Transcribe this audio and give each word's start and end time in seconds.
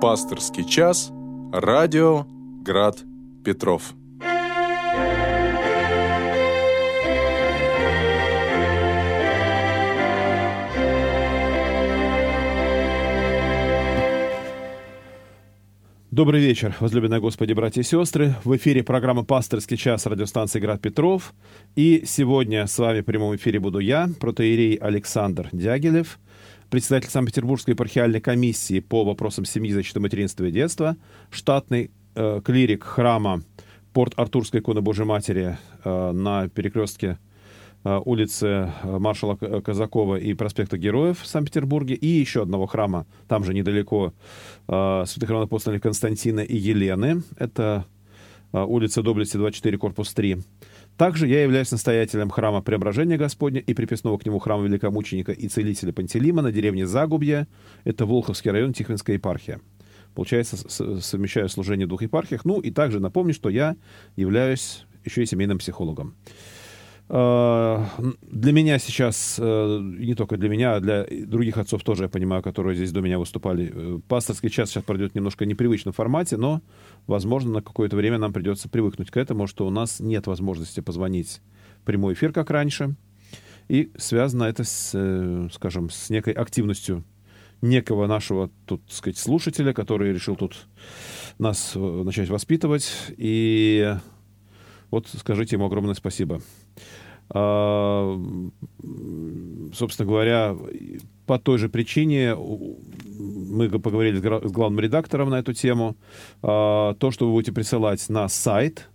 Пасторский 0.00 0.62
час. 0.62 1.10
Радио 1.52 2.24
Град 2.62 2.98
Петров. 3.44 3.94
Добрый 16.12 16.40
вечер, 16.40 16.76
возлюбленные 16.78 17.20
Господи, 17.20 17.52
братья 17.52 17.80
и 17.80 17.84
сестры. 17.84 18.36
В 18.44 18.56
эфире 18.56 18.84
программа 18.84 19.24
«Пасторский 19.24 19.76
час» 19.76 20.06
радиостанции 20.06 20.60
«Град 20.60 20.80
Петров». 20.80 21.34
И 21.74 22.04
сегодня 22.06 22.68
с 22.68 22.78
вами 22.78 23.00
в 23.00 23.04
прямом 23.04 23.34
эфире 23.34 23.58
буду 23.58 23.80
я, 23.80 24.08
протеерей 24.20 24.76
Александр 24.76 25.48
Дягилев, 25.50 26.20
председатель 26.70 27.10
Санкт-Петербургской 27.10 27.74
епархиальной 27.74 28.20
комиссии 28.20 28.80
по 28.80 29.04
вопросам 29.04 29.44
семьи, 29.44 29.72
защиты 29.72 30.00
материнства 30.00 30.44
и 30.44 30.50
детства, 30.50 30.96
штатный 31.30 31.90
э, 32.14 32.40
клирик 32.44 32.84
храма 32.84 33.42
Порт-Артурской 33.92 34.60
иконы 34.60 34.80
Божьей 34.80 35.06
Матери 35.06 35.58
э, 35.84 36.12
на 36.12 36.48
перекрестке 36.48 37.18
э, 37.84 38.00
улицы 38.04 38.46
э, 38.82 38.98
маршала 38.98 39.36
Казакова 39.36 40.16
и 40.16 40.34
проспекта 40.34 40.76
Героев 40.76 41.20
в 41.20 41.26
Санкт-Петербурге, 41.26 41.94
и 41.94 42.06
еще 42.06 42.42
одного 42.42 42.66
храма, 42.66 43.06
там 43.28 43.44
же 43.44 43.54
недалеко, 43.54 44.12
э, 44.68 45.04
святых 45.06 45.30
равных 45.30 45.46
апостолов 45.46 45.80
Константина 45.80 46.40
и 46.40 46.56
Елены. 46.56 47.22
Это 47.38 47.86
э, 48.52 48.62
улица 48.62 49.02
Доблести, 49.02 49.36
24, 49.36 49.78
корпус 49.78 50.12
3. 50.12 50.38
Также 50.98 51.28
я 51.28 51.44
являюсь 51.44 51.70
настоятелем 51.70 52.28
храма 52.28 52.60
Преображения 52.60 53.16
Господня 53.16 53.60
и 53.60 53.72
приписного 53.72 54.18
к 54.18 54.26
нему 54.26 54.40
храма 54.40 54.64
великомученика 54.64 55.30
и 55.30 55.46
целителя 55.46 55.92
Пантелима 55.92 56.42
на 56.42 56.50
деревне 56.50 56.88
Загубье. 56.88 57.46
Это 57.84 58.04
Волховский 58.04 58.50
район, 58.50 58.72
Тихвинская 58.72 59.14
епархия. 59.14 59.60
Получается, 60.16 60.56
совмещаю 61.00 61.48
служение 61.48 61.86
в 61.86 61.88
двух 61.88 62.02
епархиях. 62.02 62.44
Ну 62.44 62.58
и 62.58 62.72
также 62.72 62.98
напомню, 62.98 63.32
что 63.32 63.48
я 63.48 63.76
являюсь 64.16 64.86
еще 65.04 65.22
и 65.22 65.26
семейным 65.26 65.58
психологом. 65.58 66.16
Э, 67.10 67.84
для 68.22 68.52
меня 68.52 68.78
сейчас, 68.78 69.36
э, 69.40 69.78
не 69.80 70.14
только 70.14 70.36
для 70.36 70.48
меня, 70.48 70.76
а 70.76 70.80
для 70.80 71.06
других 71.26 71.56
отцов 71.56 71.82
тоже, 71.82 72.04
я 72.04 72.08
понимаю, 72.08 72.42
которые 72.42 72.76
здесь 72.76 72.92
до 72.92 73.00
меня 73.00 73.18
выступали, 73.18 73.72
э, 73.74 74.00
пасторский 74.08 74.50
час 74.50 74.70
сейчас 74.70 74.84
пройдет 74.84 75.14
немножко 75.14 75.46
непривычном 75.46 75.94
формате, 75.94 76.36
но, 76.36 76.60
возможно, 77.06 77.52
на 77.52 77.62
какое-то 77.62 77.96
время 77.96 78.18
нам 78.18 78.32
придется 78.32 78.68
привыкнуть 78.68 79.10
к 79.10 79.16
этому, 79.16 79.46
что 79.46 79.66
у 79.66 79.70
нас 79.70 80.00
нет 80.00 80.26
возможности 80.26 80.80
позвонить 80.80 81.40
в 81.80 81.86
прямой 81.86 82.12
эфир, 82.12 82.32
как 82.32 82.50
раньше, 82.50 82.94
и 83.68 83.90
связано 83.96 84.44
это 84.44 84.64
с, 84.64 85.50
скажем, 85.52 85.90
с 85.90 86.10
некой 86.10 86.34
активностью 86.34 87.04
некого 87.62 88.06
нашего, 88.06 88.50
тут, 88.66 88.84
так 88.84 88.94
сказать, 88.94 89.18
слушателя, 89.18 89.72
который 89.72 90.12
решил 90.12 90.36
тут 90.36 90.66
нас 91.38 91.72
начать 91.74 92.28
воспитывать, 92.28 92.90
и 93.16 93.94
вот 94.90 95.08
скажите 95.08 95.56
ему 95.56 95.66
огромное 95.66 95.94
спасибо. 95.94 96.40
А, 97.30 98.18
собственно 99.74 100.08
говоря, 100.08 100.56
по 101.26 101.38
той 101.38 101.58
же 101.58 101.68
причине 101.68 102.34
мы 102.34 103.68
поговорили 103.68 104.18
с 104.18 104.50
главным 104.50 104.80
редактором 104.80 105.30
на 105.30 105.38
эту 105.38 105.52
тему. 105.52 105.96
А, 106.42 106.94
то, 106.94 107.10
что 107.10 107.26
вы 107.26 107.32
будете 107.32 107.52
присылать 107.52 108.08
на 108.08 108.28
сайт 108.28 108.88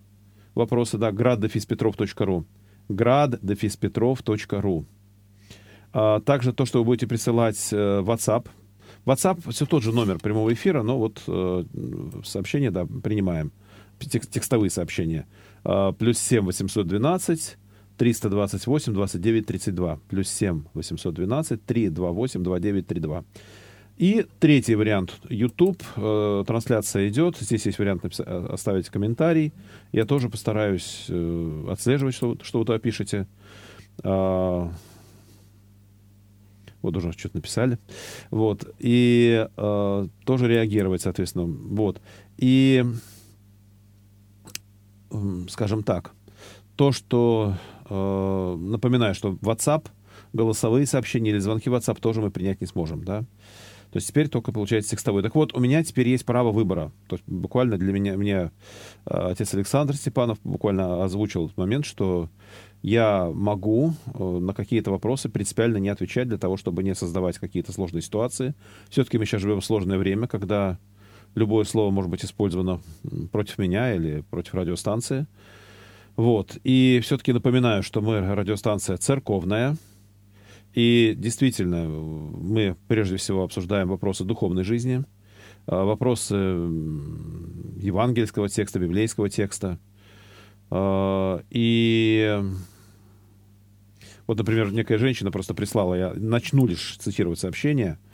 вопросы, 0.56 0.98
да, 0.98 1.12
graddefispetrov.ru 1.12 2.46
graddefispetrov.ru 2.90 4.86
а, 5.94 6.20
Также 6.22 6.54
то, 6.54 6.66
что 6.66 6.80
вы 6.80 6.86
будете 6.86 7.08
присылать 7.08 7.70
э, 7.72 8.02
WhatsApp. 8.02 8.48
WhatsApp 9.06 9.52
все 9.52 9.66
тот 9.66 9.84
же 9.84 9.94
номер 9.94 10.18
прямого 10.20 10.52
эфира, 10.52 10.82
но 10.82 10.98
вот 10.98 11.22
э, 11.28 11.64
сообщения, 12.24 12.72
да, 12.72 12.86
принимаем. 12.86 13.52
Текстовые 14.00 14.70
сообщения. 14.70 15.28
Плюс 15.98 16.18
7 16.18 16.44
812 16.44 17.58
328 17.98 18.94
29 18.94 19.46
32 19.46 20.00
плюс 20.10 20.30
7 20.30 20.64
812 20.74 21.66
328 21.66 22.44
29 22.44 22.88
32. 22.88 23.24
И 23.98 24.26
третий 24.40 24.76
вариант 24.76 25.14
YouTube. 25.30 25.84
Э, 25.96 26.44
трансляция 26.48 27.08
идет. 27.10 27.38
Здесь 27.38 27.66
есть 27.66 27.78
вариант 27.78 28.04
написать, 28.04 28.28
э, 28.28 28.48
оставить 28.52 28.90
комментарий. 28.90 29.54
Я 29.92 30.06
тоже 30.06 30.30
постараюсь 30.30 31.06
э, 31.10 31.66
отслеживать, 31.70 32.16
что, 32.16 32.36
что 32.42 32.60
вы 32.60 32.66
туда 32.66 32.80
пишете. 32.80 33.28
Э, 34.04 34.68
вот 36.82 36.98
уже 36.98 37.12
что-то 37.14 37.38
написали. 37.38 37.78
Вот. 38.32 38.68
И 38.80 39.48
э, 39.56 40.08
тоже 40.26 40.48
реагировать, 40.48 41.02
соответственно. 41.02 41.46
Вот. 41.46 42.02
И, 42.38 42.84
скажем 45.50 45.84
так, 45.84 46.14
то, 46.76 46.92
что 46.92 47.54
напоминаю, 47.94 49.14
что 49.14 49.34
WhatsApp, 49.42 49.88
голосовые 50.34 50.86
сообщения 50.86 51.32
или 51.32 51.40
звонки 51.40 51.70
WhatsApp 51.70 52.00
тоже 52.00 52.22
мы 52.22 52.32
принять 52.32 52.62
не 52.62 52.68
сможем, 52.68 53.04
да. 53.04 53.26
То 53.94 53.98
есть 53.98 54.08
теперь 54.08 54.28
только 54.28 54.52
получается 54.52 54.92
текстовой. 54.92 55.22
Так 55.22 55.36
вот, 55.36 55.56
у 55.56 55.60
меня 55.60 55.84
теперь 55.84 56.10
есть 56.10 56.26
право 56.26 56.52
выбора. 56.52 56.92
То 57.08 57.16
есть 57.16 57.24
буквально 57.28 57.78
для 57.78 57.94
меня, 57.94 58.18
мне 58.18 58.36
э, 58.36 58.50
отец 59.06 59.54
Александр 59.54 59.96
Степанов 59.96 60.40
буквально 60.44 61.04
озвучил 61.04 61.46
этот 61.46 61.58
момент, 61.58 61.86
что 61.86 62.28
я 62.82 63.30
могу 63.32 63.94
э, 64.16 64.24
на 64.24 64.56
какие-то 64.56 64.90
вопросы 64.90 65.30
принципиально 65.30 65.78
не 65.78 65.90
отвечать 65.90 66.28
для 66.28 66.40
того, 66.40 66.58
чтобы 66.58 66.82
не 66.82 66.96
создавать 66.96 67.38
какие-то 67.38 67.72
сложные 67.72 68.02
ситуации. 68.02 68.56
Все-таки 68.90 69.20
мы 69.20 69.28
сейчас 69.28 69.44
живем 69.44 69.62
в 69.62 69.66
сложное 69.66 70.00
время, 70.00 70.26
когда 70.26 70.80
любое 71.36 71.64
слово 71.64 71.92
может 71.92 72.10
быть 72.10 72.26
использовано 72.26 72.82
против 73.32 73.60
меня 73.60 73.94
или 73.94 74.24
против 74.32 74.56
радиостанции. 74.56 75.28
Вот. 76.16 76.58
И 76.64 77.00
все-таки 77.04 77.34
напоминаю, 77.34 77.84
что 77.84 78.02
мы 78.02 78.20
радиостанция 78.20 78.98
церковная. 78.98 79.78
И 80.74 81.14
действительно, 81.18 81.88
мы 81.88 82.76
прежде 82.88 83.18
всего 83.18 83.44
обсуждаем 83.44 83.90
вопросы 83.90 84.24
духовной 84.24 84.64
жизни, 84.64 85.04
а, 85.68 85.84
вопросы 85.84 86.36
евангельского 86.36 88.50
текста, 88.50 88.80
библейского 88.80 89.30
текста. 89.30 89.78
А, 90.70 91.44
и 91.50 92.42
вот, 94.26 94.38
например, 94.38 94.72
некая 94.72 94.98
женщина 94.98 95.32
просто 95.32 95.54
прислала, 95.54 95.96
я 95.96 96.14
начну 96.16 96.66
лишь 96.66 96.96
цитировать 96.98 97.40
сообщение– 97.40 98.00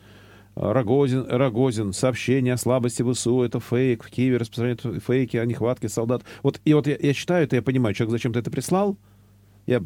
Рогозин, 0.56 1.26
Рогозин, 1.28 1.94
сообщение 1.94 2.54
о 2.54 2.58
слабости 2.58 3.04
ВСУ, 3.04 3.44
это 3.44 3.60
фейк, 3.60 4.04
в 4.04 4.10
Киеве 4.10 4.38
распространяют 4.38 4.82
фейки 5.06 5.38
о 5.38 5.46
нехватке 5.46 5.90
солдат. 5.90 6.24
Вот, 6.44 6.60
и 6.66 6.74
вот 6.74 6.88
я, 6.88 6.98
я 7.00 7.14
читаю 7.14 7.46
это, 7.46 7.56
я 7.56 7.62
понимаю, 7.62 7.96
человек 7.96 8.12
зачем-то 8.12 8.40
это 8.40 8.52
прислал. 8.52 8.98
Я 9.66 9.82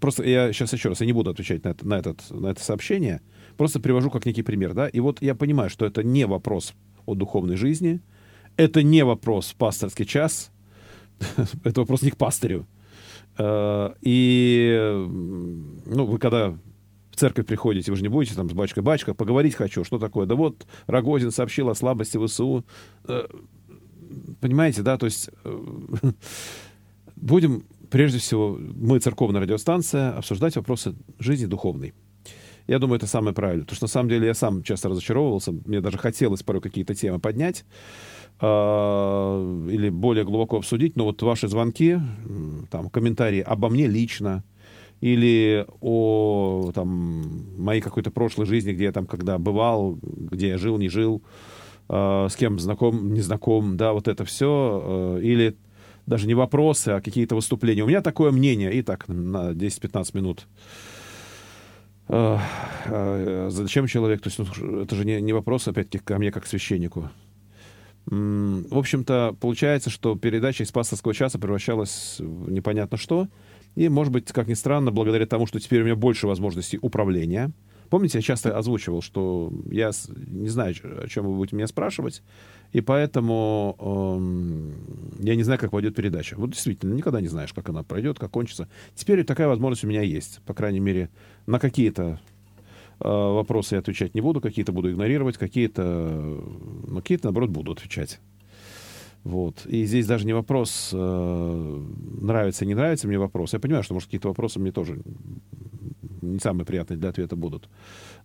просто, 0.00 0.24
я 0.24 0.52
сейчас 0.52 0.72
еще 0.72 0.88
раз, 0.88 1.00
я 1.00 1.06
не 1.06 1.12
буду 1.12 1.30
отвечать 1.30 1.64
на 1.64 1.68
это, 1.68 1.86
на, 1.86 1.94
этот, 1.94 2.30
на 2.30 2.48
это 2.48 2.62
сообщение, 2.62 3.20
просто 3.56 3.78
привожу 3.78 4.10
как 4.10 4.26
некий 4.26 4.42
пример, 4.42 4.74
да, 4.74 4.88
и 4.88 4.98
вот 4.98 5.22
я 5.22 5.36
понимаю, 5.36 5.70
что 5.70 5.86
это 5.86 6.02
не 6.02 6.26
вопрос 6.26 6.74
о 7.06 7.14
духовной 7.14 7.56
жизни, 7.56 8.00
это 8.56 8.82
не 8.82 9.04
вопрос 9.04 9.54
пасторский 9.56 10.04
час, 10.04 10.50
это 11.64 11.80
вопрос 11.80 12.02
не 12.02 12.10
к 12.10 12.16
пастырю. 12.16 12.66
Э, 13.38 13.94
и, 14.00 15.06
ну, 15.86 16.06
вы 16.06 16.18
когда 16.18 16.56
в 17.14 17.16
церковь 17.16 17.46
приходите, 17.46 17.92
вы 17.92 17.96
же 17.96 18.02
не 18.02 18.08
будете 18.08 18.34
там 18.34 18.50
с 18.50 18.52
бачкой, 18.52 18.82
бачка, 18.82 19.14
поговорить 19.14 19.54
хочу, 19.54 19.84
что 19.84 20.00
такое? 20.00 20.26
Да 20.26 20.34
вот 20.34 20.66
Рогозин 20.88 21.30
сообщил 21.30 21.68
о 21.68 21.74
слабости 21.76 22.18
ВСУ. 22.18 22.64
Э, 23.04 23.28
понимаете, 24.40 24.82
да, 24.82 24.98
то 24.98 25.06
есть 25.06 25.30
э, 25.44 25.64
будем, 27.16 27.66
прежде 27.88 28.18
всего, 28.18 28.58
мы, 28.58 28.98
церковная 28.98 29.40
радиостанция, 29.40 30.10
обсуждать 30.16 30.56
вопросы 30.56 30.96
жизни 31.20 31.46
духовной. 31.46 31.94
Я 32.66 32.80
думаю, 32.80 32.96
это 32.96 33.06
самое 33.06 33.32
правильное. 33.32 33.64
Потому 33.64 33.76
что 33.76 33.84
на 33.84 33.90
самом 33.90 34.08
деле 34.08 34.26
я 34.26 34.34
сам 34.34 34.64
часто 34.64 34.88
разочаровывался. 34.88 35.52
Мне 35.52 35.80
даже 35.80 35.98
хотелось 35.98 36.42
порой 36.42 36.62
какие-то 36.62 36.96
темы 36.96 37.20
поднять 37.20 37.64
э, 38.40 38.46
или 39.70 39.88
более 39.88 40.24
глубоко 40.24 40.56
обсудить. 40.56 40.96
Но 40.96 41.04
вот 41.04 41.22
ваши 41.22 41.46
звонки, 41.46 42.00
там, 42.70 42.90
комментарии 42.90 43.40
обо 43.40 43.68
мне 43.68 43.86
лично, 43.86 44.42
или 45.04 45.66
о 45.82 46.70
там, 46.72 47.44
моей 47.58 47.82
какой-то 47.82 48.10
прошлой 48.10 48.46
жизни, 48.46 48.72
где 48.72 48.84
я 48.84 48.92
там 48.92 49.04
когда 49.04 49.36
бывал, 49.36 49.98
где 50.00 50.48
я 50.48 50.56
жил, 50.56 50.78
не 50.78 50.88
жил, 50.88 51.22
э, 51.90 52.28
с 52.30 52.34
кем 52.36 52.58
знаком, 52.58 53.12
не 53.12 53.20
знаком, 53.20 53.76
да, 53.76 53.92
вот 53.92 54.08
это 54.08 54.24
все, 54.24 55.18
э, 55.18 55.20
или 55.22 55.58
даже 56.06 56.26
не 56.26 56.32
вопросы, 56.32 56.88
а 56.88 57.02
какие-то 57.02 57.34
выступления. 57.34 57.82
У 57.82 57.86
меня 57.86 58.00
такое 58.00 58.32
мнение, 58.32 58.72
и 58.72 58.80
так 58.80 59.06
на 59.06 59.52
10-15 59.52 60.16
минут. 60.16 60.46
Э, 62.08 62.38
э, 62.86 63.48
зачем 63.50 63.86
человек? 63.86 64.22
То 64.22 64.30
есть 64.30 64.38
ну, 64.38 64.80
это 64.80 64.96
же 64.96 65.04
не, 65.04 65.20
не 65.20 65.34
вопрос, 65.34 65.68
опять-таки, 65.68 66.02
ко 66.02 66.16
мне 66.16 66.32
как 66.32 66.46
священнику. 66.46 67.10
В 68.06 68.78
общем-то, 68.78 69.36
получается, 69.38 69.90
что 69.90 70.14
передача 70.14 70.62
из 70.62 70.72
пасторского 70.72 71.12
часа 71.12 71.38
превращалась 71.38 72.16
в 72.20 72.50
непонятно 72.50 72.96
что— 72.96 73.28
и, 73.74 73.88
может 73.88 74.12
быть, 74.12 74.32
как 74.32 74.48
ни 74.48 74.54
странно, 74.54 74.90
благодаря 74.90 75.26
тому, 75.26 75.46
что 75.46 75.60
теперь 75.60 75.82
у 75.82 75.84
меня 75.84 75.96
больше 75.96 76.26
возможностей 76.26 76.78
управления, 76.80 77.52
Помните, 77.90 78.18
я 78.18 78.22
часто 78.22 78.56
озвучивал, 78.58 79.02
что 79.02 79.52
я 79.70 79.92
не 80.16 80.48
знаю, 80.48 80.74
о 80.82 81.06
чем 81.06 81.26
вы 81.26 81.36
будете 81.36 81.54
меня 81.54 81.66
спрашивать, 81.66 82.22
и 82.72 82.80
поэтому 82.80 83.76
эм, 83.78 84.74
я 85.20 85.36
не 85.36 85.42
знаю, 85.42 85.60
как 85.60 85.70
пойдет 85.70 85.94
передача. 85.94 86.34
Вот 86.36 86.50
действительно, 86.50 86.94
никогда 86.94 87.20
не 87.20 87.28
знаешь, 87.28 87.52
как 87.52 87.68
она 87.68 87.82
пройдет, 87.82 88.18
как 88.18 88.30
кончится. 88.30 88.68
Теперь 88.94 89.22
такая 89.24 89.48
возможность 89.48 89.84
у 89.84 89.86
меня 89.86 90.02
есть. 90.02 90.40
По 90.44 90.54
крайней 90.54 90.80
мере, 90.80 91.10
на 91.46 91.60
какие-то 91.60 92.20
э, 93.00 93.08
вопросы 93.08 93.76
я 93.76 93.78
отвечать 93.78 94.14
не 94.14 94.20
буду, 94.20 94.40
какие-то 94.40 94.72
буду 94.72 94.90
игнорировать, 94.90 95.38
какие-то, 95.38 96.42
ну, 96.88 96.96
какие-то, 96.96 97.26
наоборот, 97.26 97.50
буду 97.50 97.72
отвечать. 97.72 98.18
Вот. 99.24 99.64
И 99.64 99.86
здесь 99.86 100.06
даже 100.06 100.26
не 100.26 100.34
вопрос, 100.34 100.90
э, 100.92 101.82
нравится, 102.20 102.66
не 102.66 102.74
нравится 102.74 103.08
мне 103.08 103.18
вопрос. 103.18 103.54
Я 103.54 103.58
понимаю, 103.58 103.82
что, 103.82 103.94
может, 103.94 104.08
какие-то 104.08 104.28
вопросы 104.28 104.60
мне 104.60 104.70
тоже 104.70 105.00
не 106.20 106.38
самые 106.38 106.66
приятные 106.66 106.98
для 106.98 107.08
ответа 107.08 107.34
будут. 107.34 107.70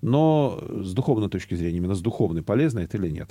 Но 0.01 0.61
с 0.69 0.93
духовной 0.93 1.29
точки 1.29 1.55
зрения, 1.55 1.77
именно 1.77 1.95
с 1.95 2.01
духовной, 2.01 2.43
полезно 2.43 2.79
это 2.79 2.97
или 2.97 3.09
нет. 3.09 3.29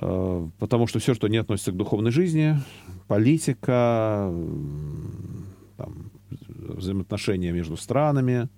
Э, 0.00 0.48
потому 0.58 0.86
что 0.86 1.00
все, 1.00 1.12
что 1.12 1.28
не 1.28 1.36
относится 1.36 1.72
к 1.72 1.76
духовной 1.76 2.12
жизни, 2.12 2.56
политика, 3.06 4.32
там, 5.76 6.10
взаимоотношения 6.38 7.52
между 7.52 7.76
странами 7.76 8.48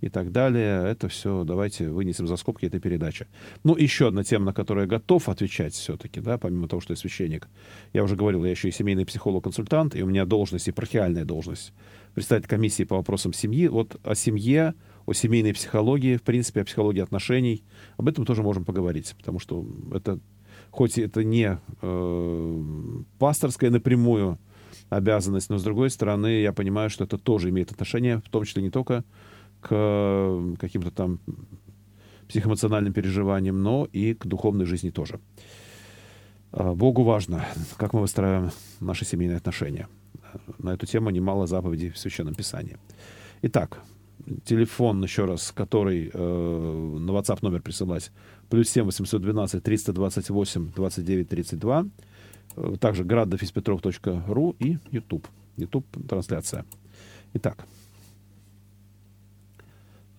и 0.00 0.08
так 0.08 0.30
далее, 0.30 0.86
это 0.86 1.08
все 1.08 1.44
давайте 1.44 1.88
вынесем 1.88 2.26
за 2.26 2.36
скобки 2.36 2.66
этой 2.66 2.80
передачи. 2.80 3.26
Ну, 3.64 3.76
еще 3.76 4.08
одна 4.08 4.24
тема, 4.24 4.46
на 4.46 4.52
которую 4.52 4.84
я 4.84 4.88
готов 4.88 5.28
отвечать 5.28 5.74
все-таки, 5.74 6.20
да, 6.20 6.38
помимо 6.38 6.68
того, 6.68 6.80
что 6.80 6.92
я 6.92 6.96
священник. 6.96 7.48
Я 7.92 8.04
уже 8.04 8.16
говорил, 8.16 8.44
я 8.44 8.50
еще 8.50 8.68
и 8.68 8.72
семейный 8.72 9.06
психолог-консультант, 9.06 9.96
и 9.96 10.02
у 10.02 10.06
меня 10.06 10.26
должность, 10.26 10.66
епархиальная 10.66 11.24
должность, 11.24 11.72
представитель 12.14 12.48
комиссии 12.48 12.84
по 12.84 12.96
вопросам 12.96 13.32
семьи. 13.32 13.68
Вот 13.68 13.98
о 14.04 14.14
семье, 14.14 14.74
о 15.06 15.12
семейной 15.12 15.54
психологии, 15.54 16.16
в 16.16 16.22
принципе, 16.22 16.60
о 16.60 16.64
психологии 16.64 17.00
отношений, 17.00 17.64
об 17.96 18.08
этом 18.08 18.26
тоже 18.26 18.42
можем 18.42 18.64
поговорить, 18.64 19.14
потому 19.18 19.38
что 19.38 19.66
это 19.92 20.20
хоть 20.70 20.98
это 20.98 21.24
не 21.24 21.58
э, 21.80 22.62
пасторская 23.18 23.70
напрямую 23.70 24.38
обязанность, 24.88 25.50
но 25.50 25.58
с 25.58 25.62
другой 25.62 25.90
стороны, 25.90 26.40
я 26.40 26.52
понимаю, 26.52 26.90
что 26.90 27.04
это 27.04 27.18
тоже 27.18 27.48
имеет 27.50 27.72
отношение, 27.72 28.18
в 28.18 28.28
том 28.28 28.44
числе 28.44 28.62
не 28.62 28.70
только 28.70 29.04
к 29.68 30.56
каким-то 30.58 30.90
там 30.90 31.18
психоэмоциональным 32.28 32.92
переживаниям, 32.92 33.62
но 33.62 33.88
и 33.92 34.14
к 34.14 34.26
духовной 34.26 34.66
жизни 34.66 34.90
тоже. 34.90 35.20
А, 36.52 36.74
Богу 36.74 37.02
важно, 37.02 37.44
как 37.76 37.92
мы 37.92 38.00
выстраиваем 38.00 38.50
наши 38.80 39.04
семейные 39.04 39.38
отношения. 39.38 39.88
На 40.58 40.74
эту 40.74 40.86
тему 40.86 41.10
немало 41.10 41.46
заповедей 41.46 41.90
в 41.90 41.98
Священном 41.98 42.34
Писании. 42.34 42.76
Итак, 43.42 43.80
телефон, 44.44 45.02
еще 45.02 45.24
раз, 45.24 45.52
который 45.52 46.10
э, 46.12 46.18
на 46.18 47.10
WhatsApp 47.10 47.38
номер 47.42 47.62
присылать, 47.62 48.12
плюс 48.50 48.68
7 48.68 48.84
812 48.84 49.62
328 49.62 50.72
29 50.74 51.28
32. 51.28 51.86
Также 52.80 53.04
градофиспетров.ру 53.04 54.56
и 54.58 54.78
YouTube. 54.90 55.26
YouTube 55.56 55.86
трансляция. 56.08 56.64
Итак. 57.34 57.66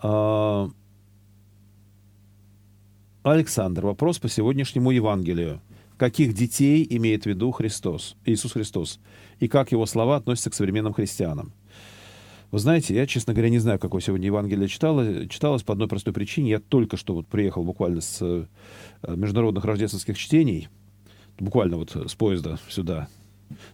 Э, 0.02 0.70
Александр, 3.24 3.86
вопрос 3.86 4.20
по 4.20 4.30
сегодняшнему 4.30 4.92
Евангелию. 4.92 5.62
Каких 5.98 6.34
детей 6.34 6.86
имеет 6.90 7.24
в 7.24 7.26
виду 7.26 7.52
Христос, 7.52 8.16
Иисус 8.26 8.54
Христос? 8.54 9.00
И 9.40 9.48
как 9.48 9.72
его 9.72 9.86
слова 9.86 10.18
относятся 10.18 10.52
к 10.52 10.54
современным 10.54 10.94
христианам? 10.94 11.52
Вы 12.52 12.60
знаете, 12.60 12.96
я, 12.96 13.06
честно 13.08 13.34
говоря, 13.34 13.50
не 13.50 13.60
знаю, 13.60 13.80
какое 13.80 14.02
сегодня 14.02 14.28
Евангелие 14.28 14.70
читало. 14.70 15.28
Читалось 15.28 15.64
по 15.64 15.74
одной 15.74 15.88
простой 15.88 16.14
причине. 16.14 16.52
Я 16.52 16.60
только 16.60 16.96
что 16.96 17.14
вот 17.14 17.28
приехал 17.28 17.64
буквально 17.64 18.00
с 18.00 18.20
э, 18.22 18.46
международных 19.02 19.66
рождественских 19.66 20.18
чтений, 20.18 20.70
буквально 21.40 21.78
вот 21.78 21.96
с 21.96 22.16
поезда 22.16 22.58
сюда. 22.70 23.10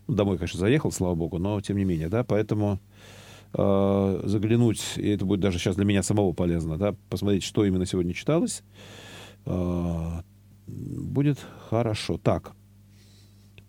Ну, 0.07 0.15
домой, 0.15 0.37
конечно, 0.37 0.59
заехал, 0.59 0.91
слава 0.91 1.13
богу, 1.13 1.37
но 1.37 1.59
тем 1.61 1.77
не 1.77 1.83
менее, 1.83 2.09
да, 2.09 2.23
поэтому 2.23 2.79
э, 3.53 4.21
заглянуть, 4.23 4.93
и 4.97 5.09
это 5.09 5.25
будет 5.25 5.39
даже 5.39 5.59
сейчас 5.59 5.75
для 5.75 5.85
меня 5.85 6.03
самого 6.03 6.33
полезно, 6.33 6.77
да, 6.77 6.95
посмотреть, 7.09 7.43
что 7.43 7.65
именно 7.65 7.85
сегодня 7.85 8.13
читалось, 8.13 8.63
э, 9.45 10.21
будет 10.67 11.39
хорошо. 11.69 12.17
Так, 12.17 12.53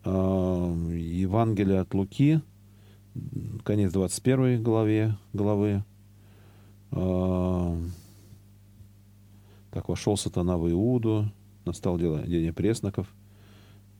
э, 0.03 0.09
Евангелие 0.09 1.79
от 1.79 1.93
Луки, 1.93 2.41
конец 3.63 3.91
21 3.91 4.61
главе, 4.63 5.17
главы. 5.33 5.83
Э, 6.91 7.77
так, 9.71 9.89
вошел 9.89 10.15
сатана 10.15 10.57
в 10.57 10.69
Иуду, 10.71 11.31
настал 11.65 11.97
день 11.97 12.53
пресноков. 12.53 13.07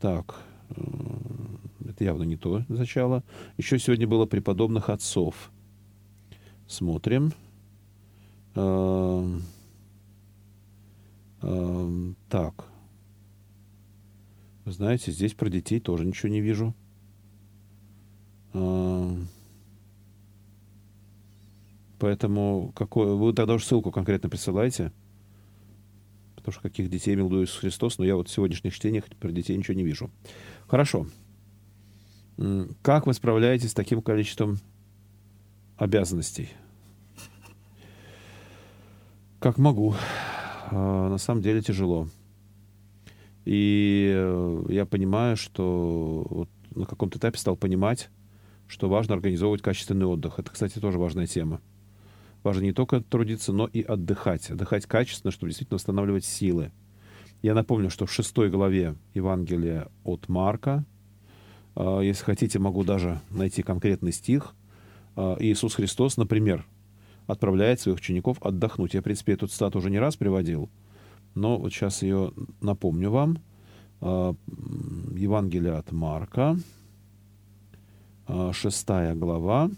Так, 0.00 0.36
э, 0.70 0.82
это 1.88 2.04
явно 2.04 2.22
не 2.24 2.36
то 2.36 2.62
начало. 2.68 3.22
Еще 3.56 3.78
сегодня 3.78 4.06
было 4.06 4.26
преподобных 4.26 4.88
отцов. 4.88 5.50
Смотрим. 6.66 7.32
Э, 8.54 9.38
э, 11.42 12.12
так. 12.28 12.64
Вы 14.64 14.72
знаете, 14.72 15.12
здесь 15.12 15.34
про 15.34 15.48
детей 15.48 15.78
тоже 15.80 16.04
ничего 16.04 16.28
не 16.28 16.40
вижу. 16.40 16.74
Поэтому 21.98 22.72
какой, 22.74 23.16
вы 23.16 23.32
тогда 23.32 23.54
уже 23.54 23.64
ссылку 23.64 23.90
конкретно 23.90 24.28
присылайте. 24.28 24.92
Потому 26.34 26.52
что 26.52 26.62
каких 26.62 26.90
детей 26.90 27.14
имел 27.14 27.28
Иисус 27.42 27.58
Христос, 27.58 27.98
но 27.98 28.04
я 28.04 28.16
вот 28.16 28.28
в 28.28 28.32
сегодняшних 28.32 28.74
чтениях 28.74 29.04
про 29.18 29.32
детей 29.32 29.56
ничего 29.56 29.74
не 29.74 29.84
вижу. 29.84 30.10
Хорошо. 30.66 31.06
Как 32.82 33.06
вы 33.06 33.14
справляетесь 33.14 33.70
с 33.70 33.74
таким 33.74 34.02
количеством 34.02 34.58
обязанностей? 35.76 36.50
Как 39.38 39.58
могу. 39.58 39.94
А, 40.70 41.08
на 41.08 41.18
самом 41.18 41.42
деле 41.42 41.62
тяжело. 41.62 42.08
И 43.44 44.12
э, 44.14 44.64
я 44.70 44.86
понимаю, 44.86 45.36
что 45.36 46.26
вот 46.28 46.48
на 46.74 46.84
каком-то 46.84 47.18
этапе 47.18 47.38
стал 47.38 47.56
понимать, 47.56 48.10
что 48.66 48.88
важно 48.88 49.14
организовывать 49.14 49.62
качественный 49.62 50.06
отдых. 50.06 50.38
Это, 50.38 50.50
кстати, 50.50 50.80
тоже 50.80 50.98
важная 50.98 51.26
тема. 51.26 51.60
Важно 52.42 52.62
не 52.62 52.72
только 52.72 53.00
трудиться, 53.00 53.52
но 53.52 53.66
и 53.66 53.82
отдыхать. 53.82 54.50
Отдыхать 54.50 54.86
качественно, 54.86 55.30
чтобы 55.30 55.50
действительно 55.50 55.76
восстанавливать 55.76 56.24
силы. 56.24 56.72
Я 57.42 57.54
напомню, 57.54 57.90
что 57.90 58.06
в 58.06 58.12
шестой 58.12 58.50
главе 58.50 58.96
Евангелия 59.14 59.88
от 60.02 60.28
Марка, 60.28 60.84
э, 61.76 62.00
если 62.02 62.24
хотите, 62.24 62.58
могу 62.58 62.82
даже 62.82 63.20
найти 63.30 63.62
конкретный 63.62 64.12
стих, 64.12 64.54
Иисус 65.16 65.74
Христос, 65.74 66.16
например, 66.16 66.66
отправляет 67.26 67.80
своих 67.80 67.98
учеников 67.98 68.38
отдохнуть. 68.40 68.94
Я, 68.94 69.00
в 69.00 69.04
принципе, 69.04 69.32
эту 69.32 69.46
цитату 69.46 69.78
уже 69.78 69.90
не 69.90 69.98
раз 69.98 70.16
приводил, 70.16 70.68
но 71.34 71.58
вот 71.58 71.72
сейчас 71.72 72.02
ее 72.02 72.32
напомню 72.60 73.10
вам. 73.10 73.38
А, 74.00 74.34
Евангелие 75.14 75.74
от 75.74 75.90
Марка, 75.92 76.58
а, 78.26 78.52
шестая 78.52 79.14
глава, 79.14 79.70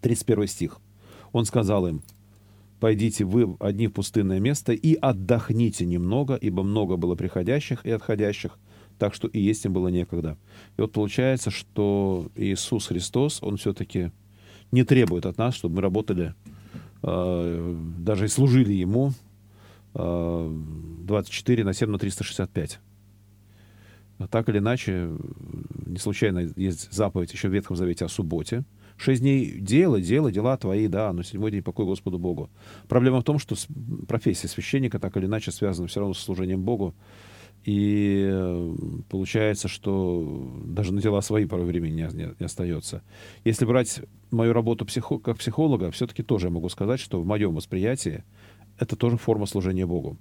31 0.00 0.46
стих. 0.46 0.78
Он 1.32 1.44
сказал 1.44 1.86
им, 1.86 2.02
«Пойдите 2.80 3.24
вы 3.24 3.56
одни 3.60 3.86
в 3.86 3.92
пустынное 3.92 4.40
место 4.40 4.72
и 4.72 4.94
отдохните 4.94 5.86
немного, 5.86 6.34
ибо 6.34 6.62
много 6.62 6.96
было 6.96 7.14
приходящих 7.14 7.86
и 7.86 7.90
отходящих, 7.90 8.58
так 8.98 9.14
что 9.14 9.28
и 9.28 9.40
есть 9.40 9.64
им 9.64 9.72
было 9.72 9.88
некогда». 9.88 10.36
И 10.76 10.80
вот 10.80 10.92
получается, 10.92 11.50
что 11.50 12.28
Иисус 12.34 12.86
Христос, 12.86 13.42
Он 13.42 13.56
все-таки 13.56 14.10
не 14.70 14.84
требует 14.84 15.26
от 15.26 15.38
нас, 15.38 15.54
чтобы 15.54 15.76
мы 15.76 15.82
работали, 15.82 16.34
э, 17.02 17.76
даже 17.98 18.24
и 18.24 18.28
служили 18.28 18.72
Ему 18.72 19.12
э, 19.94 20.58
24 21.04 21.64
на 21.64 21.72
7 21.72 21.90
на 21.90 21.98
365. 21.98 22.80
А 24.18 24.28
так 24.28 24.48
или 24.48 24.58
иначе, 24.58 25.10
не 25.86 25.98
случайно 25.98 26.50
есть 26.56 26.92
заповедь 26.92 27.32
еще 27.32 27.48
в 27.48 27.52
Ветхом 27.52 27.76
Завете 27.76 28.04
о 28.04 28.08
субботе. 28.08 28.64
Шесть 28.96 29.20
дней 29.20 29.58
дела, 29.58 30.00
дела, 30.00 30.30
дела 30.30 30.56
твои, 30.56 30.86
да, 30.86 31.12
но 31.12 31.22
седьмой 31.22 31.50
день 31.50 31.62
покой 31.62 31.86
Господу 31.86 32.18
Богу. 32.18 32.50
Проблема 32.88 33.20
в 33.20 33.24
том, 33.24 33.38
что 33.38 33.56
профессия 34.06 34.48
священника 34.48 35.00
так 35.00 35.16
или 35.16 35.26
иначе 35.26 35.50
связана 35.50 35.88
все 35.88 36.00
равно 36.00 36.14
с 36.14 36.20
служением 36.20 36.62
Богу. 36.62 36.94
И 37.64 38.28
э, 38.28 38.74
получается, 39.08 39.68
что 39.68 40.52
даже 40.64 40.92
на 40.92 41.00
дела 41.00 41.20
свои 41.20 41.46
порой 41.46 41.66
времени 41.66 42.08
не, 42.12 42.34
не, 42.38 42.44
остается. 42.44 43.02
Если 43.44 43.64
брать 43.64 44.02
мою 44.32 44.52
работу 44.52 44.84
психо, 44.84 45.18
как 45.18 45.38
психолога, 45.38 45.92
все-таки 45.92 46.24
тоже 46.24 46.48
я 46.48 46.50
могу 46.50 46.68
сказать, 46.68 46.98
что 46.98 47.20
в 47.20 47.26
моем 47.26 47.54
восприятии 47.54 48.24
это 48.78 48.96
тоже 48.96 49.16
форма 49.16 49.46
служения 49.46 49.86
Богу. 49.86 50.18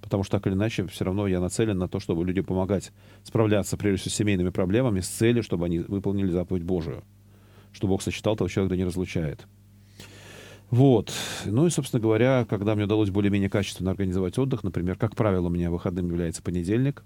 Потому 0.00 0.24
что 0.24 0.38
так 0.38 0.46
или 0.48 0.54
иначе, 0.54 0.86
все 0.88 1.04
равно 1.04 1.28
я 1.28 1.40
нацелен 1.40 1.78
на 1.78 1.86
то, 1.86 2.00
чтобы 2.00 2.24
людям 2.24 2.44
помогать 2.44 2.90
справляться, 3.22 3.76
прежде 3.76 4.00
всего, 4.00 4.10
с 4.10 4.16
семейными 4.16 4.50
проблемами, 4.50 5.00
с 5.00 5.08
целью, 5.08 5.44
чтобы 5.44 5.66
они 5.66 5.78
выполнили 5.78 6.30
заповедь 6.30 6.64
Божию. 6.64 7.04
Что 7.70 7.86
Бог 7.86 8.02
сочетал 8.02 8.34
того 8.34 8.48
человека, 8.48 8.76
не 8.76 8.84
разлучает. 8.84 9.46
Вот. 10.70 11.12
Ну 11.46 11.66
и, 11.66 11.70
собственно 11.70 12.00
говоря, 12.00 12.46
когда 12.48 12.74
мне 12.74 12.84
удалось 12.84 13.10
более-менее 13.10 13.50
качественно 13.50 13.90
организовать 13.90 14.38
отдых, 14.38 14.62
например, 14.62 14.96
как 14.96 15.16
правило, 15.16 15.48
у 15.48 15.50
меня 15.50 15.70
выходным 15.70 16.08
является 16.08 16.42
понедельник. 16.42 17.04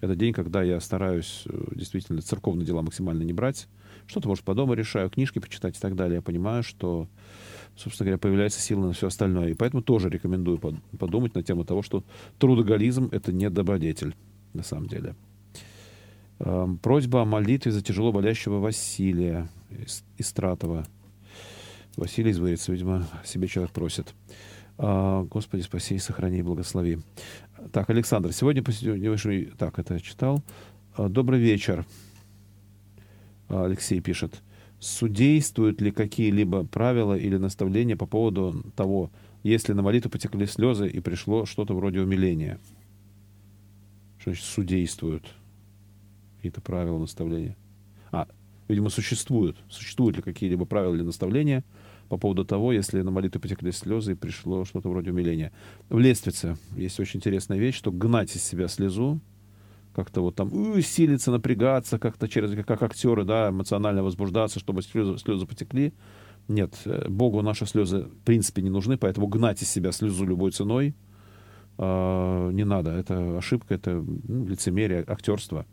Это 0.00 0.14
день, 0.14 0.32
когда 0.32 0.62
я 0.62 0.78
стараюсь 0.78 1.44
э, 1.46 1.74
действительно 1.74 2.20
церковные 2.20 2.66
дела 2.66 2.82
максимально 2.82 3.22
не 3.22 3.32
брать. 3.32 3.66
Что-то, 4.06 4.28
может, 4.28 4.44
по 4.44 4.54
дому 4.54 4.74
решаю, 4.74 5.10
книжки 5.10 5.38
почитать 5.38 5.76
и 5.76 5.80
так 5.80 5.96
далее. 5.96 6.16
Я 6.16 6.22
понимаю, 6.22 6.62
что, 6.62 7.08
собственно 7.74 8.06
говоря, 8.06 8.18
появляется 8.18 8.60
сила 8.60 8.86
на 8.86 8.92
все 8.92 9.08
остальное. 9.08 9.48
И 9.48 9.54
поэтому 9.54 9.82
тоже 9.82 10.08
рекомендую 10.08 10.60
подумать 10.98 11.34
на 11.34 11.42
тему 11.42 11.64
того, 11.64 11.82
что 11.82 12.04
трудоголизм— 12.38 13.08
это 13.12 13.32
не 13.32 13.50
добродетель, 13.50 14.14
на 14.52 14.62
самом 14.62 14.86
деле. 14.86 15.16
Эм, 16.38 16.78
просьба 16.78 17.22
о 17.22 17.24
молитве 17.24 17.72
за 17.72 17.82
тяжело 17.82 18.12
болящего 18.12 18.58
Василия 18.60 19.48
Истратова. 20.16 20.86
Василий 21.98 22.30
из 22.30 22.38
Вырица, 22.38 22.70
видимо, 22.70 23.08
себе 23.24 23.48
человек 23.48 23.72
просит. 23.72 24.14
А, 24.78 25.24
Господи, 25.24 25.62
спаси 25.62 25.98
сохрани 25.98 26.38
и 26.38 26.42
благослови. 26.42 27.00
Так, 27.72 27.90
Александр, 27.90 28.32
сегодня 28.32 28.62
посетил... 28.62 28.94
Так, 29.56 29.80
это 29.80 29.94
я 29.94 30.00
читал. 30.00 30.40
А, 30.94 31.08
добрый 31.08 31.40
вечер. 31.40 31.84
А, 33.48 33.64
Алексей 33.64 34.00
пишет. 34.00 34.40
Судействуют 34.78 35.80
ли 35.80 35.90
какие-либо 35.90 36.64
правила 36.64 37.18
или 37.18 37.36
наставления 37.36 37.96
по 37.96 38.06
поводу 38.06 38.64
того, 38.76 39.10
если 39.42 39.72
на 39.72 39.82
молитву 39.82 40.08
потекли 40.08 40.46
слезы 40.46 40.86
и 40.86 41.00
пришло 41.00 41.46
что-то 41.46 41.74
вроде 41.74 42.00
умиления? 42.00 42.60
Что 44.20 44.30
значит 44.30 44.46
судействуют? 44.46 45.24
Какие-то 46.36 46.60
правила, 46.60 46.96
наставления? 46.96 47.56
А, 48.12 48.28
видимо, 48.68 48.88
существуют. 48.88 49.56
Существуют 49.68 50.14
ли 50.14 50.22
какие-либо 50.22 50.64
правила 50.64 50.94
или 50.94 51.02
наставления– 51.02 51.64
по 52.08 52.16
поводу 52.16 52.44
того, 52.44 52.72
если 52.72 53.02
на 53.02 53.10
молитву 53.10 53.40
потекли 53.40 53.72
слезы 53.72 54.12
и 54.12 54.14
пришло 54.14 54.64
что-то 54.64 54.88
вроде 54.88 55.10
умиления. 55.10 55.52
В 55.88 55.98
лествице 55.98 56.56
есть 56.76 56.98
очень 57.00 57.18
интересная 57.18 57.58
вещь, 57.58 57.76
что 57.76 57.92
гнать 57.92 58.34
из 58.34 58.42
себя 58.42 58.68
слезу, 58.68 59.20
как-то 59.94 60.22
вот 60.22 60.36
там 60.36 60.52
усилиться, 60.52 61.30
напрягаться, 61.30 61.98
как-то 61.98 62.28
через, 62.28 62.52
как 62.64 62.82
актеры, 62.82 63.24
да, 63.24 63.50
эмоционально 63.50 64.02
возбуждаться, 64.02 64.58
чтобы 64.60 64.82
слезы, 64.82 65.18
слезы 65.18 65.46
потекли. 65.46 65.92
Нет, 66.46 66.74
э, 66.84 67.08
Богу 67.08 67.42
наши 67.42 67.66
слезы 67.66 68.04
в 68.04 68.24
принципе 68.24 68.62
не 68.62 68.70
нужны, 68.70 68.96
поэтому 68.96 69.26
гнать 69.26 69.60
из 69.62 69.68
себя 69.68 69.92
слезу 69.92 70.24
любой 70.24 70.52
ценой 70.52 70.94
э, 71.78 72.50
не 72.52 72.64
надо. 72.64 72.92
Это 72.92 73.36
ошибка, 73.36 73.74
это 73.74 74.02
ну, 74.28 74.46
лицемерие, 74.46 75.04
актерство. 75.06 75.66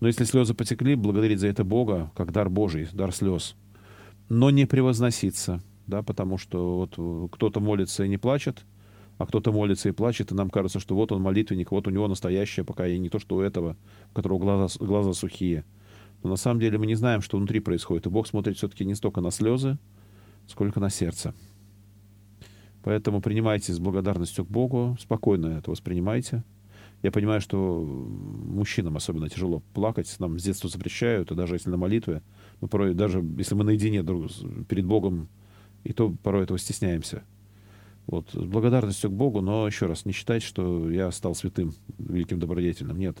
Но 0.00 0.06
если 0.06 0.24
слезы 0.24 0.54
потекли, 0.54 0.94
благодарить 0.94 1.40
за 1.40 1.48
это 1.48 1.64
Бога, 1.64 2.12
как 2.14 2.32
дар 2.32 2.48
Божий, 2.48 2.88
дар 2.92 3.12
слез– 3.12 3.56
но 4.28 4.50
не 4.50 4.66
превозноситься, 4.66 5.62
да, 5.86 6.02
потому 6.02 6.38
что 6.38 6.78
вот 6.78 6.94
э, 6.96 7.28
кто-то 7.32 7.60
молится 7.60 8.04
и 8.04 8.08
не 8.08 8.18
плачет, 8.18 8.64
а 9.18 9.26
кто-то 9.26 9.52
молится 9.52 9.88
и 9.88 9.92
плачет, 9.92 10.32
и 10.32 10.34
нам 10.34 10.50
кажется, 10.50 10.80
что 10.80 10.94
вот 10.94 11.12
он 11.12 11.22
молитвенник, 11.22 11.70
вот 11.70 11.86
у 11.86 11.90
него 11.90 12.08
настоящее 12.08 12.64
покаяние, 12.64 12.98
не 12.98 13.08
то, 13.08 13.18
что 13.18 13.36
у 13.36 13.40
этого, 13.40 13.76
у 14.10 14.14
которого 14.14 14.38
глаза, 14.38 14.84
глаза 14.84 15.12
сухие. 15.12 15.64
Но 16.22 16.30
на 16.30 16.36
самом 16.36 16.60
деле 16.60 16.78
мы 16.78 16.86
не 16.86 16.94
знаем, 16.94 17.22
что 17.22 17.36
внутри 17.36 17.60
происходит, 17.60 18.06
и 18.06 18.10
Бог 18.10 18.26
смотрит 18.26 18.56
все-таки 18.56 18.84
не 18.84 18.94
столько 18.94 19.20
на 19.20 19.30
слезы, 19.30 19.78
сколько 20.46 20.80
на 20.80 20.90
сердце. 20.90 21.34
Поэтому 22.82 23.20
принимайте 23.20 23.72
с 23.72 23.78
благодарностью 23.78 24.44
к 24.44 24.48
Богу, 24.48 24.96
спокойно 25.00 25.58
это 25.58 25.70
воспринимайте. 25.70 26.44
Я 27.02 27.10
понимаю, 27.10 27.40
что 27.40 27.82
мужчинам 27.84 28.96
особенно 28.96 29.28
тяжело 29.28 29.62
плакать, 29.74 30.14
нам 30.18 30.38
с 30.38 30.42
детства 30.42 30.70
запрещают, 30.70 31.30
и 31.30 31.34
даже 31.34 31.54
если 31.56 31.70
на 31.70 31.76
молитве, 31.76 32.22
мы 32.60 32.68
порой, 32.68 32.94
даже 32.94 33.24
если 33.38 33.54
мы 33.54 33.64
наедине 33.64 34.02
друг, 34.02 34.30
перед 34.68 34.86
Богом, 34.86 35.28
и 35.84 35.92
то 35.92 36.14
порой 36.22 36.44
этого 36.44 36.58
стесняемся. 36.58 37.22
Вот, 38.06 38.30
с 38.32 38.36
благодарностью 38.36 39.10
к 39.10 39.14
Богу, 39.14 39.40
но 39.40 39.66
еще 39.66 39.86
раз, 39.86 40.04
не 40.04 40.12
считать, 40.12 40.42
что 40.42 40.88
я 40.90 41.10
стал 41.10 41.34
святым, 41.34 41.74
великим 41.98 42.38
добродетельным. 42.38 42.96
Нет, 42.98 43.18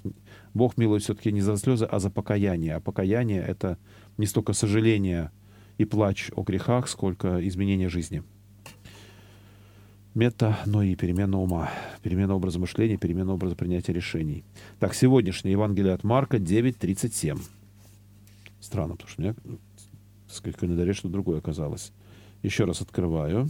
Бог 0.54 0.76
милует 0.76 1.02
все-таки 1.02 1.32
не 1.32 1.40
за 1.40 1.56
слезы, 1.56 1.86
а 1.86 1.98
за 1.98 2.08
покаяние. 2.08 2.76
А 2.76 2.80
покаяние— 2.80 3.42
это 3.46 3.78
не 4.16 4.26
столько 4.26 4.52
сожаление 4.52 5.32
и 5.76 5.84
плач 5.84 6.30
о 6.36 6.42
грехах, 6.42 6.88
сколько 6.88 7.46
изменение 7.46 7.88
жизни. 7.88 8.22
Мета, 10.14 10.56
но 10.66 10.82
и 10.82 10.94
перемена 10.94 11.38
ума, 11.38 11.70
перемена 12.02 12.36
образа 12.36 12.58
мышления, 12.58 12.96
перемена 12.96 13.34
образа 13.34 13.56
принятия 13.56 13.92
решений. 13.92 14.44
Так, 14.78 14.94
сегодняшнее 14.94 15.52
Евангелие 15.52 15.92
от 15.92 16.04
Марка 16.04 16.38
9.37. 16.38 17.38
Странно, 18.60 18.94
потому 18.94 19.10
что 19.10 19.20
у 19.20 19.24
меня 19.24 19.34
сказать, 20.28 20.56
в 20.56 20.58
календаре 20.60 20.92
что-то 20.92 21.12
другое 21.12 21.38
оказалось. 21.38 21.92
Еще 22.42 22.64
раз 22.64 22.80
открываю. 22.80 23.48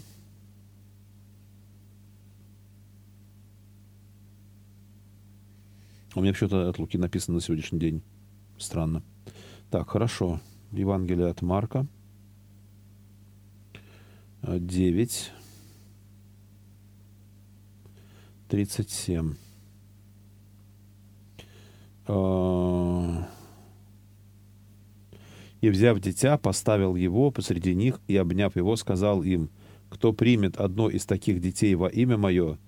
У 6.14 6.22
меня 6.22 6.32
что-то 6.32 6.68
от 6.68 6.78
Луки 6.78 6.96
написано 6.96 7.34
на 7.36 7.40
сегодняшний 7.42 7.78
день. 7.78 8.02
Странно. 8.58 9.02
Так, 9.70 9.90
хорошо. 9.90 10.40
Евангелие 10.72 11.28
от 11.28 11.42
Марка. 11.42 11.86
9. 14.42 15.32
37. 18.48 19.34
И, 25.60 25.70
взяв 25.70 26.00
дитя, 26.00 26.38
поставил 26.38 26.96
его 26.96 27.30
посреди 27.30 27.74
них 27.74 28.00
и, 28.08 28.16
обняв 28.16 28.56
его, 28.56 28.76
сказал 28.76 29.22
им, 29.22 29.50
«Кто 29.88 30.12
примет 30.12 30.56
одно 30.56 30.90
из 30.90 31.06
таких 31.06 31.40
детей 31.40 31.74
во 31.74 31.88
имя 31.88 32.16
мое, 32.16 32.58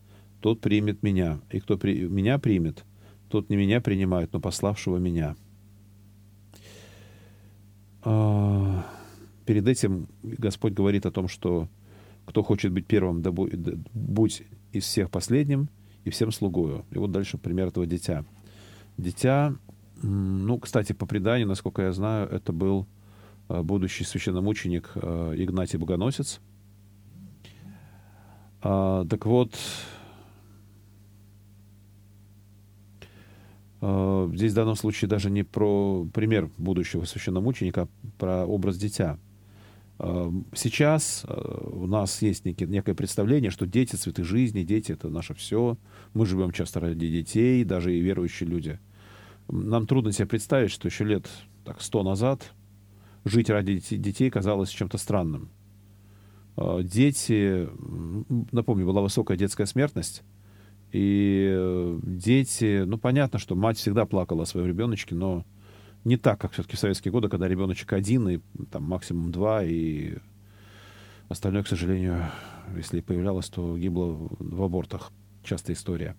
тот 0.41 0.61
примет 0.61 1.03
меня, 1.03 1.41
и 1.51 1.61
кто 1.61 1.77
при... 1.77 2.07
меня 2.09 2.39
примет, 2.39 2.85
тот 3.29 3.51
не 3.51 3.57
меня 3.57 3.81
принимает, 3.81 4.33
но 4.33 4.41
пославшего 4.41 4.99
меня». 4.99 5.37
А... 8.03 8.87
Перед 9.49 9.67
этим 9.67 10.09
Господь 10.23 10.75
говорит 10.75 11.07
о 11.07 11.11
том, 11.11 11.27
что 11.27 11.69
кто 12.27 12.43
хочет 12.43 12.71
быть 12.71 12.87
первым, 12.87 13.23
да 13.23 13.31
будь 13.33 14.43
из 14.73 14.85
всех 14.85 15.11
последним 15.11 15.71
и 16.05 16.11
всем 16.11 16.33
слугою. 16.33 16.85
И 16.91 16.99
вот 16.99 17.13
дальше 17.13 17.39
пример 17.39 17.69
этого 17.69 17.87
дитя. 17.87 18.27
Дитя 18.99 19.55
ну, 20.03 20.59
кстати, 20.59 20.93
по 20.93 21.07
преданию, 21.07 21.49
насколько 21.49 21.83
я 21.83 21.93
знаю, 21.93 22.29
это 22.29 22.53
был 22.53 22.87
э, 23.49 23.63
будущий 23.63 24.05
священномученик 24.05 24.93
э, 24.95 25.35
Игнатий 25.37 25.79
Богоносец. 25.79 26.41
А, 28.61 29.05
так 29.07 29.27
вот, 29.27 29.59
э, 33.81 34.31
здесь 34.35 34.53
в 34.53 34.55
данном 34.55 34.77
случае 34.77 35.09
даже 35.09 35.31
не 35.31 35.43
про 35.43 36.07
пример 36.15 36.49
будущего 36.59 37.05
священномученика, 37.05 37.83
а 37.83 37.89
про 38.19 38.47
образ 38.47 38.77
дитя. 38.77 39.19
Сейчас 40.55 41.27
у 41.29 41.89
нас 41.89 42.23
есть 42.23 42.45
некий, 42.45 42.67
некое 42.67 42.95
представление, 42.95 43.51
что 43.51 43.67
дети— 43.67 43.97
цветы 43.97 44.23
жизни, 44.23 44.63
дети— 44.63 44.93
это 44.93 45.09
наше 45.09 45.35
все. 45.35 45.77
Мы 46.15 46.25
живем 46.25 46.53
часто 46.53 46.79
ради 46.79 47.09
детей, 47.09 47.65
даже 47.65 47.93
и 47.93 48.01
верующие 48.01 48.49
люди— 48.49 48.79
нам 49.49 49.87
трудно 49.87 50.13
себе 50.13 50.27
представить, 50.27 50.71
что 50.71 50.89
еще 50.89 51.05
лет 51.05 51.29
так, 51.65 51.81
сто 51.81 52.03
назад 52.03 52.53
жить 53.25 53.51
ради 53.51 53.81
детей 53.97 54.31
казалось 54.31 54.71
чем-то 54.71 54.99
странным. 54.99 55.51
А, 56.57 56.83
дети, 56.83 57.69
напомню, 58.53 58.87
была 58.87 59.01
высокая 59.01 59.37
детская 59.37 59.67
смертность, 59.67 60.23
и 60.93 61.55
э, 61.55 62.01
дети, 62.03 62.85
ну, 62.87 62.97
понятно, 62.97 63.39
что 63.39 63.55
мать 63.55 63.77
всегда 63.77 64.07
плакала 64.07 64.43
о 64.43 64.47
своем 64.47 64.67
ребеночке, 64.67 65.15
но 65.15 65.45
не 66.05 66.17
так, 66.17 66.41
как 66.41 66.53
все-таки 66.53 66.77
в 66.77 66.81
советские 66.81 67.13
годы, 67.13 67.29
когда 67.29 67.47
ребеночек 67.47 67.93
один, 67.93 68.29
и 68.29 68.41
там 68.71 68.85
максимум 68.85 69.31
два, 69.31 69.63
и 69.65 70.15
остальное, 71.29 71.63
к 71.63 71.69
сожалению, 71.69 72.25
если 72.75 73.01
появлялось, 73.01 73.49
то 73.49 73.77
гибло 73.77 74.29
в 74.39 74.63
абортах. 74.63 75.13
Частая 75.45 75.77
история. 75.77 76.17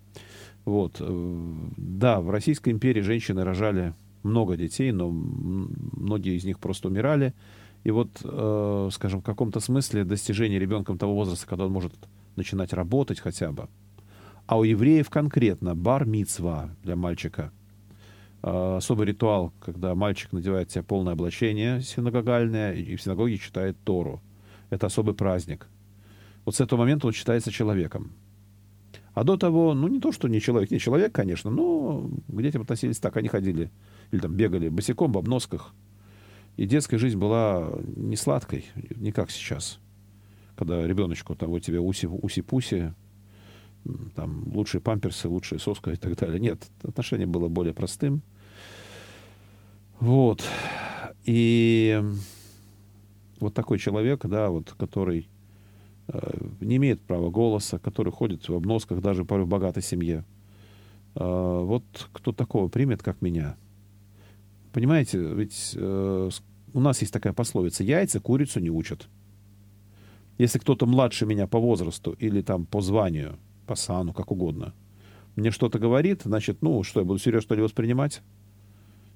Вот. 0.70 0.98
Э, 1.00 1.68
да, 1.76 2.20
в 2.20 2.30
Российской 2.30 2.70
империи 2.70 3.00
женщины 3.00 3.42
рожали 3.42 3.92
много 4.22 4.56
детей, 4.56 4.92
но 4.92 5.10
многие 5.10 6.36
из 6.36 6.44
них 6.44 6.60
просто 6.60 6.86
умирали. 6.86 7.34
И 7.82 7.90
вот, 7.90 8.20
э, 8.22 8.88
скажем, 8.92 9.20
в 9.20 9.24
каком-то 9.24 9.58
смысле 9.58 10.04
достижение 10.04 10.60
ребенком 10.60 10.96
того 10.96 11.16
возраста, 11.16 11.48
когда 11.48 11.66
он 11.66 11.72
может 11.72 11.92
начинать 12.36 12.72
работать 12.72 13.18
хотя 13.18 13.50
бы. 13.50 13.68
А 14.46 14.58
у 14.60 14.62
евреев 14.62 15.10
конкретно 15.10 15.74
бар 15.74 16.06
мицва 16.06 16.70
для 16.84 16.94
мальчика. 16.94 17.50
Э, 18.44 18.76
особый 18.76 19.08
ритуал, 19.08 19.52
когда 19.58 19.96
мальчик 19.96 20.32
надевает 20.32 20.70
себе 20.70 20.84
полное 20.84 21.14
облачение 21.14 21.82
синагогальное 21.82 22.74
и 22.74 22.94
в 22.94 23.02
синагоге 23.02 23.38
читает 23.38 23.76
Тору. 23.82 24.22
Это 24.70 24.86
особый 24.86 25.16
праздник. 25.16 25.66
Вот 26.44 26.54
с 26.54 26.60
этого 26.60 26.78
момента 26.78 27.08
он 27.08 27.12
считается 27.12 27.50
человеком. 27.50 28.12
А 29.14 29.24
до 29.24 29.36
того, 29.36 29.74
ну, 29.74 29.88
не 29.88 30.00
то, 30.00 30.12
что 30.12 30.28
не 30.28 30.40
человек, 30.40 30.70
не 30.70 30.78
человек, 30.78 31.12
конечно, 31.12 31.50
но 31.50 32.08
к 32.28 32.42
детям 32.42 32.62
относились 32.62 32.98
так. 32.98 33.16
Они 33.16 33.28
ходили 33.28 33.70
или 34.12 34.20
там 34.20 34.34
бегали 34.34 34.68
босиком 34.68 35.12
в 35.12 35.18
обносках. 35.18 35.74
И 36.56 36.66
детская 36.66 36.98
жизнь 36.98 37.18
была 37.18 37.72
не 37.96 38.16
сладкой, 38.16 38.66
не 38.96 39.12
как 39.12 39.30
сейчас. 39.30 39.80
когда 40.60 40.86
ребеночку, 40.86 41.34
там, 41.34 41.58
тебе 41.58 41.80
уси, 41.80 42.06
уси-пуси, 42.06 42.92
там, 44.14 44.42
лучшие 44.54 44.82
памперсы, 44.82 45.26
лучшие 45.26 45.58
соска 45.58 45.92
и 45.92 45.96
так 45.96 46.14
далее. 46.18 46.38
Нет, 46.38 46.68
отношение 46.82 47.26
было 47.26 47.48
более 47.48 47.72
простым. 47.72 48.20
Вот. 49.98 50.44
И 51.24 51.98
вот 53.38 53.54
такой 53.54 53.78
человек, 53.78 54.26
да, 54.26 54.50
вот, 54.50 54.72
который 54.72 55.30
не 56.60 56.76
имеет 56.76 57.00
права 57.00 57.30
голоса, 57.30 57.78
который 57.78 58.12
ходит 58.12 58.48
в 58.48 58.54
обносках 58.54 59.00
даже 59.00 59.24
порой 59.24 59.44
в 59.44 59.48
богатой 59.48 59.82
семье. 59.82 60.24
Э, 61.14 61.60
вот 61.62 61.84
кто 62.12 62.32
такого 62.32 62.68
примет, 62.68 63.02
как 63.02 63.22
меня? 63.22 63.56
Понимаете, 64.72 65.18
ведь 65.18 65.72
э, 65.74 66.30
у 66.72 66.80
нас 66.80 67.00
есть 67.00 67.12
такая 67.12 67.32
пословица 67.32 67.82
«яйца 67.82 68.20
курицу 68.20 68.60
не 68.60 68.70
учат». 68.70 69.08
Если 70.38 70.58
кто-то 70.58 70.86
младше 70.86 71.26
меня 71.26 71.46
по 71.46 71.58
возрасту 71.58 72.12
или 72.12 72.40
там 72.40 72.64
по 72.64 72.80
званию, 72.80 73.38
по 73.66 73.74
сану, 73.74 74.14
как 74.14 74.30
угодно, 74.30 74.74
мне 75.36 75.50
что-то 75.50 75.78
говорит, 75.78 76.22
значит, 76.24 76.62
ну, 76.62 76.82
что, 76.82 77.00
я 77.00 77.06
буду 77.06 77.18
серьезно 77.18 77.42
что 77.42 77.54
ли 77.54 77.62
воспринимать? 77.62 78.22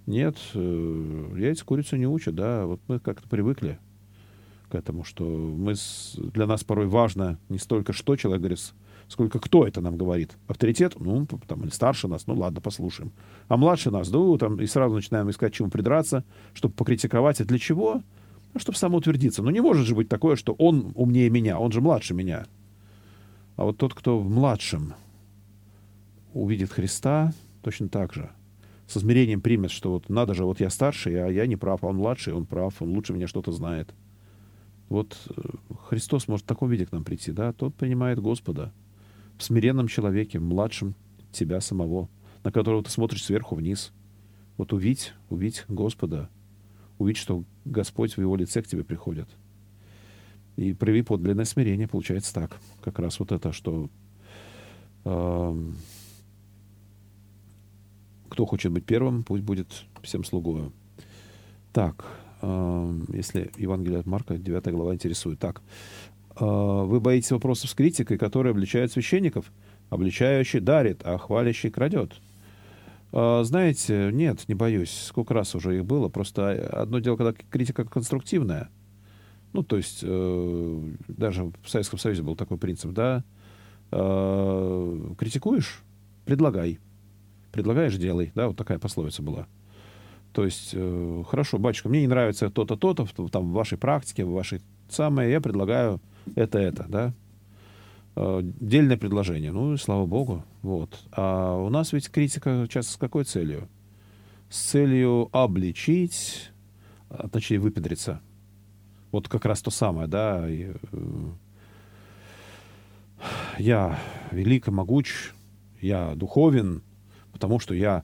Нет, 0.06 0.36
э, 0.54 1.32
яйца 1.36 1.64
курицу 1.64 1.96
не 1.96 2.06
учат, 2.06 2.34
да, 2.34 2.66
вот 2.66 2.80
мы 2.88 3.00
как-то 3.00 3.28
привыкли 3.28 3.78
к 4.68 4.75
этому, 4.75 5.04
что 5.04 5.25
мы, 5.25 5.75
для 6.16 6.47
нас 6.47 6.64
порой 6.64 6.87
важно 6.87 7.38
не 7.49 7.59
столько, 7.59 7.92
что 7.92 8.16
человек 8.16 8.40
говорит, 8.40 8.59
сколько 9.09 9.38
кто 9.38 9.66
это 9.66 9.80
нам 9.80 9.97
говорит. 9.97 10.37
Авторитет, 10.47 10.94
ну, 10.99 11.26
там, 11.47 11.62
или 11.62 11.71
старше 11.71 12.09
нас, 12.09 12.26
ну, 12.26 12.35
ладно, 12.35 12.61
послушаем. 12.61 13.12
А 13.49 13.56
младше 13.56 13.90
нас, 13.90 14.11
ну, 14.11 14.37
там, 14.38 14.61
и 14.61 14.66
сразу 14.66 14.94
начинаем 14.94 15.30
искать, 15.30 15.54
чему 15.54 15.71
придраться, 15.71 16.25
чтобы 16.52 16.75
покритиковать. 16.75 17.40
А 17.40 17.44
для 17.44 17.59
чего? 17.59 18.02
Ну, 18.52 18.61
чтобы 18.61 18.78
самоутвердиться. 18.78 19.42
Ну, 19.42 19.50
не 19.50 19.61
может 19.61 19.87
же 19.87 19.94
быть 19.94 20.09
такое, 20.09 20.37
что 20.37 20.54
он 20.54 20.92
умнее 20.94 21.30
меня, 21.30 21.59
он 21.59 21.73
же 21.73 21.80
младше 21.80 22.14
меня. 22.14 22.47
А 23.56 23.64
вот 23.64 23.78
тот, 23.78 23.94
кто 23.94 24.18
в 24.18 24.28
младшем 24.28 24.94
увидит 26.33 26.73
Христа, 26.73 27.33
точно 27.62 27.88
так 27.88 28.12
же. 28.12 28.30
С 28.87 28.97
измерением 28.97 29.40
примет, 29.40 29.71
что 29.71 29.92
вот 29.92 30.09
надо 30.09 30.35
же, 30.35 30.44
вот 30.44 30.61
я 30.61 30.71
старший, 30.71 31.25
а 31.25 31.28
я 31.28 31.47
не 31.47 31.56
прав, 31.56 31.83
а 31.83 31.88
он 31.88 31.97
младший, 31.97 32.33
он 32.33 32.47
прав, 32.47 32.83
он 32.83 32.90
лучше 32.90 33.12
меня 33.12 33.26
что-то 33.26 33.52
знает. 33.52 33.94
Вот 34.94 35.18
э, 35.28 35.42
Христос 35.88 36.28
может 36.28 36.44
в 36.44 36.48
таком 36.48 36.70
виде 36.70 36.86
к 36.86 36.92
нам 36.92 37.02
прийти, 37.02 37.32
да? 37.32 37.52
Тот 37.52 37.74
принимает 37.74 38.20
Господа 38.20 38.72
в 39.36 39.42
смиренном 39.42 39.88
человеке, 39.88 40.38
младшем 40.38 40.94
тебя 41.32 41.60
самого, 41.60 42.08
на 42.44 42.52
которого 42.52 42.80
ты 42.84 42.92
смотришь 42.92 43.24
сверху 43.24 43.56
вниз. 43.56 43.92
Вот 44.56 44.72
увидь, 44.72 45.12
увидь 45.30 45.64
Господа, 45.66 46.30
увидь, 46.98 47.16
что 47.16 47.42
Господь 47.64 48.16
в 48.16 48.20
его 48.20 48.36
лице 48.36 48.62
к 48.62 48.68
тебе 48.68 48.84
приходит. 48.84 49.28
И 50.54 50.72
прояви 50.74 51.02
подлинное 51.02 51.44
смирение, 51.44 51.88
получается 51.88 52.32
так. 52.32 52.56
Как 52.80 53.00
раз 53.00 53.18
вот 53.18 53.32
это, 53.32 53.52
что 53.52 53.90
э, 55.04 55.72
кто 58.28 58.46
хочет 58.46 58.70
быть 58.70 58.86
первым, 58.86 59.24
пусть 59.24 59.42
будет 59.42 59.86
всем 60.02 60.22
слугою. 60.22 60.72
Так, 61.72 62.24
если 63.12 63.50
Евангелие 63.56 64.00
от 64.00 64.06
Марка, 64.06 64.36
9 64.36 64.72
глава, 64.72 64.94
интересует. 64.94 65.38
Так, 65.38 65.62
а, 66.36 66.84
вы 66.84 67.00
боитесь 67.00 67.30
вопросов 67.30 67.70
с 67.70 67.74
критикой, 67.74 68.18
которые 68.18 68.52
обличают 68.52 68.92
священников. 68.92 69.52
Обличающий 69.90 70.60
дарит, 70.60 71.02
а 71.04 71.18
хвалящий 71.18 71.70
крадет. 71.70 72.12
А, 73.12 73.44
знаете, 73.44 74.10
нет, 74.12 74.48
не 74.48 74.54
боюсь. 74.54 74.90
Сколько 74.90 75.34
раз 75.34 75.54
уже 75.54 75.76
их 75.76 75.84
было. 75.84 76.08
Просто 76.08 76.50
одно 76.50 76.98
дело, 76.98 77.16
когда 77.16 77.32
критика 77.32 77.84
конструктивная. 77.84 78.70
Ну, 79.52 79.62
то 79.62 79.76
есть, 79.76 80.00
э, 80.02 80.92
даже 81.06 81.52
в 81.62 81.68
Советском 81.68 81.96
Союзе 81.96 82.22
был 82.22 82.34
такой 82.34 82.58
принцип, 82.58 82.90
да, 82.90 83.22
э, 83.92 85.14
критикуешь, 85.16 85.84
предлагай. 86.24 86.80
Предлагаешь, 87.52 87.96
делай. 87.96 88.32
Да, 88.34 88.48
вот 88.48 88.56
такая 88.56 88.80
пословица 88.80 89.23
была. 89.23 89.47
То 90.34 90.44
есть, 90.44 90.70
э, 90.73 91.23
хорошо, 91.28 91.58
батюшка, 91.58 91.88
мне 91.88 92.00
не 92.00 92.08
нравится 92.08 92.50
то-то, 92.50 92.76
то-то, 92.76 93.06
там, 93.28 93.50
в 93.50 93.52
вашей 93.52 93.78
практике, 93.78 94.25
в 94.25 94.32
вашей 94.32 94.60
самое, 94.88 95.30
я 95.30 95.40
предлагаю 95.40 96.00
это 96.34 96.58
это, 96.58 96.86
да. 96.88 97.14
Э, 98.16 98.40
дельное 98.42 98.97
предложение. 98.97 99.52
Ну, 99.52 99.76
слава 99.76 100.06
богу. 100.06 100.44
Вот. 100.62 100.99
А 101.12 101.56
у 101.56 101.68
нас 101.68 101.92
ведь 101.92 102.10
критика 102.10 102.66
часто 102.68 102.94
с 102.94 102.97
какой 102.97 103.23
целью? 103.23 103.68
С 104.50 104.58
целью 104.58 105.28
обличить, 105.30 106.50
а, 107.10 107.28
точнее, 107.28 107.60
выпедриться. 107.60 108.20
Вот 109.12 109.28
как 109.28 109.44
раз 109.44 109.62
то 109.62 109.70
самое, 109.70 110.08
да. 110.08 110.50
И, 110.50 110.73
э, 110.90 111.30
я 113.58 114.00
велик 114.32 114.66
и 114.66 114.73
могуч, 114.73 115.32
я 115.80 116.16
духовен, 116.16 116.82
потому 117.32 117.60
что 117.60 117.73
я 117.73 118.02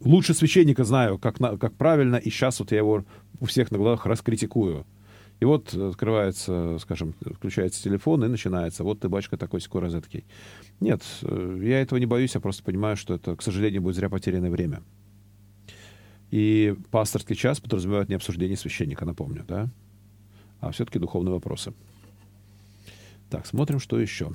лучше 0.00 0.34
священника 0.34 0.84
знаю, 0.84 1.18
как, 1.18 1.40
на, 1.40 1.56
как 1.56 1.74
правильно, 1.74 2.16
и 2.16 2.30
сейчас 2.30 2.60
вот 2.60 2.72
я 2.72 2.78
его 2.78 3.04
у 3.40 3.46
всех 3.46 3.70
на 3.70 3.78
глазах 3.78 4.06
раскритикую. 4.06 4.86
И 5.38 5.44
вот 5.44 5.74
открывается, 5.74 6.78
скажем, 6.80 7.14
включается 7.20 7.82
телефон 7.82 8.24
и 8.24 8.28
начинается. 8.28 8.84
Вот 8.84 9.00
ты, 9.00 9.08
бачка, 9.08 9.36
такой 9.36 9.60
секой 9.60 9.82
розеткий. 9.82 10.24
Нет, 10.80 11.02
э, 11.22 11.60
я 11.62 11.82
этого 11.82 11.98
не 11.98 12.06
боюсь, 12.06 12.34
я 12.34 12.40
просто 12.40 12.62
понимаю, 12.62 12.96
что 12.96 13.14
это, 13.14 13.36
к 13.36 13.42
сожалению, 13.42 13.82
будет 13.82 13.96
зря 13.96 14.08
потерянное 14.08 14.50
время. 14.50 14.82
И 16.30 16.74
пасторский 16.90 17.36
час 17.36 17.60
подразумевает 17.60 18.08
не 18.08 18.14
обсуждение 18.14 18.56
священника, 18.56 19.04
напомню, 19.04 19.44
да? 19.46 19.68
А 20.60 20.70
все-таки 20.70 20.98
духовные 20.98 21.34
вопросы. 21.34 21.74
Так, 23.28 23.46
смотрим, 23.46 23.78
что 23.78 24.00
еще. 24.00 24.32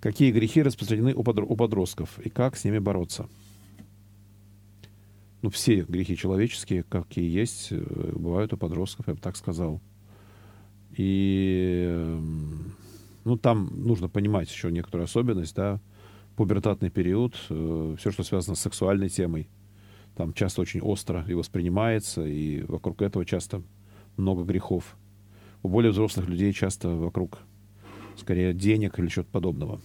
Какие 0.00 0.30
грехи 0.30 0.62
распространены 0.62 1.14
у 1.14 1.24
подростков 1.24 2.20
и 2.20 2.28
как 2.28 2.56
с 2.56 2.64
ними 2.64 2.78
бороться? 2.78 3.28
Ну, 5.42 5.50
все 5.50 5.82
грехи 5.82 6.16
человеческие, 6.16 6.82
какие 6.82 7.30
есть, 7.30 7.68
э, 7.70 8.12
бывают 8.14 8.52
у 8.52 8.56
подростков, 8.56 9.08
я 9.08 9.14
бы 9.14 9.20
так 9.20 9.36
сказал. 9.36 9.80
И, 10.96 11.86
эм, 11.88 12.74
ну, 13.24 13.36
там 13.36 13.70
нужно 13.74 14.08
понимать 14.08 14.50
еще 14.50 14.72
некоторую 14.72 15.04
особенность, 15.04 15.54
да, 15.54 15.80
пубертатный 16.36 16.90
период, 16.90 17.36
э, 17.50 17.96
все, 17.98 18.10
что 18.10 18.24
связано 18.24 18.56
с 18.56 18.60
сексуальной 18.60 19.08
темой, 19.08 19.48
там 20.16 20.32
часто 20.32 20.60
очень 20.60 20.80
остро 20.80 21.24
и 21.28 21.34
воспринимается, 21.34 22.26
и 22.26 22.62
вокруг 22.62 23.00
этого 23.02 23.24
часто 23.24 23.62
много 24.16 24.42
грехов. 24.42 24.96
У 25.62 25.68
более 25.68 25.92
взрослых 25.92 26.28
людей 26.28 26.52
часто 26.52 26.88
вокруг 26.88 27.38
скорее 28.16 28.52
денег 28.52 28.98
или 28.98 29.06
чего-то 29.06 29.30
подобного. 29.30 29.80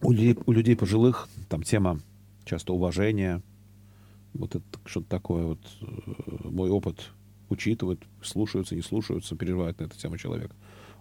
У 0.00 0.12
людей, 0.12 0.38
у 0.46 0.52
людей 0.52 0.76
пожилых 0.76 1.28
там 1.48 1.62
тема 1.62 2.00
часто 2.44 2.72
уважение. 2.72 3.42
Вот 4.32 4.56
это 4.56 4.64
что-то 4.84 5.08
такое 5.08 5.44
вот 5.44 5.60
э, 5.80 6.48
мой 6.48 6.70
опыт 6.70 7.10
учитывают, 7.48 8.02
слушаются, 8.22 8.74
не 8.74 8.82
слушаются, 8.82 9.36
переживают 9.36 9.78
на 9.78 9.84
эту 9.84 9.98
тему 9.98 10.16
человек. 10.18 10.50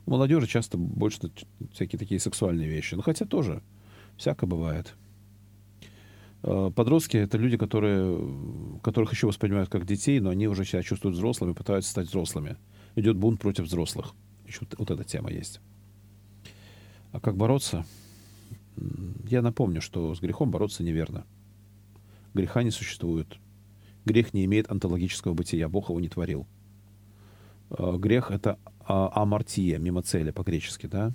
У 0.05 0.11
молодежи 0.11 0.47
часто 0.47 0.77
больше 0.77 1.31
всякие 1.71 1.97
такие 1.97 2.19
сексуальные 2.19 2.67
вещи. 2.67 2.95
Ну, 2.95 3.01
хотя 3.01 3.25
тоже 3.25 3.61
всякое 4.17 4.47
бывает. 4.47 4.95
Э, 6.43 6.71
подростки— 6.75 7.17
это 7.17 7.37
люди, 7.37 7.57
которые, 7.57 8.79
которых 8.83 9.13
еще 9.13 9.27
воспринимают 9.27 9.69
как 9.69 9.85
детей, 9.85 10.19
но 10.19 10.29
они 10.29 10.47
уже 10.47 10.65
себя 10.65 10.83
чувствуют 10.83 11.15
взрослыми, 11.15 11.53
пытаются 11.53 11.91
стать 11.91 12.07
взрослыми. 12.07 12.57
Идет 12.95 13.17
бунт 13.17 13.39
против 13.39 13.65
взрослых. 13.65 14.13
Еще 14.45 14.59
вот, 14.61 14.75
вот 14.77 14.91
эта 14.91 15.03
тема 15.03 15.31
есть. 15.31 15.61
А 17.11 17.19
как 17.19 17.37
бороться? 17.37 17.85
Я 19.29 19.41
напомню, 19.41 19.81
что 19.81 20.13
с 20.15 20.19
грехом 20.19 20.51
бороться 20.51 20.83
неверно. 20.83 21.25
Греха 22.33 22.63
не 22.63 22.71
существует. 22.71 23.37
Грех 24.05 24.33
не 24.33 24.45
имеет 24.45 24.69
онтологического 24.69 25.33
бытия. 25.33 25.69
Бог 25.69 25.89
его 25.89 25.99
не 25.99 26.09
творил. 26.09 26.47
А, 27.69 27.97
грех— 27.97 28.31
это 28.31 28.57
а, 28.85 29.11
амартия, 29.21 29.77
мимо 29.77 30.01
цели 30.01 30.31
по-гречески, 30.31 30.87
да? 30.87 31.13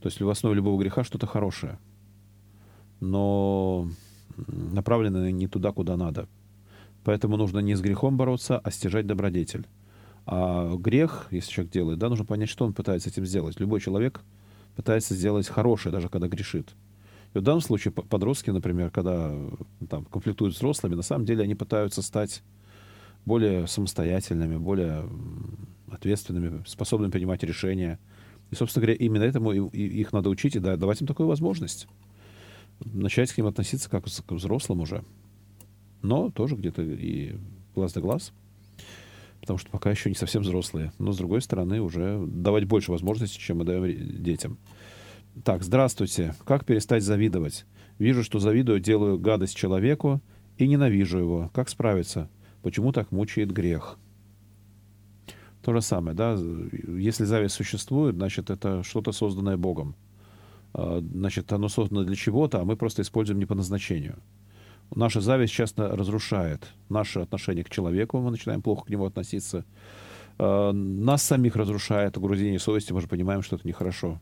То 0.00 0.08
есть 0.08 0.20
в 0.20 0.28
основе 0.28 0.56
любого 0.56 0.80
греха 0.80 1.04
что-то 1.04 1.26
хорошее, 1.26 1.78
но 3.00 3.88
направлено 4.46 5.30
не 5.30 5.48
туда, 5.48 5.72
куда 5.72 5.96
надо. 5.96 6.28
Поэтому 7.04 7.36
нужно 7.36 7.60
не 7.60 7.74
с 7.74 7.80
грехом 7.80 8.16
бороться, 8.16 8.58
а 8.58 8.70
стяжать 8.70 9.06
добродетель. 9.06 9.66
А 10.26 10.74
грех, 10.76 11.28
если 11.30 11.50
человек 11.50 11.72
делает, 11.72 11.98
да, 11.98 12.08
нужно 12.08 12.24
понять, 12.24 12.48
что 12.48 12.64
он 12.64 12.72
пытается 12.72 13.08
этим 13.08 13.24
сделать. 13.24 13.60
Любой 13.60 13.80
человек 13.80 14.22
пытается 14.76 15.14
сделать 15.14 15.48
хорошее, 15.48 15.92
даже 15.92 16.08
когда 16.08 16.28
грешит. 16.28 16.74
И 17.34 17.38
в 17.38 17.42
данном 17.42 17.60
случае 17.60 17.92
подростки, 17.92 18.50
например, 18.50 18.90
когда 18.90 19.34
там, 19.90 20.04
конфликтуют 20.04 20.54
с 20.54 20.58
взрослыми, 20.58 20.94
на 20.94 21.02
самом 21.02 21.24
деле 21.24 21.42
они 21.42 21.54
пытаются 21.54 22.02
стать 22.02 22.42
более 23.24 23.66
самостоятельными, 23.66 24.56
более 24.56 25.08
ответственными, 25.90 26.62
способными 26.66 27.10
принимать 27.10 27.42
решения. 27.42 27.98
И, 28.50 28.54
собственно 28.54 28.86
говоря, 28.86 29.04
именно 29.04 29.24
этому 29.24 29.52
их 29.52 30.12
надо 30.12 30.30
учить 30.30 30.54
и 30.54 30.60
давать 30.60 31.00
им 31.00 31.06
такую 31.06 31.26
возможность. 31.26 31.88
Начать 32.84 33.32
к 33.32 33.38
ним 33.38 33.46
относиться 33.46 33.90
как 33.90 34.04
к 34.04 34.32
взрослым 34.32 34.80
уже. 34.80 35.04
Но 36.02 36.30
тоже 36.30 36.54
где-то 36.54 36.82
и 36.82 37.36
глаз 37.74 37.92
да 37.92 38.00
глаз. 38.00 38.32
Потому 39.46 39.58
что 39.58 39.70
пока 39.70 39.92
еще 39.92 40.08
не 40.08 40.16
совсем 40.16 40.42
взрослые. 40.42 40.92
Но, 40.98 41.12
с 41.12 41.18
другой 41.18 41.40
стороны, 41.40 41.80
уже 41.80 42.20
давать 42.26 42.64
больше 42.64 42.90
возможностей, 42.90 43.38
чем 43.38 43.58
мы 43.58 43.64
даем 43.64 44.20
детям. 44.20 44.58
Так, 45.44 45.62
здравствуйте. 45.62 46.34
Как 46.44 46.64
перестать 46.64 47.04
завидовать? 47.04 47.64
Вижу, 48.00 48.24
что 48.24 48.40
завидую, 48.40 48.80
делаю 48.80 49.20
гадость 49.20 49.56
человеку 49.56 50.20
и 50.58 50.66
ненавижу 50.66 51.18
его. 51.18 51.50
Как 51.54 51.68
справиться? 51.68 52.28
Почему 52.62 52.90
так 52.90 53.12
мучает 53.12 53.52
грех? 53.52 53.98
То 55.62 55.72
же 55.72 55.80
самое, 55.80 56.16
да? 56.16 56.36
Если 56.98 57.24
зависть 57.24 57.54
существует, 57.54 58.16
значит, 58.16 58.50
это 58.50 58.82
что-то 58.82 59.12
созданное 59.12 59.56
Богом. 59.56 59.94
А, 60.74 61.00
значит, 61.00 61.52
оно 61.52 61.68
создано 61.68 62.02
для 62.02 62.16
чего-то, 62.16 62.60
а 62.60 62.64
мы 62.64 62.74
просто 62.76 63.02
используем 63.02 63.38
не 63.38 63.46
по 63.46 63.54
назначению. 63.54 64.16
Наша 64.94 65.20
зависть 65.20 65.52
часто 65.52 65.88
разрушает 65.88 66.72
наше 66.88 67.20
отношение 67.20 67.64
к 67.64 67.70
человеку, 67.70 68.18
мы 68.20 68.30
начинаем 68.30 68.62
плохо 68.62 68.86
к 68.86 68.90
нему 68.90 69.06
относиться. 69.06 69.64
А, 70.38 70.72
нас 70.72 71.22
самих 71.22 71.56
разрушает 71.56 72.16
угрызение 72.16 72.58
совести, 72.58 72.92
мы 72.92 73.00
же 73.00 73.08
понимаем, 73.08 73.42
что 73.42 73.56
это 73.56 73.66
нехорошо. 73.66 74.20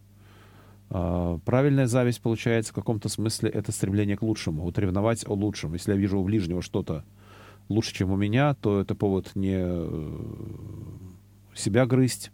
А, 0.91 1.39
правильная 1.45 1.87
зависть, 1.87 2.21
получается, 2.21 2.73
в 2.73 2.75
каком-то 2.75 3.09
смысле 3.09 3.51
это 3.51 3.73
стремление 3.73 4.17
к 4.17 4.23
лучшему, 4.23 4.63
вот 4.63 4.79
ревновать 4.79 5.27
о 5.29 5.35
лучшем. 5.35 5.75
Если 5.75 5.93
я 5.93 5.99
вижу 5.99 6.19
у 6.19 6.25
ближнего 6.25 6.63
что-то 6.63 7.05
лучше, 7.69 7.95
чем 7.95 8.11
у 8.11 8.17
меня, 8.17 8.55
то 8.55 8.81
это 8.81 8.95
повод 8.95 9.33
не 9.35 9.57
э, 9.59 10.19
себя 11.55 11.87
грызть. 11.87 12.31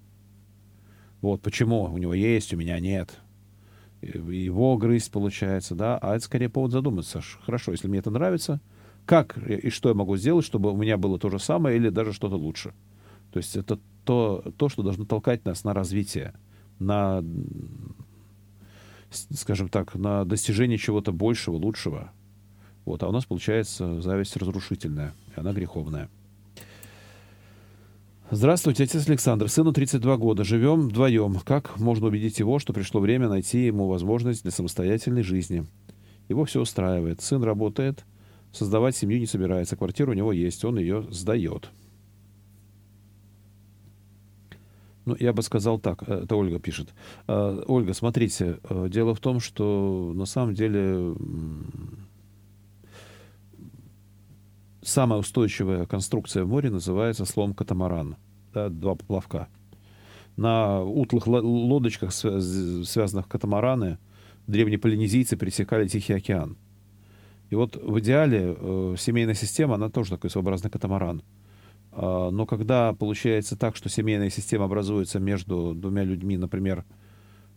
Вот 1.20 1.42
почему 1.42 1.82
у 1.84 1.98
него 1.98 2.14
есть, 2.14 2.52
у 2.54 2.56
меня 2.56 2.78
нет. 2.80 3.18
Его 4.02 4.76
грызть 4.76 5.10
получается, 5.10 5.74
да, 5.74 5.98
а 5.98 6.16
это 6.16 6.24
скорее 6.24 6.48
повод 6.48 6.72
задуматься. 6.72 7.20
Хорошо, 7.44 7.72
если 7.72 7.86
мне 7.88 7.98
это 7.98 8.10
нравится, 8.10 8.60
как 9.04 9.36
и 9.36 9.70
что 9.70 9.88
я 9.90 9.94
могу 9.94 10.16
сделать, 10.16 10.44
чтобы 10.44 10.72
у 10.72 10.76
меня 10.76 10.96
было 10.96 11.18
то 11.18 11.28
же 11.28 11.38
самое 11.38 11.76
или 11.76 11.90
даже 11.90 12.12
что-то 12.12 12.36
лучше. 12.36 12.72
То 13.32 13.38
есть 13.38 13.56
это 13.56 13.78
то, 14.04 14.42
то, 14.56 14.68
что 14.68 14.82
должно 14.82 15.04
толкать 15.04 15.44
нас 15.44 15.64
на 15.64 15.74
развитие, 15.74 16.34
на 16.78 17.22
скажем 19.10 19.68
так, 19.68 19.94
на 19.94 20.24
достижение 20.24 20.78
чего-то 20.78 21.12
большего, 21.12 21.56
лучшего. 21.56 22.12
Вот, 22.84 23.02
а 23.02 23.08
у 23.08 23.12
нас 23.12 23.24
получается 23.24 24.00
зависть 24.00 24.36
разрушительная, 24.36 25.12
и 25.36 25.40
она 25.40 25.52
греховная. 25.52 26.08
Здравствуйте, 28.32 28.84
отец 28.84 29.08
Александр. 29.08 29.48
Сыну 29.48 29.72
32 29.72 30.16
года. 30.16 30.44
Живем 30.44 30.82
вдвоем. 30.82 31.40
Как 31.44 31.76
можно 31.80 32.06
убедить 32.06 32.38
его, 32.38 32.60
что 32.60 32.72
пришло 32.72 33.00
время 33.00 33.28
найти 33.28 33.66
ему 33.66 33.88
возможность 33.88 34.42
для 34.44 34.52
самостоятельной 34.52 35.24
жизни? 35.24 35.66
Его 36.28 36.44
все 36.44 36.60
устраивает. 36.60 37.20
Сын 37.22 37.42
работает, 37.42 38.04
создавать 38.52 38.94
семью 38.94 39.18
не 39.18 39.26
собирается. 39.26 39.76
Квартира 39.76 40.12
у 40.12 40.14
него 40.14 40.30
есть, 40.30 40.64
он 40.64 40.78
ее 40.78 41.04
сдает. 41.10 41.70
Ну, 45.06 45.16
я 45.18 45.32
бы 45.32 45.42
сказал 45.42 45.80
так, 45.80 46.04
э, 46.06 46.20
это 46.22 46.36
Ольга 46.36 46.60
пишет. 46.60 46.90
Э, 47.26 47.64
Ольга, 47.66 47.94
смотрите, 47.94 48.60
э, 48.62 48.88
дело 48.88 49.12
в 49.12 49.18
том, 49.18 49.40
что 49.40 50.12
на 50.14 50.24
самом 50.24 50.54
деле 50.54 51.16
самая 54.82 55.20
устойчивая 55.20 55.86
конструкция 55.86 56.44
в 56.44 56.48
море 56.48 56.70
называется 56.70 57.24
слом 57.24 57.54
катамаран. 57.54 58.16
Да, 58.52 58.68
два 58.68 58.94
поплавка. 58.94 59.48
На 60.36 60.82
утлых 60.82 61.26
лодочках, 61.26 62.12
связанных 62.12 63.28
катамараны, 63.28 63.98
древние 64.46 64.78
полинезийцы 64.78 65.36
пересекали 65.36 65.86
Тихий 65.86 66.14
океан. 66.14 66.56
И 67.50 67.56
вот 67.56 67.76
в 67.76 67.98
идеале 67.98 68.56
э, 68.56 68.94
семейная 68.96 69.34
система, 69.34 69.74
она 69.74 69.90
тоже 69.90 70.10
такой 70.10 70.30
своеобразный 70.30 70.70
катамаран. 70.70 71.22
А, 71.92 72.30
но 72.30 72.46
когда 72.46 72.92
получается 72.92 73.56
так, 73.56 73.76
что 73.76 73.88
семейная 73.88 74.30
система 74.30 74.66
образуется 74.66 75.18
между 75.18 75.74
двумя 75.74 76.04
людьми, 76.04 76.36
например, 76.36 76.84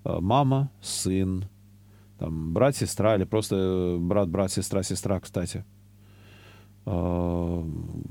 а, 0.04 0.20
мама, 0.20 0.72
сын, 0.82 1.46
там, 2.18 2.54
брат, 2.54 2.76
сестра, 2.76 3.16
или 3.16 3.24
просто 3.24 3.56
э, 3.56 3.98
брат, 3.98 4.30
брат, 4.30 4.52
сестра, 4.52 4.84
сестра, 4.84 5.20
кстати. 5.20 5.64
А, 6.86 7.66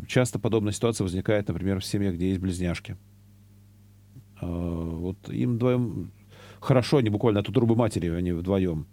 часто 0.09 0.39
подобная 0.39 0.73
ситуация 0.73 1.05
возникает, 1.05 1.49
например, 1.49 1.81
в 1.81 1.85
семьях, 1.85 2.15
где 2.15 2.29
есть 2.29 2.41
близняшки. 2.41 2.97
Вот 4.41 5.29
им 5.29 5.55
вдвоем 5.55 6.11
хорошо, 6.61 6.97
они 6.99 7.11
буквально 7.11 7.41
от 7.41 7.49
утробы 7.49 7.77
матери, 7.77 8.09
они 8.09 8.33
вдвоем. 8.33 8.87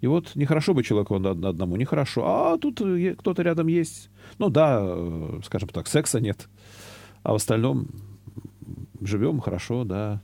И 0.00 0.06
вот 0.06 0.36
нехорошо 0.36 0.74
быть 0.74 0.84
человеку 0.84 1.14
одному, 1.14 1.76
нехорошо. 1.76 2.26
А 2.26 2.58
тут 2.58 2.82
кто-то 3.18 3.42
рядом 3.42 3.68
есть. 3.68 4.10
Ну 4.38 4.50
да, 4.50 4.80
э, 4.82 5.40
скажем 5.44 5.70
так, 5.70 5.86
секса 5.86 6.20
нет. 6.20 6.48
А 7.22 7.32
в 7.32 7.36
остальном 7.36 7.88
живем 9.00 9.40
хорошо, 9.40 9.84
да. 9.84 10.20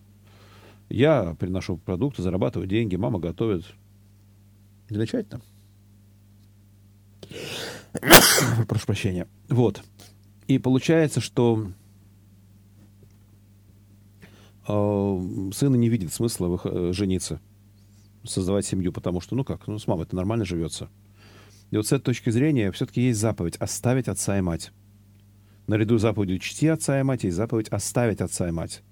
Я 0.91 1.35
приношу 1.39 1.79
продукты, 1.79 2.23
зарабатываю 2.23 2.69
деньги, 2.69 2.97
мама 2.97 3.19
готовит. 3.21 3.65
Замечательно. 4.91 5.41
Прошу 8.69 8.87
прощения. 8.87 9.29
Вот. 9.49 9.83
И 10.47 10.59
получается, 10.59 11.21
что 11.21 11.71
э, 14.67 15.51
сын 15.53 15.75
не 15.75 15.89
видит 15.89 16.13
смысла 16.13 16.57
в, 16.57 16.67
э, 16.67 16.93
жениться 16.93 17.41
создавать 18.25 18.67
семью, 18.67 18.93
потому 18.93 19.21
что, 19.21 19.35
ну 19.35 19.45
как, 19.45 19.67
ну 19.67 19.79
с 19.79 19.87
мамой 19.87 20.05
это 20.05 20.17
нормально 20.17 20.45
живется. 20.45 20.89
И 21.71 21.77
вот 21.77 21.87
с 21.87 21.93
этой 21.93 22.05
точки 22.05 22.31
зрения 22.31 22.73
все-таки 22.73 23.01
есть 23.01 23.21
заповедь 23.21 23.57
оставить 23.57 24.09
отца 24.09 24.37
и 24.39 24.41
мать. 24.41 24.73
Наряду 25.67 25.99
с 25.99 26.03
заповедью 26.03 26.41
чти 26.41 26.67
отца 26.67 26.99
и 26.99 27.03
мать 27.03 27.25
есть 27.25 27.37
заповедь 27.37 27.69
оставить 27.69 28.21
отца 28.21 28.49
и 28.49 28.51
мать. 28.51 28.83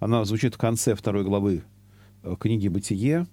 Она 0.00 0.24
звучит 0.24 0.54
в 0.54 0.58
конце 0.58 0.94
второй 0.94 1.24
главы 1.24 1.62
э, 2.22 2.34
книги 2.38 2.68
«Бытие». 2.68 3.26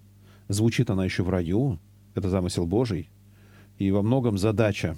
Звучит 0.47 0.89
она 0.89 1.05
еще 1.05 1.23
в 1.23 1.29
раю. 1.29 1.79
Это 2.13 2.29
замысел 2.29 2.67
Божий. 2.67 3.09
И 3.77 3.91
во 3.91 4.01
многом 4.01 4.37
задача 4.37 4.97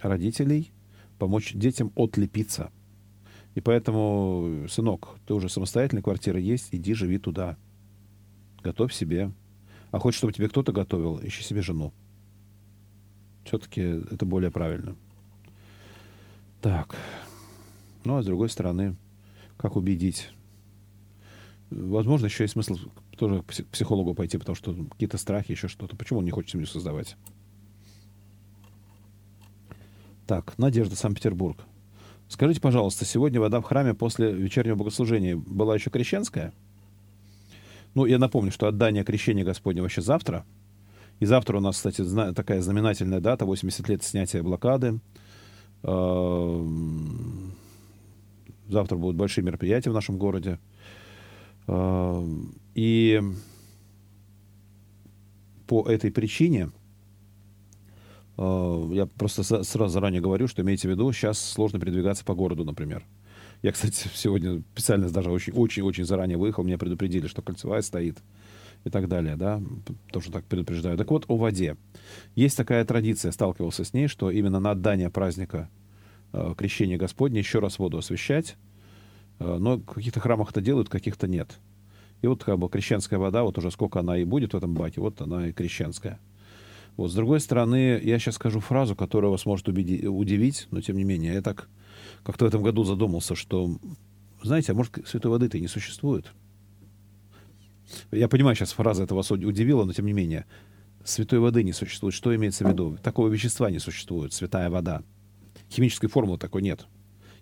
родителей 0.00 0.72
помочь 1.18 1.52
детям 1.54 1.92
отлепиться. 1.96 2.70
И 3.54 3.60
поэтому, 3.60 4.66
сынок, 4.68 5.16
ты 5.26 5.34
уже 5.34 5.48
самостоятельная 5.48 6.02
квартира 6.02 6.38
есть, 6.38 6.68
иди 6.72 6.94
живи 6.94 7.18
туда. 7.18 7.56
Готовь 8.62 8.92
себе 8.92 9.32
а 9.90 9.98
хочешь, 9.98 10.18
чтобы 10.18 10.32
тебе 10.32 10.48
кто-то 10.48 10.72
готовил, 10.72 11.20
ищи 11.22 11.42
себе 11.42 11.62
жену. 11.62 11.92
Все-таки 13.44 13.80
это 13.80 14.26
более 14.26 14.50
правильно. 14.50 14.96
Так. 16.60 16.96
Ну, 18.04 18.16
а 18.16 18.22
с 18.22 18.26
другой 18.26 18.50
стороны, 18.50 18.96
как 19.56 19.76
убедить? 19.76 20.30
Возможно, 21.70 22.26
еще 22.26 22.44
есть 22.44 22.52
смысл 22.52 22.76
тоже 23.16 23.42
к 23.42 23.64
психологу 23.72 24.14
пойти, 24.14 24.38
потому 24.38 24.54
что 24.54 24.74
какие-то 24.90 25.18
страхи, 25.18 25.52
еще 25.52 25.68
что-то. 25.68 25.96
Почему 25.96 26.20
он 26.20 26.24
не 26.24 26.30
хочет 26.30 26.50
семью 26.50 26.66
создавать? 26.66 27.16
Так, 30.28 30.58
Надежда, 30.58 30.94
Санкт-Петербург. 30.94 31.64
Скажите, 32.28 32.60
пожалуйста, 32.60 33.06
сегодня 33.06 33.40
вода 33.40 33.62
в 33.62 33.64
храме 33.64 33.94
после 33.94 34.30
вечернего 34.30 34.74
богослужения 34.74 35.34
была 35.34 35.74
еще 35.74 35.88
крещенская? 35.88 36.52
Ну, 37.94 38.04
я 38.04 38.18
напомню, 38.18 38.52
что 38.52 38.66
отдание 38.66 39.04
крещения 39.04 39.42
Господня 39.42 39.80
вообще 39.80 40.02
завтра. 40.02 40.44
И 41.18 41.24
завтра 41.24 41.56
у 41.56 41.60
нас, 41.60 41.76
кстати, 41.76 42.04
такая 42.34 42.60
знаменательная 42.60 43.20
дата, 43.20 43.46
80 43.46 43.88
лет 43.88 44.02
снятия 44.02 44.42
блокады. 44.42 45.00
Эм, 45.82 47.54
завтра 48.68 48.96
будут 48.98 49.16
большие 49.16 49.42
мероприятия 49.42 49.88
в 49.88 49.94
нашем 49.94 50.18
городе. 50.18 50.58
Эм, 51.68 52.54
и 52.74 53.22
по 55.66 55.88
этой 55.88 56.10
причине 56.10 56.68
я 58.38 59.06
просто 59.06 59.42
сразу 59.42 59.88
заранее 59.88 60.20
говорю, 60.20 60.46
что 60.46 60.62
имейте 60.62 60.88
в 60.88 60.90
виду, 60.92 61.12
сейчас 61.12 61.38
сложно 61.38 61.80
передвигаться 61.80 62.24
по 62.24 62.34
городу, 62.34 62.64
например. 62.64 63.04
Я, 63.62 63.72
кстати, 63.72 64.08
сегодня 64.14 64.62
специально 64.74 65.08
даже 65.08 65.30
очень-очень-очень 65.30 66.04
заранее 66.04 66.38
выехал, 66.38 66.62
меня 66.62 66.78
предупредили, 66.78 67.26
что 67.26 67.42
кольцевая 67.42 67.82
стоит 67.82 68.18
и 68.84 68.90
так 68.90 69.08
далее, 69.08 69.36
да, 69.36 69.60
тоже 70.12 70.30
так 70.30 70.44
предупреждаю. 70.44 70.96
Так 70.96 71.10
вот, 71.10 71.24
о 71.28 71.36
воде. 71.36 71.76
Есть 72.36 72.56
такая 72.56 72.84
традиция, 72.84 73.32
сталкивался 73.32 73.84
с 73.84 73.92
ней, 73.92 74.06
что 74.06 74.30
именно 74.30 74.60
на 74.60 74.70
отдание 74.70 75.10
праздника 75.10 75.68
э, 76.32 76.54
крещения 76.56 76.96
Господня 76.96 77.38
еще 77.38 77.58
раз 77.58 77.80
воду 77.80 77.98
освещать, 77.98 78.56
э, 79.40 79.56
но 79.58 79.78
в 79.78 79.84
каких-то 79.84 80.20
храмах 80.20 80.52
это 80.52 80.60
делают, 80.60 80.88
каких-то 80.88 81.26
нет. 81.26 81.58
И 82.22 82.28
вот 82.28 82.44
как 82.44 82.58
бы 82.58 82.68
крещенская 82.68 83.18
вода, 83.18 83.42
вот 83.42 83.58
уже 83.58 83.70
сколько 83.72 83.98
она 83.98 84.16
и 84.16 84.24
будет 84.24 84.52
в 84.52 84.56
этом 84.56 84.74
баке, 84.74 85.00
вот 85.00 85.20
она 85.20 85.48
и 85.48 85.52
крещенская. 85.52 86.20
Вот, 86.98 87.12
с 87.12 87.14
другой 87.14 87.38
стороны, 87.38 88.00
я 88.02 88.18
сейчас 88.18 88.34
скажу 88.34 88.58
фразу, 88.58 88.96
которая 88.96 89.30
вас 89.30 89.46
может 89.46 89.68
убеди- 89.68 90.04
удивить, 90.08 90.66
но 90.72 90.80
тем 90.80 90.96
не 90.96 91.04
менее, 91.04 91.32
я 91.34 91.42
так 91.42 91.68
как-то 92.24 92.44
в 92.44 92.48
этом 92.48 92.60
году 92.60 92.82
задумался, 92.82 93.36
что, 93.36 93.78
знаете, 94.42 94.72
а 94.72 94.74
может, 94.74 95.06
святой 95.06 95.30
воды-то 95.30 95.58
и 95.58 95.60
не 95.60 95.68
существует? 95.68 96.32
Я 98.10 98.26
понимаю, 98.26 98.56
сейчас 98.56 98.72
фраза 98.72 99.04
эта 99.04 99.14
вас 99.14 99.30
удивила, 99.30 99.84
но 99.84 99.92
тем 99.92 100.06
не 100.06 100.12
менее. 100.12 100.44
Святой 101.04 101.38
воды 101.38 101.62
не 101.62 101.72
существует. 101.72 102.16
Что 102.16 102.34
имеется 102.34 102.64
в 102.64 102.68
виду? 102.68 102.98
Такого 103.00 103.28
вещества 103.28 103.70
не 103.70 103.78
существует, 103.78 104.32
святая 104.32 104.68
вода. 104.68 105.04
Химической 105.70 106.08
формулы 106.08 106.36
такой 106.36 106.62
нет. 106.62 106.88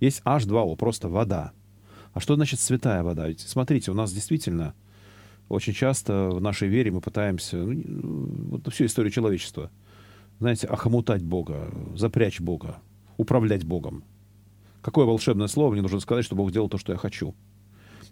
Есть 0.01 0.21
H2O, 0.27 0.77
просто 0.77 1.09
вода. 1.09 1.53
А 2.13 2.21
что 2.21 2.35
значит 2.35 2.61
святая 2.61 3.03
вода? 3.03 3.27
Ведь 3.27 3.41
смотрите, 3.41 3.91
у 3.91 3.95
нас 3.95 4.13
действительно 4.13 4.75
очень 5.49 5.73
часто 5.73 6.31
в 6.31 6.41
нашей 6.41 6.69
вере 6.69 6.91
мы 6.91 7.01
пытаемся, 7.01 7.57
ну, 7.57 8.29
вот 8.51 8.73
всю 8.73 8.87
историю 8.87 9.13
человечества, 9.13 9.71
знаете, 10.39 10.67
охомутать 10.67 11.23
Бога, 11.23 11.71
запрячь 11.95 12.41
Бога, 12.41 12.79
управлять 13.17 13.65
Богом. 13.65 14.05
Какое 14.83 15.07
волшебное 15.07 15.47
слово 15.47 15.73
мне 15.73 15.83
нужно 15.83 16.01
сказать, 16.01 16.25
чтобы 16.25 16.43
Бог 16.43 16.53
делал 16.53 16.69
то, 16.69 16.79
что 16.79 16.93
я 16.93 16.99
хочу. 16.99 17.35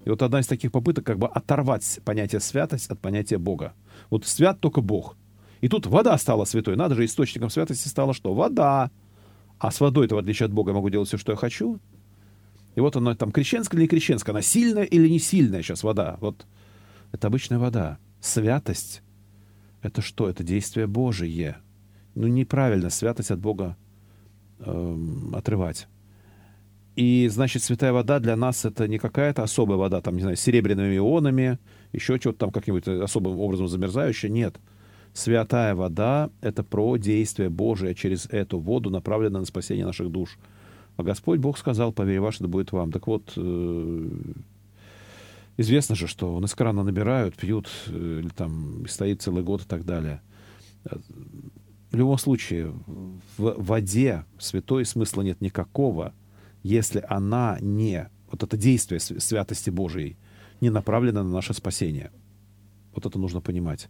И 0.05 0.11
вот 0.11 0.23
одна 0.23 0.41
из 0.41 0.47
таких 0.47 0.71
попыток 0.71 1.05
как 1.05 1.19
бы 1.19 1.27
оторвать 1.27 2.01
понятие 2.05 2.41
святость 2.41 2.91
от 2.91 3.01
понятия 3.01 3.39
Бога. 3.39 3.75
Вот 4.11 4.27
свят 4.27 4.61
только 4.61 4.81
Бог. 4.81 5.17
И 5.61 5.69
тут 5.69 5.87
вода 5.87 6.17
стала 6.19 6.45
святой. 6.45 6.77
Надо 6.77 6.95
же, 6.95 7.05
источником 7.05 7.49
святости 7.49 7.89
стало 7.89 8.13
что? 8.13 8.35
Вода. 8.35 8.91
А 9.59 9.71
с 9.71 9.81
водой-то, 9.81 10.17
в 10.17 10.19
отличие 10.19 10.47
от 10.47 10.53
Бога, 10.53 10.71
я 10.71 10.75
могу 10.75 10.91
делать 10.91 11.09
все, 11.09 11.17
что 11.17 11.33
я 11.33 11.37
хочу. 11.37 11.79
И 12.75 12.81
вот 12.81 12.97
она 12.97 13.15
там 13.15 13.33
крещенская 13.33 13.79
или 13.79 13.85
не 13.85 13.89
крещенская, 13.89 14.35
она 14.35 14.43
сильная 14.43 14.85
или 14.85 15.09
не 15.09 15.19
сильная 15.19 15.63
сейчас 15.63 15.85
вода. 15.85 16.19
Вот 16.21 16.45
это 17.15 17.29
обычная 17.29 17.61
вода. 17.61 17.99
Святость— 18.21 19.03
это 19.83 20.03
что? 20.03 20.29
Это 20.29 20.43
действие 20.43 20.89
Божие. 20.89 21.59
Ну, 22.17 22.27
неправильно 22.27 22.91
святость 22.91 23.31
от 23.31 23.39
Бога 23.39 23.77
эм, 24.59 25.33
отрывать. 25.33 25.87
И, 26.97 27.29
значит, 27.29 27.63
святая 27.63 27.93
вода 27.93 28.19
для 28.19 28.35
нас 28.35 28.65
это 28.65 28.89
не 28.89 28.99
какая-то 28.99 29.45
особая 29.45 29.79
вода, 29.79 30.01
там, 30.01 30.17
не 30.17 30.23
знаю, 30.23 30.37
с 30.37 30.41
серебряными 30.41 30.97
ионами, 30.97 31.61
еще 31.93 32.19
что-то 32.19 32.39
там 32.39 32.51
как-нибудь 32.51 32.89
особым 32.89 33.39
образом 33.39 33.69
замерзающее. 33.69 34.29
Нет. 34.31 34.57
Святая 35.13 35.77
вода— 35.77 36.31
это 36.41 36.65
про 36.65 36.97
действие 36.97 37.49
Божие 37.49 37.95
через 37.95 38.27
эту 38.27 38.59
воду, 38.59 38.91
направленное 38.91 39.41
на 39.41 39.47
спасение 39.47 39.87
наших 39.87 40.11
душ. 40.11 40.37
А 40.97 41.05
Господь 41.05 41.39
Бог 41.39 41.59
сказал, 41.59 41.93
поверь 41.93 42.19
ваше, 42.19 42.43
да 42.43 42.49
будет 42.49 42.73
вам. 42.73 42.91
Так 42.91 43.07
вот, 43.07 43.35
э, 43.37 44.09
известно 45.57 45.95
же, 45.95 46.07
что 46.07 46.35
он 46.35 46.45
из 46.45 46.55
крана 46.55 46.83
набирают, 46.83 47.37
пьют, 47.37 47.69
э, 47.87 48.21
или 48.21 48.29
там 48.29 48.87
стоит 48.89 49.23
целый 49.23 49.43
год 49.43 49.63
и 49.63 49.67
так 49.67 49.85
далее. 49.85 50.21
В 51.91 51.97
любом 51.97 52.19
случае, 52.19 52.75
в 53.37 53.55
воде 53.57 54.25
святой 54.39 54.85
смысла 54.85 55.23
нет 55.23 55.41
никакого— 55.41 56.13
если 56.65 57.05
она 57.09 57.59
не, 57.61 58.09
вот 58.31 58.43
это 58.43 58.57
действие 58.57 58.99
святости 58.99 59.71
Божией, 59.71 60.17
не 60.61 60.71
направлено 60.71 61.23
на 61.23 61.31
наше 61.31 61.53
спасение. 61.53 62.11
Вот 62.95 63.05
это 63.07 63.19
нужно 63.19 63.41
понимать. 63.43 63.89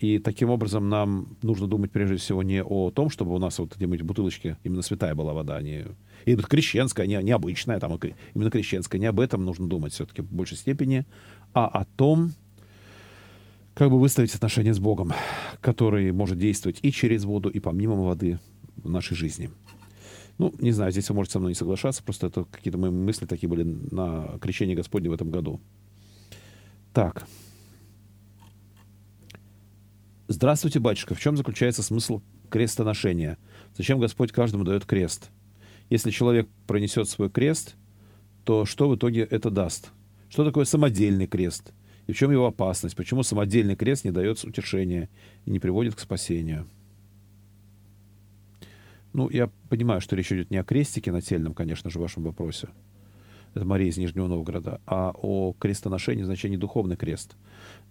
И 0.00 0.18
таким 0.18 0.50
образом 0.50 0.88
нам 0.88 1.36
нужно 1.42 1.66
думать 1.66 1.92
прежде 1.92 2.16
всего 2.16 2.42
не 2.42 2.62
о 2.62 2.90
том, 2.90 3.10
чтобы 3.10 3.34
у 3.34 3.38
нас 3.38 3.58
вот 3.58 3.76
эти 3.76 3.84
бутылочки 3.84 4.56
именно 4.64 4.82
святая 4.82 5.14
была 5.14 5.32
вода, 5.32 5.60
не 5.62 5.86
и 6.24 6.36
крещенская, 6.36 7.06
не, 7.06 7.22
не 7.22 7.32
обычная, 7.32 7.78
там, 7.78 7.98
именно 8.34 8.50
крещенская. 8.50 9.00
Не 9.00 9.06
об 9.06 9.20
этом 9.20 9.44
нужно 9.44 9.68
думать 9.68 9.92
все-таки 9.92 10.22
в 10.22 10.32
большей 10.32 10.56
степени, 10.56 11.04
а 11.52 11.66
о 11.66 11.84
том, 11.84 12.32
как 13.74 13.90
бы 13.90 14.00
выставить 14.00 14.34
отношения 14.34 14.72
с 14.72 14.78
Богом, 14.78 15.12
который 15.60 16.12
может 16.12 16.38
действовать 16.38 16.78
и 16.82 16.90
через 16.92 17.24
воду, 17.24 17.48
и 17.48 17.60
помимо 17.60 17.94
воды 17.94 18.38
в 18.76 18.88
нашей 18.88 19.16
жизни. 19.16 19.50
Ну, 20.38 20.52
не 20.58 20.72
знаю, 20.72 20.90
здесь 20.90 21.08
вы 21.10 21.16
можете 21.16 21.34
со 21.34 21.38
мной 21.38 21.52
не 21.52 21.56
соглашаться, 21.56 22.02
просто 22.02 22.26
это 22.26 22.44
какие-то 22.44 22.78
мои 22.78 22.90
мысли 22.90 23.26
такие 23.26 23.48
были 23.48 23.62
на 23.62 24.38
крещение 24.40 24.74
Господне 24.74 25.08
в 25.08 25.12
этом 25.12 25.30
году. 25.30 25.60
Так. 26.92 27.26
Здравствуйте, 30.26 30.80
батюшка. 30.80 31.14
В 31.14 31.20
чем 31.20 31.36
заключается 31.36 31.82
смысл 31.82 32.22
крестоношения? 32.48 33.36
Зачем 33.76 34.00
Господь 34.00 34.32
каждому 34.32 34.64
дает 34.64 34.86
крест? 34.86 35.30
Если 35.90 36.10
человек 36.10 36.48
пронесет 36.66 37.10
свой 37.10 37.28
крест, 37.28 37.76
то 38.44 38.64
что 38.64 38.88
в 38.88 38.96
итоге 38.96 39.20
это 39.20 39.50
даст? 39.50 39.90
Что 40.30 40.46
такое 40.46 40.64
самодельный 40.64 41.26
крест? 41.26 41.74
И 42.06 42.12
в 42.12 42.16
чем 42.16 42.30
его 42.30 42.46
опасность? 42.46 42.96
Почему 42.96 43.22
самодельный 43.22 43.76
крест 43.76 44.06
не 44.06 44.12
дает 44.12 44.42
утешения 44.44 45.10
и 45.44 45.50
не 45.50 45.58
приводит 45.58 45.94
к 45.94 46.00
спасению? 46.00 46.66
Ну, 49.12 49.28
я 49.28 49.50
понимаю, 49.68 50.00
что 50.00 50.16
речь 50.16 50.32
идет 50.32 50.50
не 50.50 50.56
о 50.56 50.64
крестике 50.64 51.12
нательном, 51.12 51.52
конечно 51.52 51.90
же, 51.90 51.98
в 51.98 52.02
вашем 52.02 52.22
вопросе. 52.22 52.68
Это 53.54 53.64
Мария 53.64 53.88
из 53.88 53.96
Нижнего 53.96 54.26
Новгорода, 54.26 54.80
а 54.86 55.12
о 55.14 55.54
крестоношении 55.58 56.22
в 56.22 56.26
значении 56.26 56.56
духовный 56.56 56.96
крест. 56.96 57.36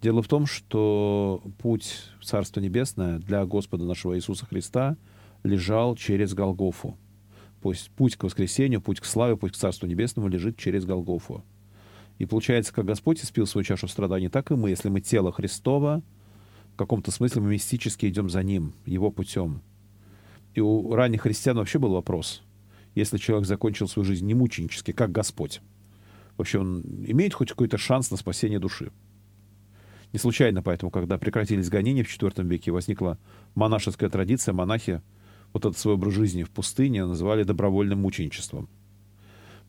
Дело 0.02 0.22
в 0.22 0.28
том, 0.28 0.46
что 0.46 1.42
путь 1.58 2.10
в 2.20 2.24
Царство 2.24 2.60
Небесное 2.60 3.18
для 3.18 3.46
Господа 3.46 3.84
нашего 3.84 4.16
Иисуса 4.16 4.44
Христа 4.46 4.96
лежал 5.42 5.96
через 5.96 6.34
Голгофу. 6.34 6.98
Пусть 7.62 7.90
путь 7.90 8.16
к 8.16 8.24
воскресению, 8.24 8.82
путь 8.82 9.00
к 9.00 9.06
славе, 9.06 9.36
путь 9.36 9.52
к 9.52 9.56
Царству 9.56 9.86
Небесному 9.86 10.28
лежит 10.28 10.58
через 10.58 10.84
Голгофу. 10.84 11.42
И 12.18 12.26
получается, 12.26 12.74
как 12.74 12.84
Господь 12.84 13.22
испил 13.22 13.46
свою 13.46 13.64
чашу 13.64 13.88
страданий, 13.88 14.28
так 14.28 14.50
и 14.50 14.54
мы, 14.54 14.70
если 14.70 14.90
мы 14.90 15.00
тело 15.00 15.32
Христова, 15.32 16.02
в 16.74 16.76
каком-то 16.76 17.10
смысле 17.10 17.40
мы 17.40 17.50
мистически 17.52 18.06
идем 18.06 18.28
за 18.28 18.42
Ним, 18.42 18.74
Его 18.84 19.10
путем– 19.10 19.62
и 20.54 20.60
у 20.60 20.94
ранних 20.94 21.22
христиан 21.22 21.56
вообще 21.56 21.78
был 21.78 21.92
вопрос. 21.92 22.42
Если 22.94 23.18
человек 23.18 23.46
закончил 23.46 23.88
свою 23.88 24.06
жизнь 24.06 24.26
не 24.26 24.34
мученически, 24.34 24.92
как 24.92 25.10
Господь, 25.10 25.60
вообще 26.36 26.60
он 26.60 26.82
имеет 27.06 27.34
хоть 27.34 27.50
какой-то 27.50 27.76
шанс 27.76 28.10
на 28.10 28.16
спасение 28.16 28.58
души? 28.58 28.92
Не 30.12 30.18
случайно 30.18 30.62
поэтому, 30.62 30.92
когда 30.92 31.18
прекратились 31.18 31.68
гонения 31.68 32.04
в 32.04 32.08
IV 32.08 32.44
веке, 32.46 32.70
возникла 32.70 33.18
монашеская 33.56 34.08
традиция, 34.10 34.52
монахи 34.52 35.02
вот 35.52 35.64
этот 35.64 35.76
свой 35.76 35.94
образ 35.94 36.14
жизни 36.14 36.44
в 36.44 36.50
пустыне 36.50 37.04
называли 37.04 37.42
добровольным 37.42 38.00
мученичеством. 38.00 38.68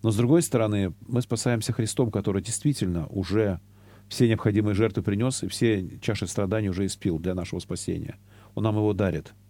Но, 0.03 0.11
с 0.11 0.15
другой 0.17 0.43
стороны, 0.43 0.93
мы 1.07 1.21
спасаемся 1.23 1.73
Христом, 1.73 2.11
который 2.11 2.43
действительно 2.43 3.07
уже 3.07 3.59
все 4.07 4.27
необходимые 4.27 4.75
жертвы 4.75 5.01
принес 5.01 5.41
и 5.41 5.47
все 5.47 5.97
чаши 5.99 6.27
страданий 6.27 6.69
уже 6.69 6.85
испил 6.85 7.17
для 7.17 7.33
нашего 7.33 7.59
спасения. 7.59 8.17
Он 8.53 8.63
нам 8.63 8.75
его 8.75 8.93
дарит— 8.93 9.33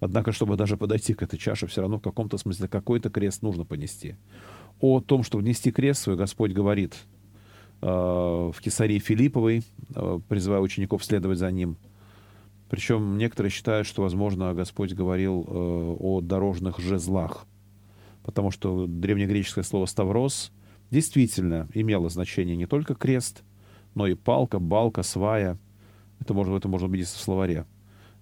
Однако, 0.00 0.32
чтобы 0.32 0.56
даже 0.56 0.76
подойти 0.76 1.14
к 1.14 1.22
этой 1.22 1.38
чаше, 1.38 1.66
все 1.66 1.80
равно 1.80 1.98
в 1.98 2.02
каком-то 2.02 2.36
смысле 2.38 2.68
какой-то 2.68 3.10
крест 3.10 3.42
нужно 3.42 3.64
понести. 3.64 4.16
О 4.80 5.00
том, 5.00 5.22
что 5.22 5.38
внести 5.38 5.70
крест 5.70 6.02
свой, 6.02 6.16
Господь 6.16 6.52
говорит 6.52 6.94
э, 7.80 7.86
в 7.86 8.56
Кесарии 8.60 8.98
Филипповой, 8.98 9.62
э, 9.94 10.20
призывая 10.28 10.60
учеников 10.60 11.04
следовать 11.04 11.38
за 11.38 11.50
ним. 11.50 11.78
Причем 12.68 13.16
некоторые 13.16 13.50
считают, 13.50 13.86
что, 13.86 14.02
возможно, 14.02 14.52
Господь 14.52 14.92
говорил 14.92 15.44
э, 15.46 15.96
о 16.00 16.20
дорожных 16.20 16.78
жезлах, 16.78 17.46
потому 18.22 18.50
что 18.50 18.86
древнегреческое 18.86 19.64
слово 19.64 19.86
«ставрос» 19.86 20.52
действительно 20.90 21.68
имело 21.72 22.10
значение 22.10 22.56
не 22.56 22.66
только 22.66 22.94
крест, 22.94 23.44
но 23.94 24.06
и 24.06 24.14
палка, 24.14 24.58
балка, 24.58 25.02
свая. 25.02 25.58
Это 26.20 26.34
можно, 26.34 26.56
это 26.56 26.68
можно 26.68 26.88
увидеть 26.88 27.08
в 27.08 27.20
словаре. 27.20 27.64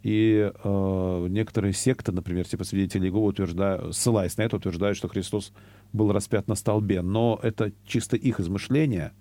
И 0.04 0.52
э, 0.52 1.26
некоторые 1.30 1.72
секты, 1.72 2.12
например, 2.12 2.46
типа 2.46 2.64
свидетелей 2.64 3.06
Иеговы, 3.06 3.28
утверждают, 3.28 3.96
ссылаясь 3.96 4.36
на 4.36 4.42
это, 4.42 4.56
утверждают, 4.56 4.98
что 4.98 5.08
Христос 5.08 5.50
был 5.94 6.12
распят 6.12 6.46
на 6.46 6.56
столбе. 6.56 7.00
Но 7.00 7.40
это 7.42 7.72
чисто 7.86 8.18
их 8.18 8.38
измышления. 8.38 9.14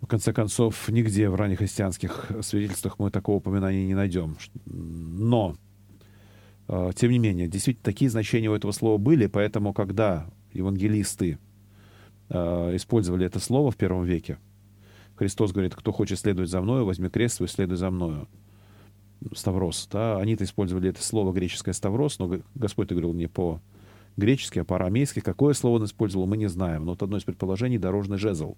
В 0.00 0.06
конце 0.06 0.32
концов, 0.32 0.88
нигде 0.88 1.28
в 1.28 1.34
ранних 1.34 1.58
христианских 1.58 2.30
свидетельствах 2.40 2.98
мы 2.98 3.10
такого 3.10 3.36
упоминания 3.36 3.86
не 3.86 3.94
найдем. 3.94 4.38
Но, 4.64 5.56
э, 6.68 6.92
тем 6.96 7.10
не 7.10 7.18
менее, 7.18 7.46
действительно, 7.46 7.84
такие 7.84 8.10
значения 8.10 8.48
у 8.48 8.54
этого 8.54 8.72
слова 8.72 8.96
были, 8.96 9.26
поэтому, 9.26 9.74
когда 9.74 10.26
евангелисты 10.54 11.38
э, 12.30 12.76
использовали 12.76 13.26
это 13.26 13.40
слово 13.40 13.72
в 13.72 13.76
первом 13.76 14.04
веке, 14.04 14.38
Христос 15.16 15.52
говорит, 15.52 15.74
кто 15.74 15.92
хочет 15.92 16.18
следовать 16.18 16.48
за 16.48 16.62
мною, 16.62 16.86
возьми 16.86 17.10
крест 17.10 17.36
свой, 17.36 17.48
следуй 17.50 17.76
за 17.76 17.90
мною. 17.90 18.26
Ставрос. 19.34 19.88
Да? 19.90 20.18
Они-то 20.18 20.44
использовали 20.44 20.90
это 20.90 21.02
слово 21.02 21.32
греческое 21.32 21.74
Ставрос, 21.74 22.18
но 22.18 22.40
Господь 22.54 22.88
говорил 22.88 23.12
не 23.12 23.26
по 23.26 23.60
гречески, 24.16 24.58
а 24.58 24.64
по-арамейски. 24.64 25.20
Какое 25.20 25.54
слово 25.54 25.76
он 25.76 25.84
использовал, 25.84 26.26
мы 26.26 26.36
не 26.36 26.48
знаем. 26.48 26.84
Но 26.84 26.92
вот 26.92 27.02
одно 27.02 27.16
из 27.16 27.24
предположений— 27.24 27.78
дорожный 27.78 28.18
жезл. 28.18 28.56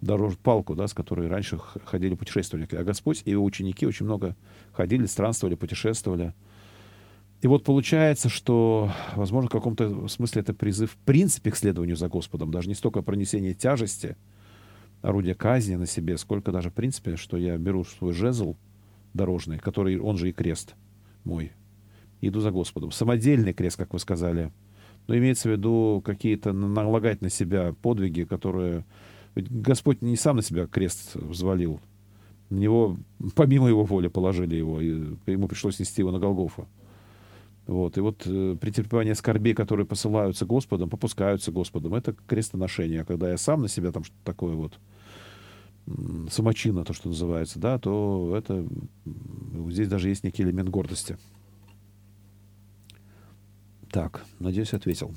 Дорож... 0.00 0.36
Палку, 0.38 0.74
да, 0.74 0.86
с 0.86 0.94
которой 0.94 1.28
раньше 1.28 1.58
ходили 1.84 2.14
путешественники. 2.14 2.74
А 2.74 2.84
Господь 2.84 3.22
и 3.24 3.30
его 3.30 3.44
ученики 3.44 3.86
очень 3.86 4.06
много 4.06 4.36
ходили, 4.72 5.06
странствовали, 5.06 5.54
путешествовали. 5.54 6.34
И 7.42 7.46
вот 7.46 7.64
получается, 7.64 8.28
что, 8.28 8.90
возможно, 9.16 9.48
в 9.48 9.52
каком-то 9.52 10.08
смысле 10.08 10.42
это 10.42 10.52
призыв 10.52 10.92
в 10.92 10.96
принципе 10.98 11.50
к 11.50 11.56
следованию 11.56 11.96
за 11.96 12.08
Господом. 12.08 12.50
Даже 12.50 12.68
не 12.68 12.74
столько 12.74 13.02
пронесение 13.02 13.54
тяжести, 13.54 14.16
орудия 15.00 15.34
казни 15.34 15.76
на 15.76 15.86
себе, 15.86 16.18
сколько 16.18 16.52
даже 16.52 16.70
в 16.70 16.74
принципе, 16.74 17.16
что 17.16 17.38
я 17.38 17.56
беру 17.56 17.84
свой 17.84 18.12
жезл— 18.12 18.56
дорожный, 19.14 19.58
который, 19.58 19.98
он 19.98 20.16
же 20.16 20.28
и 20.28 20.32
крест 20.32 20.74
мой. 21.24 21.52
Иду 22.20 22.40
за 22.40 22.50
Господом. 22.50 22.90
Самодельный 22.92 23.52
крест, 23.52 23.76
как 23.76 23.92
вы 23.92 23.98
сказали. 23.98 24.52
Но 25.06 25.16
имеется 25.16 25.48
в 25.48 25.52
виду 25.52 26.02
какие-то 26.04 26.52
налагать 26.52 27.22
на 27.22 27.30
себя 27.30 27.74
подвиги, 27.82 28.24
которые... 28.24 28.84
Ведь 29.34 29.50
Господь 29.50 30.02
не 30.02 30.16
сам 30.16 30.36
на 30.36 30.42
себя 30.42 30.66
крест 30.66 31.14
взвалил. 31.14 31.80
На 32.50 32.58
него, 32.58 32.96
помимо 33.34 33.68
его 33.68 33.84
воли, 33.84 34.08
положили 34.08 34.56
его, 34.56 34.80
и 34.80 35.14
ему 35.26 35.48
пришлось 35.48 35.78
нести 35.78 36.02
его 36.02 36.10
на 36.10 36.18
Голгофу. 36.18 36.68
Вот. 37.66 37.96
И 37.96 38.00
вот 38.00 38.22
э, 38.26 38.56
претерпевание 38.60 39.14
скорбей, 39.14 39.54
которые 39.54 39.86
посылаются 39.86 40.44
Господом, 40.44 40.90
попускаются 40.90 41.52
Господом, 41.52 41.94
это 41.94 42.14
крестоношение. 42.26 43.02
А 43.02 43.04
когда 43.04 43.30
я 43.30 43.38
сам 43.38 43.62
на 43.62 43.68
себя 43.68 43.92
там 43.92 44.02
что-то 44.02 44.24
такое 44.24 44.54
вот 44.54 44.78
самочина, 46.30 46.84
то, 46.84 46.92
что 46.92 47.08
называется, 47.08 47.58
да, 47.58 47.78
то 47.78 48.34
это 48.36 48.66
здесь 49.68 49.88
даже 49.88 50.08
есть 50.08 50.24
некий 50.24 50.42
элемент 50.42 50.68
гордости. 50.68 51.16
Так, 53.90 54.24
надеюсь, 54.38 54.72
ответил. 54.72 55.14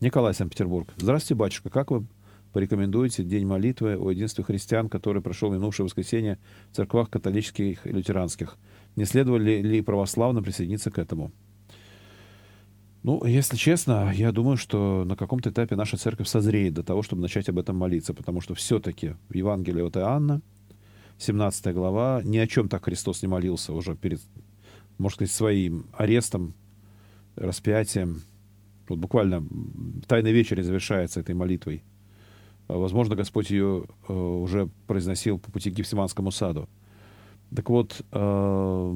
Николай, 0.00 0.32
Санкт-Петербург. 0.32 0.88
Здравствуйте, 0.96 1.34
батюшка. 1.34 1.68
Как 1.68 1.90
вы 1.90 2.06
порекомендуете 2.52 3.24
День 3.24 3.46
молитвы 3.46 3.96
о 3.96 4.10
единстве 4.10 4.44
христиан, 4.44 4.88
который 4.88 5.20
прошел 5.20 5.52
минувшее 5.52 5.84
воскресенье 5.84 6.38
в 6.70 6.76
церквах 6.76 7.10
католических 7.10 7.86
и 7.86 7.90
лютеранских? 7.90 8.56
Не 8.96 9.04
следовали 9.04 9.60
ли 9.60 9.82
православным 9.82 10.44
присоединиться 10.44 10.90
к 10.90 10.98
этому? 10.98 11.32
Ну, 13.02 13.24
если 13.24 13.56
честно, 13.56 14.12
я 14.14 14.30
думаю, 14.30 14.58
что 14.58 15.04
на 15.06 15.16
каком-то 15.16 15.50
этапе 15.50 15.74
наша 15.74 15.96
церковь 15.96 16.28
созреет 16.28 16.74
до 16.74 16.82
того, 16.82 17.02
чтобы 17.02 17.22
начать 17.22 17.48
об 17.48 17.58
этом 17.58 17.76
молиться, 17.76 18.12
потому 18.12 18.42
что 18.42 18.54
все-таки 18.54 19.14
в 19.30 19.34
Евангелии 19.34 19.82
от 19.82 19.96
Иоанна, 19.96 20.42
17 21.18 21.74
глава, 21.74 22.20
ни 22.24 22.36
о 22.36 22.46
чем 22.46 22.68
так 22.68 22.84
Христос 22.84 23.22
не 23.22 23.28
молился 23.28 23.72
уже 23.72 23.94
перед, 23.94 24.20
можно 24.98 25.16
сказать, 25.16 25.32
своим 25.32 25.86
арестом, 25.92 26.54
распятием. 27.36 28.22
Вот 28.88 28.98
буквально 28.98 29.46
Тайный 30.06 30.32
вечер 30.32 30.62
завершается 30.62 31.20
этой 31.20 31.34
молитвой. 31.34 31.82
Возможно, 32.68 33.16
Господь 33.16 33.50
ее 33.50 33.84
э, 34.08 34.12
уже 34.12 34.68
произносил 34.86 35.38
по 35.38 35.50
пути 35.50 35.70
к 35.70 35.74
Гефсиманскому 35.74 36.30
саду. 36.30 36.68
Так 37.54 37.68
вот, 37.70 38.04
э, 38.12 38.94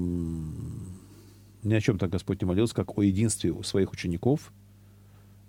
ни 1.65 1.75
о 1.75 1.81
чем 1.81 1.99
так 1.99 2.11
Господь 2.11 2.41
не 2.41 2.47
молился, 2.47 2.75
как 2.75 2.99
о 2.99 3.03
единстве 3.03 3.55
своих 3.63 3.93
учеников 3.93 4.53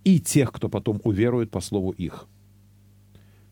и 0.03 0.19
тех, 0.19 0.51
кто 0.51 0.69
потом 0.69 1.01
уверует 1.03 1.51
по 1.51 1.61
слову 1.61 1.91
их. 1.91 2.27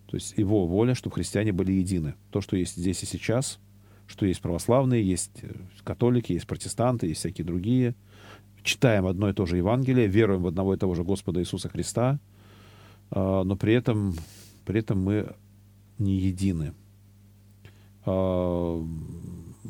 То 0.08 0.18
есть 0.18 0.38
его 0.38 0.68
воля, 0.68 0.94
чтобы 0.94 1.16
христиане 1.16 1.52
были 1.52 1.72
едины. 1.72 2.14
То, 2.30 2.42
что 2.42 2.56
есть 2.56 2.76
здесь 2.76 3.02
и 3.02 3.08
сейчас, 3.08 3.60
что 4.06 4.26
есть 4.26 4.42
православные, 4.42 5.04
есть 5.04 5.32
э, 5.42 5.52
католики, 5.84 6.34
есть 6.34 6.46
протестанты, 6.46 7.08
есть 7.08 7.22
всякие 7.22 7.46
другие. 7.46 7.96
Читаем 8.62 9.08
одно 9.08 9.30
и 9.30 9.34
то 9.34 9.46
же 9.48 9.58
Евангелие, 9.58 10.08
веруем 10.08 10.44
в 10.44 10.48
одного 10.48 10.76
и 10.76 10.78
того 10.78 10.94
же 10.94 11.04
Господа 11.04 11.40
Иисуса 11.40 11.70
Христа, 11.70 12.20
э, 13.10 13.44
но 13.44 13.56
при 13.56 13.74
этом, 13.74 14.16
при 14.66 14.82
этом 14.82 15.04
мы 15.04 15.34
не 15.98 16.14
едины. 16.14 16.74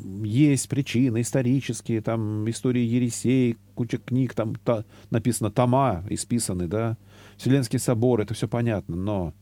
Есть 0.04 0.68
причины 0.68 1.22
исторические, 1.22 2.02
там 2.02 2.48
истории 2.50 2.82
Ересей, 2.82 3.56
куча 3.74 3.96
книг, 3.96 4.34
там 4.34 4.54
та, 4.56 4.84
написано 5.08 5.50
тома 5.50 6.04
исписаны, 6.10 6.66
да, 6.66 6.98
Вселенский 7.38 7.78
собор, 7.78 8.20
это 8.20 8.34
все 8.34 8.46
понятно, 8.46 8.96
но 8.96 9.32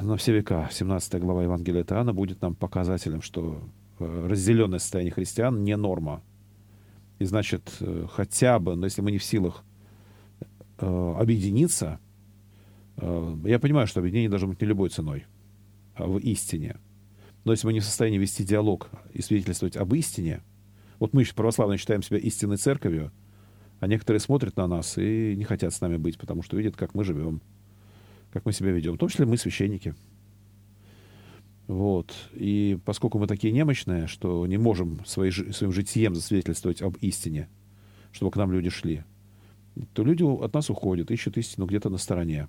на 0.00 0.16
все 0.16 0.32
века 0.32 0.70
17 0.72 1.20
глава 1.20 1.42
Евангелия 1.42 1.82
от 1.82 1.92
Иоанна 1.92 2.14
будет 2.14 2.40
нам 2.40 2.54
показателем, 2.54 3.20
что 3.20 3.60
э, 3.98 4.26
разделенное 4.30 4.78
состояние 4.78 5.12
христиан 5.12 5.62
не 5.62 5.76
норма. 5.76 6.22
И 7.18 7.26
значит, 7.26 7.76
э, 7.80 8.06
хотя 8.10 8.58
бы, 8.58 8.76
но 8.76 8.86
если 8.86 9.02
мы 9.02 9.10
не 9.10 9.18
в 9.18 9.24
силах 9.24 9.62
э, 10.78 11.14
объединиться, 11.18 12.00
я 13.44 13.58
понимаю, 13.58 13.86
что 13.86 14.00
объединение 14.00 14.30
должно 14.30 14.48
быть 14.48 14.62
не 14.62 14.66
любой 14.66 14.88
ценой, 14.88 15.26
а 15.96 16.06
в 16.06 16.16
истине– 16.16 16.76
но 17.46 17.52
если 17.52 17.68
мы 17.68 17.72
не 17.74 17.78
в 17.78 17.84
состоянии 17.84 18.18
вести 18.18 18.42
диалог 18.42 18.90
и 19.14 19.22
свидетельствовать 19.22 19.76
об 19.76 19.94
истине, 19.94 20.42
вот 20.98 21.12
мы, 21.12 21.24
православные, 21.24 21.78
считаем 21.78 22.02
себя 22.02 22.18
истинной 22.18 22.56
церковью, 22.56 23.12
а 23.78 23.86
некоторые 23.86 24.18
смотрят 24.18 24.56
на 24.56 24.66
нас 24.66 24.98
и 24.98 25.36
не 25.36 25.44
хотят 25.44 25.72
с 25.72 25.80
нами 25.80 25.96
быть, 25.96 26.18
потому 26.18 26.42
что 26.42 26.56
видят, 26.56 26.74
как 26.74 26.94
мы 26.94 27.04
живем, 27.04 27.40
как 28.32 28.46
мы 28.46 28.52
себя 28.52 28.72
ведем. 28.72 28.94
В 28.94 28.98
том 28.98 29.08
числе 29.08 29.26
мы 29.26 29.36
священники. 29.36 29.94
Вот. 31.68 32.12
И 32.32 32.80
поскольку 32.84 33.20
мы 33.20 33.28
такие 33.28 33.52
немощные, 33.52 34.08
что 34.08 34.44
не 34.48 34.58
можем 34.58 35.06
свои, 35.06 35.30
своим 35.30 35.72
житием 35.72 36.16
засвидетельствовать 36.16 36.82
об 36.82 36.96
истине, 36.96 37.48
чтобы 38.10 38.32
к 38.32 38.36
нам 38.36 38.50
люди 38.50 38.70
шли, 38.70 39.04
то 39.92 40.02
люди 40.02 40.24
от 40.24 40.52
нас 40.52 40.68
уходят, 40.68 41.12
ищут 41.12 41.38
истину 41.38 41.66
где-то 41.66 41.90
на 41.90 41.98
стороне. 41.98 42.48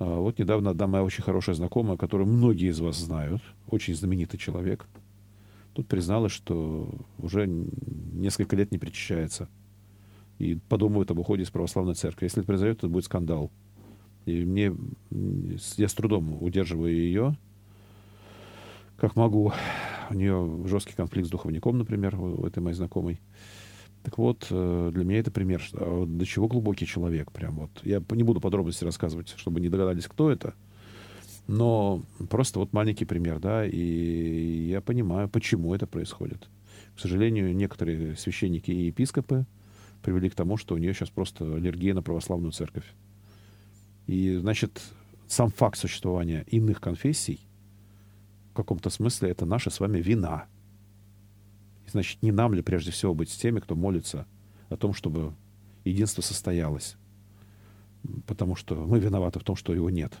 А, 0.00 0.18
вот 0.18 0.38
недавно 0.38 0.70
одна 0.70 0.86
моя 0.86 1.04
очень 1.04 1.22
хорошая 1.22 1.54
знакомая, 1.54 1.96
которую 1.96 2.26
многие 2.26 2.70
из 2.70 2.80
вас 2.80 2.96
знают, 2.96 3.42
очень 3.68 3.94
знаменитый 3.94 4.40
человек, 4.40 4.88
тут 5.74 5.86
призналась, 5.86 6.32
что 6.32 6.92
уже 7.18 7.46
несколько 7.46 8.56
лет 8.56 8.72
не 8.72 8.78
причащается. 8.78 9.48
И 10.38 10.54
подумывает 10.70 11.10
об 11.10 11.18
уходе 11.18 11.42
из 11.42 11.50
православной 11.50 11.94
церкви. 11.94 12.24
Если 12.24 12.40
это 12.40 12.46
произойдет, 12.46 12.80
то 12.80 12.88
будет 12.88 13.04
скандал. 13.04 13.50
И 14.24 14.42
мне, 14.42 14.74
я 15.10 15.86
с 15.88 15.92
трудом 15.92 16.42
удерживаю 16.42 16.94
ее, 16.94 17.36
как 18.96 19.16
могу. 19.16 19.52
У 20.08 20.14
нее 20.14 20.66
жесткий 20.66 20.94
конфликт 20.94 21.28
с 21.28 21.30
духовником, 21.30 21.76
например, 21.76 22.18
у 22.18 22.46
этой 22.46 22.62
моей 22.62 22.74
знакомой. 22.74 23.20
Так 24.02 24.16
вот, 24.16 24.46
э, 24.50 24.90
для 24.94 25.04
меня 25.04 25.18
это 25.18 25.30
пример, 25.30 25.62
а 25.74 26.06
до 26.06 26.24
чего 26.24 26.48
глубокий 26.48 26.86
человек. 26.86 27.30
Прям 27.32 27.56
вот. 27.56 27.70
Я 27.82 28.02
не 28.10 28.22
буду 28.22 28.40
подробности 28.40 28.84
рассказывать, 28.84 29.34
чтобы 29.36 29.60
не 29.60 29.68
догадались, 29.68 30.06
кто 30.06 30.30
это. 30.30 30.54
Но 31.46 32.02
просто 32.28 32.60
вот 32.60 32.72
маленький 32.72 33.04
пример, 33.04 33.40
да, 33.40 33.66
и 33.66 34.68
я 34.68 34.80
понимаю, 34.80 35.28
почему 35.28 35.74
это 35.74 35.86
происходит. 35.86 36.48
К 36.96 37.00
сожалению, 37.00 37.54
некоторые 37.54 38.16
священники 38.16 38.70
и 38.70 38.86
епископы 38.86 39.46
привели 40.02 40.30
к 40.30 40.34
тому, 40.34 40.56
что 40.56 40.74
у 40.74 40.78
нее 40.78 40.94
сейчас 40.94 41.10
просто 41.10 41.56
аллергия 41.56 41.92
на 41.92 42.02
православную 42.02 42.52
церковь. 42.52 42.84
И, 44.06 44.36
значит, 44.36 44.80
сам 45.26 45.50
факт 45.50 45.78
существования 45.78 46.44
иных 46.46 46.80
конфессий 46.80 47.40
в 48.52 48.54
каком-то 48.54 48.88
смысле 48.90 49.30
это 49.30 49.44
наша 49.44 49.70
с 49.70 49.80
вами 49.80 50.00
вина– 50.00 50.46
Значит, 51.90 52.22
не 52.22 52.32
нам 52.32 52.54
ли 52.54 52.62
прежде 52.62 52.90
всего 52.90 53.14
быть 53.14 53.30
с 53.30 53.36
теми, 53.36 53.60
кто 53.60 53.74
молится 53.74 54.26
о 54.68 54.76
том, 54.76 54.94
чтобы 54.94 55.34
единство 55.84 56.22
состоялось? 56.22 56.96
Потому 58.26 58.56
что 58.56 58.74
мы 58.74 58.98
виноваты 58.98 59.40
в 59.40 59.44
том, 59.44 59.56
что 59.56 59.74
его 59.74 59.90
нет. 59.90 60.18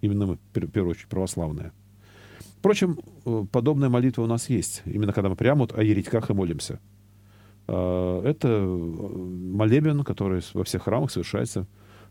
Именно 0.00 0.26
мы, 0.26 0.34
в 0.36 0.70
первую 0.70 0.90
очередь, 0.90 1.08
православные. 1.08 1.72
Впрочем, 2.58 2.98
э, 3.24 3.44
подобная 3.50 3.88
молитва 3.88 4.22
у 4.22 4.26
нас 4.26 4.48
есть. 4.48 4.82
Именно 4.84 5.12
когда 5.12 5.28
мы 5.28 5.36
прямо 5.36 5.60
вот 5.60 5.78
о 5.78 5.82
еретиках 5.82 6.30
и 6.30 6.34
молимся. 6.34 6.80
А, 7.66 8.22
это 8.22 8.48
э, 8.48 8.66
молебен, 8.66 10.02
который 10.04 10.42
во 10.52 10.64
всех 10.64 10.82
храмах 10.82 11.10
совершается 11.10 11.66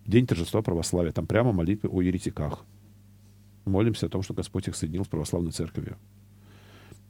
в 0.05 0.09
день 0.09 0.25
торжества 0.25 0.61
православия. 0.61 1.11
Там 1.11 1.27
прямо 1.27 1.51
молитвы 1.51 1.89
о 1.89 2.01
еретиках. 2.01 2.65
Молимся 3.65 4.07
о 4.07 4.09
том, 4.09 4.21
что 4.23 4.33
Господь 4.33 4.67
их 4.67 4.75
соединил 4.75 5.05
с 5.05 5.07
православной 5.07 5.51
церковью. 5.51 5.97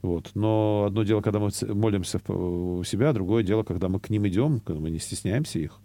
Вот. 0.04 0.32
Но 0.36 0.84
одно 0.86 1.04
дело, 1.04 1.22
когда 1.22 1.40
мы 1.40 1.50
молимся 1.74 2.20
у 2.28 2.84
себя, 2.84 3.14
другое 3.14 3.42
дело, 3.42 3.64
когда 3.64 3.88
мы 3.88 4.02
к 4.02 4.10
ним 4.10 4.28
идем, 4.28 4.60
когда 4.60 4.80
мы 4.80 4.92
не 4.92 5.00
стесняемся 5.00 5.60
их. 5.60 5.80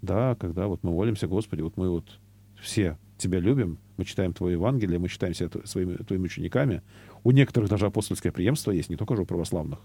Да, 0.00 0.36
когда 0.36 0.68
вот 0.68 0.82
мы 0.82 0.90
молимся, 0.90 1.28
Господи, 1.28 1.60
вот 1.60 1.76
мы 1.76 1.90
вот 1.90 2.18
все 2.60 2.96
Тебя 3.18 3.40
любим, 3.40 3.78
мы 3.98 4.04
читаем 4.06 4.32
Твое 4.32 4.54
Евангелие, 4.54 4.98
мы 4.98 5.08
читаем 5.08 5.34
себя 5.34 5.50
своими, 5.64 5.96
Твоими 5.96 6.24
учениками. 6.24 6.82
У 7.24 7.30
некоторых 7.30 7.68
даже 7.68 7.84
апостольское 7.84 8.32
преемство 8.32 8.70
есть, 8.70 8.88
не 8.88 8.96
только 8.96 9.16
же 9.16 9.22
у 9.22 9.26
православных. 9.26 9.80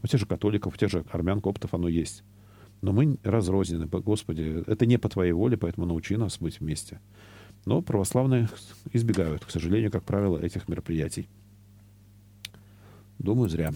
У 0.00 0.06
тех 0.06 0.20
же 0.20 0.26
католиков, 0.26 0.74
у 0.74 0.76
тех 0.76 0.88
же 0.88 1.04
армян, 1.10 1.40
коптов 1.40 1.74
оно 1.74 1.88
есть. 1.88 2.22
Но 2.82 2.92
мы 2.92 3.18
разрознены, 3.24 3.86
Господи, 3.86 4.62
это 4.64 4.86
не 4.86 4.96
по 4.96 5.08
Твоей 5.08 5.32
воле, 5.32 5.56
поэтому 5.56 5.86
научи 5.86 6.16
нас 6.16 6.38
быть 6.38 6.60
вместе. 6.60 7.00
Но 7.64 7.82
православные 7.82 8.48
избегают, 8.92 9.44
к 9.44 9.50
сожалению, 9.50 9.90
как 9.90 10.04
правило, 10.04 10.38
этих 10.38 10.68
мероприятий. 10.68 11.26
Думаю, 13.18 13.48
зря. 13.48 13.72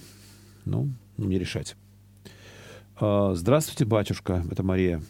Ну, 0.64 0.90
не 1.16 1.38
решать. 1.38 1.76
А, 2.96 3.34
здравствуйте, 3.34 3.84
батюшка. 3.84 4.44
Это 4.50 4.62
Мария. 4.62 5.02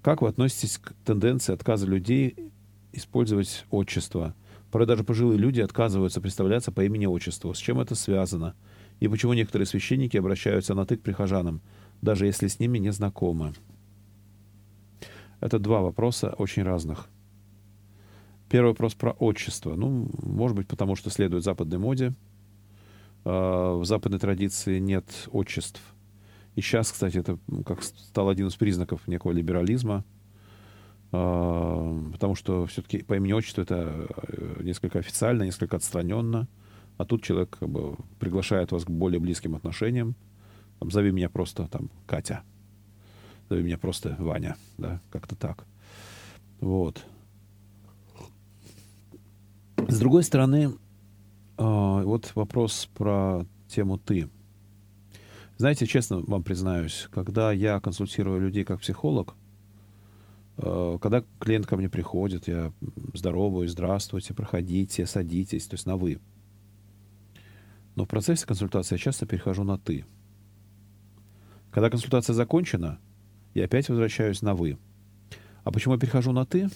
Как 0.00 0.22
вы 0.22 0.28
относитесь 0.28 0.78
к 0.78 0.92
тенденции 1.04 1.52
отказа 1.52 1.86
людей 1.86 2.52
использовать 2.92 3.64
отчество? 3.70 4.36
Порой 4.70 4.86
даже 4.86 5.02
пожилые 5.02 5.38
люди 5.38 5.60
отказываются 5.60 6.20
представляться 6.20 6.70
по 6.70 6.84
имени-отчеству. 6.84 7.52
С 7.52 7.58
чем 7.58 7.80
это 7.80 7.96
связано? 7.96 8.54
И 9.00 9.08
почему 9.08 9.32
некоторые 9.32 9.66
священники 9.66 10.16
обращаются 10.16 10.74
на 10.74 10.86
«ты» 10.86 10.96
к 10.96 11.02
прихожанам, 11.02 11.60
даже 12.00 12.26
если 12.26 12.46
с 12.46 12.60
ними 12.60 12.78
не 12.78 12.92
знакомы? 12.92 13.54
Это 15.40 15.58
два 15.58 15.80
вопроса 15.80 16.34
очень 16.38 16.62
разных. 16.62 17.08
Первый 18.48 18.68
вопрос 18.68 18.94
про 18.94 19.10
отчество. 19.12 19.74
Ну, 19.74 20.10
может 20.22 20.56
быть, 20.56 20.68
потому 20.68 20.94
что 20.94 21.10
следует 21.10 21.42
западной 21.42 21.78
моде– 21.78 22.14
в 23.32 23.84
западной 23.84 24.18
традиции 24.18 24.78
нет 24.78 25.28
отчеств. 25.32 25.80
И 26.56 26.60
сейчас, 26.60 26.90
кстати, 26.90 27.18
это 27.18 27.38
как 27.64 27.82
стал 27.82 28.28
один 28.28 28.48
из 28.48 28.56
признаков 28.56 29.06
некого 29.06 29.32
либерализма, 29.32 30.04
а, 31.12 32.10
потому 32.12 32.34
что 32.34 32.66
все-таки 32.66 33.02
по 33.02 33.14
имени 33.14 33.32
отчеству 33.32 33.62
это 33.62 34.08
э, 34.28 34.62
несколько 34.62 34.98
официально, 34.98 35.42
несколько 35.42 35.76
отстраненно, 35.76 36.48
а 36.96 37.04
тут 37.04 37.22
человек 37.22 37.56
как 37.60 37.68
бы 37.68 37.96
приглашает 38.18 38.72
вас 38.72 38.84
к 38.84 38.90
более 38.90 39.20
близким 39.20 39.54
отношениям, 39.54 40.16
Там, 40.80 40.90
зови 40.90 41.12
меня 41.12 41.28
просто 41.28 41.68
там 41.68 41.90
Катя. 42.06 42.42
Зови 43.48 43.62
меня 43.62 43.78
просто 43.78 44.16
Ваня. 44.18 44.56
Да, 44.78 45.00
как-то 45.10 45.36
так. 45.36 45.64
Вот. 46.60 47.04
С 49.86 49.98
другой 49.98 50.24
стороны, 50.24 50.72
вот 51.64 52.32
вопрос 52.34 52.88
про 52.94 53.44
тему 53.68 53.98
«ты». 53.98 54.28
Знаете, 55.58 55.86
честно 55.86 56.20
вам 56.20 56.44
признаюсь, 56.44 57.08
когда 57.10 57.50
я 57.50 57.80
консультирую 57.80 58.40
людей 58.40 58.64
как 58.64 58.80
психолог, 58.80 59.34
э, 60.56 60.98
когда 61.02 61.24
клиент 61.40 61.66
ко 61.66 61.76
мне 61.76 61.88
приходит, 61.88 62.46
я 62.46 62.72
здороваюсь, 63.12 63.72
здравствуйте, 63.72 64.34
проходите, 64.34 65.04
садитесь, 65.04 65.66
то 65.66 65.74
есть 65.74 65.84
на 65.84 65.96
«вы». 65.96 66.20
Но 67.96 68.04
в 68.04 68.08
процессе 68.08 68.46
консультации 68.46 68.94
я 68.94 68.98
часто 68.98 69.26
перехожу 69.26 69.64
на 69.64 69.78
«ты». 69.78 70.04
Когда 71.72 71.90
консультация 71.90 72.34
закончена, 72.34 73.00
я 73.54 73.64
опять 73.64 73.88
возвращаюсь 73.88 74.42
на 74.42 74.54
«вы». 74.54 74.78
А 75.64 75.72
почему 75.72 75.94
я 75.94 76.00
перехожу 76.00 76.30
на 76.30 76.46
«ты»? 76.46 76.68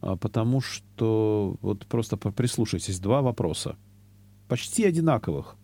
А 0.00 0.16
потому 0.16 0.60
что 0.60 1.56
вот 1.60 1.86
просто 1.86 2.16
прислушайтесь, 2.16 3.00
два 3.00 3.22
вопроса, 3.22 3.76
почти 4.48 4.84
одинаковых. 4.84 5.56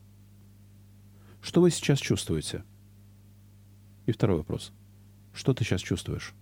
Что 1.41 1.61
вы 1.61 1.71
сейчас 1.71 1.99
чувствуете? 1.99 2.65
И 4.07 4.13
второй 4.13 4.39
вопрос. 4.39 4.73
Что 5.33 5.55
ты 5.55 5.65
сейчас 5.65 5.81
чувствуешь? 5.81 6.35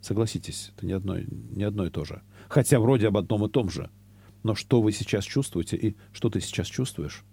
Согласитесь, 0.00 0.72
это 0.76 0.86
не 0.86 0.92
одно, 0.92 1.18
не 1.18 1.64
одно 1.64 1.84
и 1.86 1.90
то 1.90 2.04
же. 2.04 2.22
Хотя 2.48 2.78
вроде 2.80 3.08
об 3.08 3.16
одном 3.16 3.44
и 3.44 3.48
том 3.50 3.68
же. 3.68 3.90
Но 4.44 4.54
что 4.54 4.80
вы 4.80 4.92
сейчас 4.92 5.24
чувствуете 5.24 5.76
и 5.76 5.96
что 6.12 6.30
ты 6.30 6.40
сейчас 6.40 6.68
чувствуешь, 6.68 7.24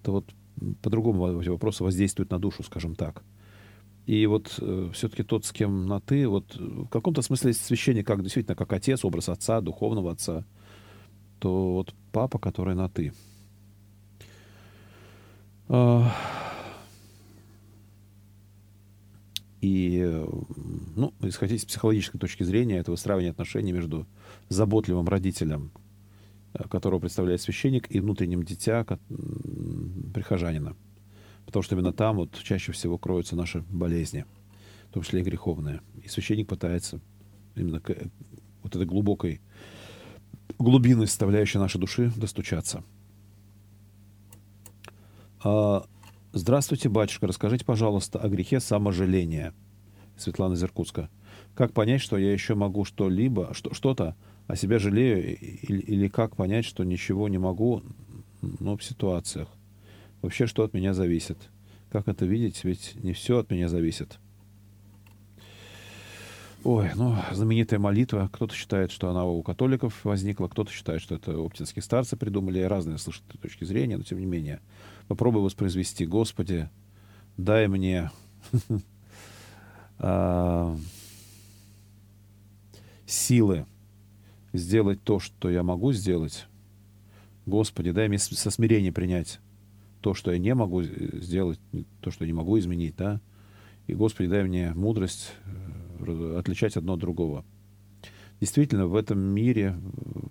это 0.00 0.12
вот 0.12 0.32
по-другому 0.80 1.40
эти 1.40 1.48
вопросы 1.48 1.82
воздействуют 1.82 2.30
на 2.30 2.38
душу, 2.38 2.62
скажем 2.62 2.94
так. 2.94 3.24
И 4.08 4.26
вот 4.26 4.58
э, 4.60 4.90
все-таки 4.94 5.22
тот, 5.22 5.44
с 5.44 5.52
кем 5.52 5.86
на 5.86 6.00
ты, 6.00 6.26
вот 6.26 6.56
в 6.56 6.88
каком-то 6.88 7.22
смысле 7.22 7.52
священник 7.52 8.06
как 8.06 8.22
действительно 8.22 8.56
как 8.56 8.72
отец, 8.72 9.04
образ 9.04 9.28
отца, 9.28 9.60
духовного 9.60 10.12
отца, 10.12 10.44
то 11.38 11.74
вот 11.74 11.94
папа, 12.12 12.38
который 12.38 12.74
на 12.74 12.88
ты– 12.88 13.12
и, 19.60 20.24
ну, 20.96 21.12
исходить 21.20 21.62
с 21.62 21.64
психологической 21.66 22.18
точки 22.18 22.42
зрения, 22.42 22.78
это 22.78 22.90
выстраивание 22.90 23.32
отношений 23.32 23.72
между 23.72 24.06
заботливым 24.48 25.06
родителем, 25.08 25.70
э, 26.54 26.66
которого 26.68 27.00
представляет 27.00 27.42
священник, 27.42 27.94
и 27.94 28.00
внутренним 28.00 28.44
дитя 28.44 28.86
прихожанина. 30.14 30.74
Потому 31.48 31.62
что 31.62 31.74
именно 31.74 31.94
там 31.94 32.16
вот 32.16 32.38
чаще 32.42 32.72
всего 32.72 32.98
кроются 32.98 33.34
наши 33.34 33.64
болезни, 33.70 34.26
в 34.90 34.92
том 34.92 35.02
числе 35.02 35.20
и 35.20 35.24
греховные. 35.24 35.80
И 36.04 36.06
священник 36.06 36.46
пытается 36.46 37.00
именно 37.56 37.80
к 37.80 37.96
вот 38.62 38.76
этой 38.76 38.84
глубокой 38.84 39.40
глубины, 40.58 41.06
составляющей 41.06 41.56
нашей 41.56 41.80
души, 41.80 42.12
достучаться. 42.16 42.84
А, 45.42 45.86
здравствуйте, 46.34 46.90
батюшка. 46.90 47.26
Расскажите, 47.26 47.64
пожалуйста, 47.64 48.18
о 48.18 48.28
грехе 48.28 48.60
саможаления. 48.60 49.54
Светлана 50.18 50.54
Зеркутска. 50.54 51.08
Как 51.54 51.72
понять, 51.72 52.02
что 52.02 52.18
я 52.18 52.30
еще 52.30 52.56
могу 52.56 52.84
что-либо, 52.84 53.54
что, 53.54 53.72
что-то 53.72 54.16
о 54.48 54.54
себе 54.54 54.78
жалею, 54.78 55.38
или, 55.38 55.80
или 55.80 56.08
как 56.08 56.36
понять, 56.36 56.66
что 56.66 56.84
ничего 56.84 57.26
не 57.30 57.38
могу, 57.38 57.82
ну, 58.42 58.76
в 58.76 58.84
ситуациях? 58.84 59.48
Вообще, 60.22 60.46
что 60.46 60.64
от 60.64 60.74
меня 60.74 60.94
зависит? 60.94 61.38
Как 61.90 62.08
это 62.08 62.26
видеть? 62.26 62.64
Ведь 62.64 62.96
не 63.02 63.12
все 63.12 63.38
от 63.38 63.50
меня 63.50 63.68
зависит. 63.68 64.18
Ой, 66.64 66.90
ну, 66.96 67.16
знаменитая 67.32 67.78
молитва. 67.78 68.28
Кто-то 68.32 68.54
считает, 68.54 68.90
что 68.90 69.08
она 69.08 69.24
у 69.24 69.42
католиков 69.42 70.04
возникла, 70.04 70.48
кто-то 70.48 70.72
считает, 70.72 71.00
что 71.00 71.14
это 71.14 71.38
оптинские 71.38 71.82
старцы 71.82 72.16
придумали. 72.16 72.60
Разные 72.60 72.98
слышат 72.98 73.22
точки 73.40 73.64
зрения, 73.64 73.96
но 73.96 74.02
тем 74.02 74.18
не 74.18 74.26
менее. 74.26 74.60
Попробуй 75.06 75.42
воспроизвести. 75.42 76.04
Господи, 76.04 76.68
дай 77.36 77.68
мне 77.68 78.10
а, 79.98 80.76
силы 83.06 83.66
сделать 84.52 85.02
то, 85.04 85.20
что 85.20 85.48
я 85.48 85.62
могу 85.62 85.92
сделать. 85.92 86.46
Господи, 87.46 87.92
дай 87.92 88.08
мне 88.08 88.18
со 88.18 88.50
смирением 88.50 88.92
принять 88.92 89.38
то, 90.00 90.14
что 90.14 90.32
я 90.32 90.38
не 90.38 90.54
могу 90.54 90.82
сделать, 90.82 91.58
то, 92.00 92.10
что 92.10 92.26
не 92.26 92.32
могу 92.32 92.58
изменить, 92.58 92.96
да. 92.96 93.20
И, 93.86 93.94
Господи, 93.94 94.28
дай 94.28 94.44
мне 94.44 94.72
мудрость 94.74 95.32
э, 96.00 96.36
отличать 96.38 96.76
одно 96.76 96.94
от 96.94 97.00
другого. 97.00 97.44
Действительно, 98.40 98.86
в 98.86 98.94
этом 98.94 99.18
мире 99.18 99.76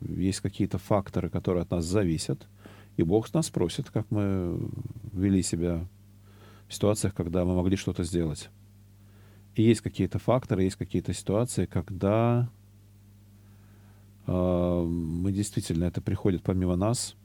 э, 0.02 0.14
есть 0.16 0.40
какие-то 0.40 0.78
факторы, 0.78 1.30
которые 1.30 1.64
от 1.64 1.72
нас 1.72 1.86
зависят, 1.86 2.48
и 2.96 3.04
Бог 3.04 3.34
нас 3.34 3.50
просит, 3.50 3.90
как 3.90 4.10
мы 4.10 4.60
вели 5.12 5.42
себя 5.44 5.88
в 6.68 6.74
ситуациях, 6.74 7.14
когда 7.14 7.46
мы 7.46 7.56
могли 7.56 7.76
что-то 7.76 8.04
сделать. 8.04 8.50
И 9.56 9.64
есть 9.64 9.82
какие-то 9.82 10.20
факторы, 10.20 10.64
есть 10.64 10.76
какие-то 10.76 11.14
ситуации, 11.14 11.66
когда 11.66 12.50
э, 14.28 14.32
мы 14.32 15.32
действительно, 15.32 15.86
это 15.86 16.02
приходит 16.02 16.44
помимо 16.44 16.76
нас, 16.76 17.16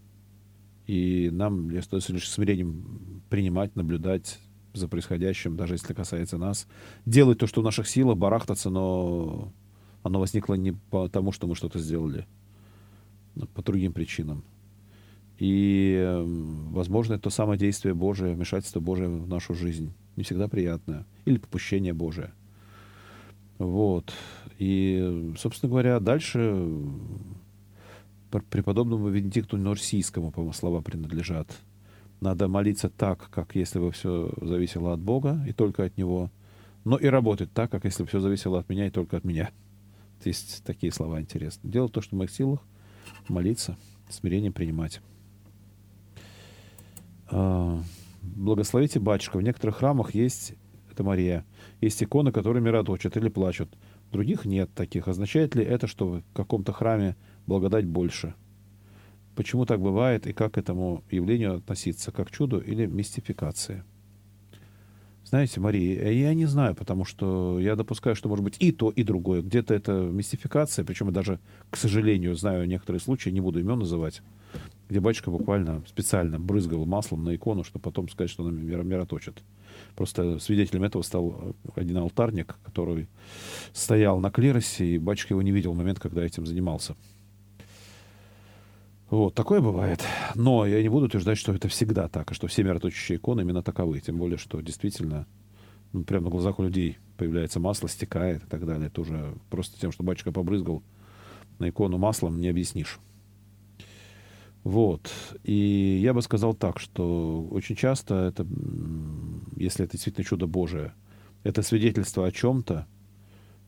и 0.93 1.31
нам 1.31 1.75
остается 1.75 2.13
лишь 2.13 2.29
смирением 2.29 3.23
принимать, 3.31 3.75
наблюдать 3.77 4.39
за 4.75 4.89
происходящим, 4.89 5.57
даже 5.57 5.75
если 5.75 5.95
касается 5.95 6.37
нас, 6.37 6.69
делать 7.07 7.39
то, 7.39 7.47
что 7.47 7.63
в 7.63 7.65
наших 7.65 7.89
силах, 7.89 8.19
барахтаться, 8.19 8.69
но 8.69 9.51
оно 10.03 10.21
возникло 10.21 10.53
не 10.53 10.73
потому, 10.91 11.33
что 11.33 11.47
мы 11.47 11.55
что-то 11.55 11.79
сделали, 11.79 12.27
но 13.35 13.47
по 13.47 13.63
другим 13.63 13.95
причинам. 13.95 14.45
И, 15.39 15.97
эм, 15.99 16.69
возможно, 16.75 17.15
это 17.15 17.23
то 17.23 17.31
самое 17.31 17.59
действие 17.59 17.95
Божие, 17.95 18.35
вмешательство 18.35 18.81
Божие 18.81 19.09
в 19.09 19.27
нашу 19.27 19.55
жизнь. 19.55 19.95
Не 20.17 20.25
всегда 20.25 20.47
приятное. 20.47 21.07
Или 21.25 21.39
попущение 21.39 21.95
Божие. 21.95 22.35
Вот. 23.57 24.13
И, 24.59 25.33
собственно 25.39 25.71
говоря, 25.71 26.01
дальше 26.01 26.69
преподобному 28.41 29.09
Венедикту 29.09 29.57
Норсийскому, 29.57 30.31
по-моему, 30.31 30.53
слова 30.53 30.81
принадлежат. 30.81 31.49
Надо 32.21 32.49
молиться 32.49 32.89
так, 32.89 33.29
как 33.31 33.55
если 33.55 33.79
бы 33.79 33.91
все 33.91 34.33
зависело 34.41 34.93
от 34.93 35.01
Бога 35.01 35.45
и 35.47 35.53
только 35.53 35.85
от 35.85 35.97
Него, 35.97 36.31
но 36.85 36.97
и 36.97 37.07
работать 37.07 37.53
так, 37.53 37.71
как 37.71 37.85
если 37.85 38.03
бы 38.03 38.09
все 38.09 38.21
зависело 38.21 38.59
от 38.59 38.69
меня 38.69 38.87
и 38.87 38.91
только 38.91 39.17
от 39.17 39.25
меня. 39.25 39.51
Есть 40.25 40.63
такие 40.65 40.93
слова 40.93 41.21
интересные. 41.21 41.73
Делать 41.73 41.93
то, 41.93 42.01
что 42.01 42.15
в 42.15 42.19
моих 42.19 42.31
силах, 42.31 42.61
молиться, 43.29 43.77
смирение 44.09 44.53
принимать. 44.53 45.01
А, 47.29 47.81
благословите 48.23 49.01
батюшка. 49.01 49.39
В 49.39 49.43
некоторых 49.43 49.77
храмах 49.77 50.15
есть, 50.15 50.55
это 50.91 51.03
Мария, 51.03 51.45
есть 51.81 52.03
иконы, 52.03 52.31
которые 52.31 52.63
мироточат 52.63 53.17
или 53.17 53.29
плачут. 53.29 53.71
Других 54.13 54.45
нет 54.45 54.73
таких. 54.75 55.09
Означает 55.09 55.55
ли 55.55 55.65
это, 55.65 55.87
что 55.87 56.07
в 56.07 56.23
каком-то 56.35 56.73
храме 56.73 57.17
благодать 57.47 57.87
больше? 57.87 58.35
Почему 59.35 59.65
так 59.65 59.81
бывает 59.81 60.27
и 60.27 60.33
как 60.33 60.55
к 60.55 60.59
этому 60.59 61.03
явлению 61.11 61.57
относиться? 61.57 62.13
Как 62.13 62.31
чуду 62.31 62.59
или 62.59 62.87
мистификации? 62.87 63.83
Знаете, 65.25 65.61
Мария, 65.61 66.11
я 66.11 66.35
не 66.35 66.45
знаю, 66.45 66.75
потому 66.75 67.07
что 67.07 67.59
я 67.59 67.75
допускаю, 67.77 68.15
что 68.15 68.29
может 68.29 68.45
быть 68.45 68.57
и 68.59 68.73
то, 68.73 68.91
и 68.91 69.03
другое. 69.03 69.41
Где-то 69.41 69.73
это 69.73 69.93
мистификация, 69.93 70.85
причем 70.85 71.07
я 71.07 71.13
даже, 71.13 71.39
к 71.71 71.77
сожалению, 71.77 72.35
знаю 72.35 72.67
некоторые 72.69 73.01
случаи, 73.01 73.31
не 73.31 73.41
буду 73.41 73.61
имен 73.61 73.79
называть, 73.79 74.21
где 74.91 75.01
батюшка 75.01 75.31
буквально 75.31 75.83
специально 75.87 76.39
брызгал 76.39 76.85
маслом 76.85 77.25
на 77.25 77.35
икону, 77.35 77.65
чтобы 77.65 77.83
потом 77.83 78.11
сказать, 78.11 78.31
что 78.31 78.47
она 78.47 78.53
мироточит. 78.53 79.43
Просто 79.97 80.39
свидетелем 80.39 80.83
этого 80.83 81.01
стал 81.01 81.55
один 81.77 81.97
алтарник, 81.97 82.57
который 82.63 83.09
стоял 83.73 84.21
на 84.21 84.31
клиросе, 84.31 84.85
и 84.85 84.99
батюшка 84.99 85.33
его 85.33 85.41
не 85.41 85.53
видел 85.53 85.73
в 85.73 85.77
момент, 85.79 85.99
когда 85.99 86.23
этим 86.23 86.45
занимался. 86.45 86.95
Вот, 89.13 89.35
такое 89.35 89.61
бывает. 89.61 90.03
Но 90.35 90.65
я 90.65 90.83
не 90.83 90.89
буду 90.89 91.05
утверждать, 91.05 91.37
что 91.37 91.53
это 91.53 91.69
всегда 91.69 92.09
так, 92.09 92.31
и 92.31 92.35
что 92.35 92.47
все 92.47 92.63
мироточащие 92.63 93.19
иконы 93.19 93.43
именно 93.43 93.63
таковы. 93.63 94.01
Тем 94.01 94.17
более, 94.17 94.39
что 94.39 94.59
действительно 94.63 95.27
ну, 95.93 96.03
прямо 96.05 96.25
на 96.25 96.31
глазах 96.31 96.59
у 96.59 96.63
людей 96.63 96.97
появляется 97.19 97.61
масло, 97.61 97.91
стекает 97.91 98.43
и 98.43 98.47
так 98.47 98.65
далее. 98.65 98.87
Это 98.87 99.03
уже 99.03 99.35
просто 99.51 99.79
тем, 99.79 99.93
что 99.93 100.03
батюшка 100.03 100.33
побрызгал 100.33 100.83
на 101.59 101.69
икону 101.69 101.99
маслом, 101.99 102.41
не 102.41 102.49
объяснишь. 102.49 103.01
Вот. 104.65 105.13
И 105.45 106.01
я 106.03 106.15
бы 106.15 106.23
сказал 106.23 106.55
так, 106.55 106.81
что 106.81 107.47
очень 107.51 107.77
часто 107.77 108.15
это, 108.15 108.47
если 109.57 109.85
это 109.85 109.93
действительно 109.93 110.25
чудо 110.25 110.47
Божие, 110.47 110.95
это 111.43 111.61
свидетельство 111.61 112.27
о 112.27 112.33
чем-то, 112.33 112.87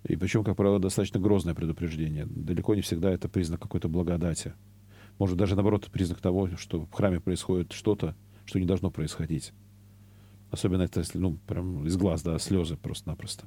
и 0.09 0.16
причем, 0.16 0.42
как 0.42 0.57
правило, 0.57 0.78
достаточно 0.78 1.20
грозное 1.20 1.53
предупреждение. 1.53 2.24
Далеко 2.24 2.74
не 2.74 2.80
всегда 2.80 3.11
это 3.12 3.28
признак 3.28 3.61
какой-то 3.61 3.90
благодати. 3.90 4.55
Может, 5.18 5.36
даже 5.36 5.54
наоборот, 5.54 5.88
признак 5.92 6.20
того, 6.20 6.48
что 6.56 6.80
в 6.86 6.92
храме 6.92 7.20
происходит 7.20 7.72
что-то, 7.72 8.14
что 8.44 8.58
не 8.58 8.66
должно 8.66 8.90
происходить. 8.90 9.52
Особенно 10.50 10.82
это, 10.82 11.00
если, 11.00 11.18
ну, 11.18 11.38
прям 11.46 11.86
из 11.86 11.96
глаз, 11.96 12.22
да, 12.22 12.38
слезы 12.38 12.76
просто-напросто. 12.76 13.46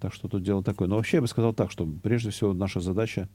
Так 0.00 0.12
что 0.12 0.28
тут 0.28 0.42
дело 0.42 0.62
такое. 0.62 0.88
Но 0.88 0.96
вообще 0.96 1.18
я 1.18 1.20
бы 1.20 1.28
сказал 1.28 1.54
так, 1.54 1.70
что 1.70 1.86
прежде 1.86 2.30
всего 2.30 2.52
наша 2.52 2.80
задача 2.80 3.28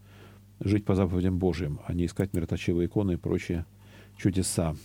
жить 0.60 0.86
по 0.86 0.96
заповедям 0.96 1.38
Божьим, 1.40 1.80
а 1.86 1.94
не 1.94 2.06
искать 2.06 2.34
мироточивые 2.34 2.88
иконы 2.88 3.14
и 3.14 3.18
прочие 3.18 3.66
чудеса. 4.18 4.76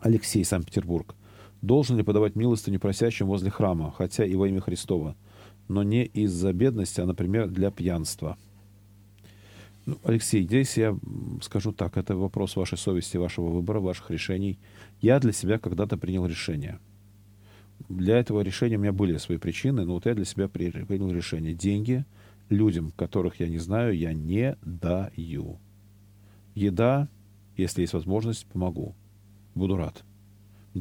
Алексей, 0.00 0.44
Санкт-Петербург. 0.44 1.14
Должен 1.62 1.96
ли 1.96 2.02
подавать 2.02 2.34
милостыню 2.34 2.80
просящим 2.80 3.28
возле 3.28 3.50
храма, 3.50 3.94
хотя 3.96 4.24
и 4.24 4.34
во 4.34 4.48
имя 4.48 4.60
Христова, 4.60 5.16
но 5.68 5.84
не 5.84 6.04
из-за 6.04 6.52
бедности, 6.52 7.00
а, 7.00 7.06
например, 7.06 7.48
для 7.48 7.70
пьянства? 7.70 8.36
Ну, 9.84 9.98
Алексей, 10.04 10.44
здесь 10.44 10.76
я 10.76 10.96
скажу 11.40 11.72
так, 11.72 11.96
это 11.96 12.14
вопрос 12.16 12.54
вашей 12.54 12.78
совести, 12.78 13.16
вашего 13.16 13.48
выбора, 13.48 13.80
ваших 13.80 14.10
решений. 14.10 14.58
Я 15.00 15.18
для 15.18 15.32
себя 15.32 15.58
когда-то 15.58 15.96
принял 15.96 16.24
решение. 16.24 16.78
Для 17.88 18.18
этого 18.18 18.42
решения 18.42 18.76
у 18.76 18.80
меня 18.80 18.92
были 18.92 19.16
свои 19.16 19.38
причины, 19.38 19.84
но 19.84 19.94
вот 19.94 20.06
я 20.06 20.14
для 20.14 20.24
себя 20.24 20.48
принял 20.48 21.10
решение. 21.10 21.52
Деньги 21.52 22.04
людям, 22.48 22.92
которых 22.92 23.40
я 23.40 23.48
не 23.48 23.58
знаю, 23.58 23.96
я 23.96 24.12
не 24.12 24.56
даю. 24.62 25.58
Еда, 26.54 27.08
если 27.56 27.80
есть 27.80 27.94
возможность, 27.94 28.46
помогу. 28.46 28.94
Буду 29.56 29.76
рад. 29.76 30.04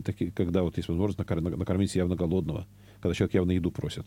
Такие, 0.06 0.32
когда 0.32 0.62
вот 0.62 0.78
есть 0.78 0.90
возможность 0.90 1.18
накормить 1.18 1.96
явно 1.96 2.16
голодного, 2.16 2.68
когда 3.02 3.16
человек 3.16 3.34
явно 3.34 3.52
еду 3.52 3.72
просит. 3.72 4.06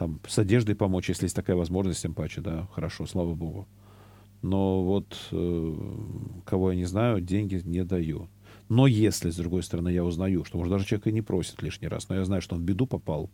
Там 0.00 0.18
с 0.26 0.38
одеждой 0.38 0.74
помочь, 0.74 1.10
если 1.10 1.26
есть 1.26 1.36
такая 1.36 1.56
возможность, 1.56 2.00
тем 2.00 2.14
паче, 2.14 2.40
да, 2.40 2.66
хорошо, 2.72 3.04
слава 3.04 3.34
богу. 3.34 3.68
Но 4.40 4.82
вот 4.82 5.14
э, 5.30 5.74
кого 6.46 6.72
я 6.72 6.76
не 6.78 6.86
знаю, 6.86 7.20
деньги 7.20 7.60
не 7.62 7.84
даю. 7.84 8.30
Но 8.70 8.86
если, 8.86 9.28
с 9.28 9.36
другой 9.36 9.62
стороны, 9.62 9.90
я 9.90 10.02
узнаю, 10.02 10.46
что, 10.46 10.56
может, 10.56 10.72
даже 10.72 10.86
человек 10.86 11.08
и 11.08 11.12
не 11.12 11.20
просит 11.20 11.60
лишний 11.60 11.86
раз, 11.86 12.08
но 12.08 12.14
я 12.14 12.24
знаю, 12.24 12.40
что 12.40 12.54
он 12.54 12.62
в 12.62 12.64
беду 12.64 12.86
попал 12.86 13.28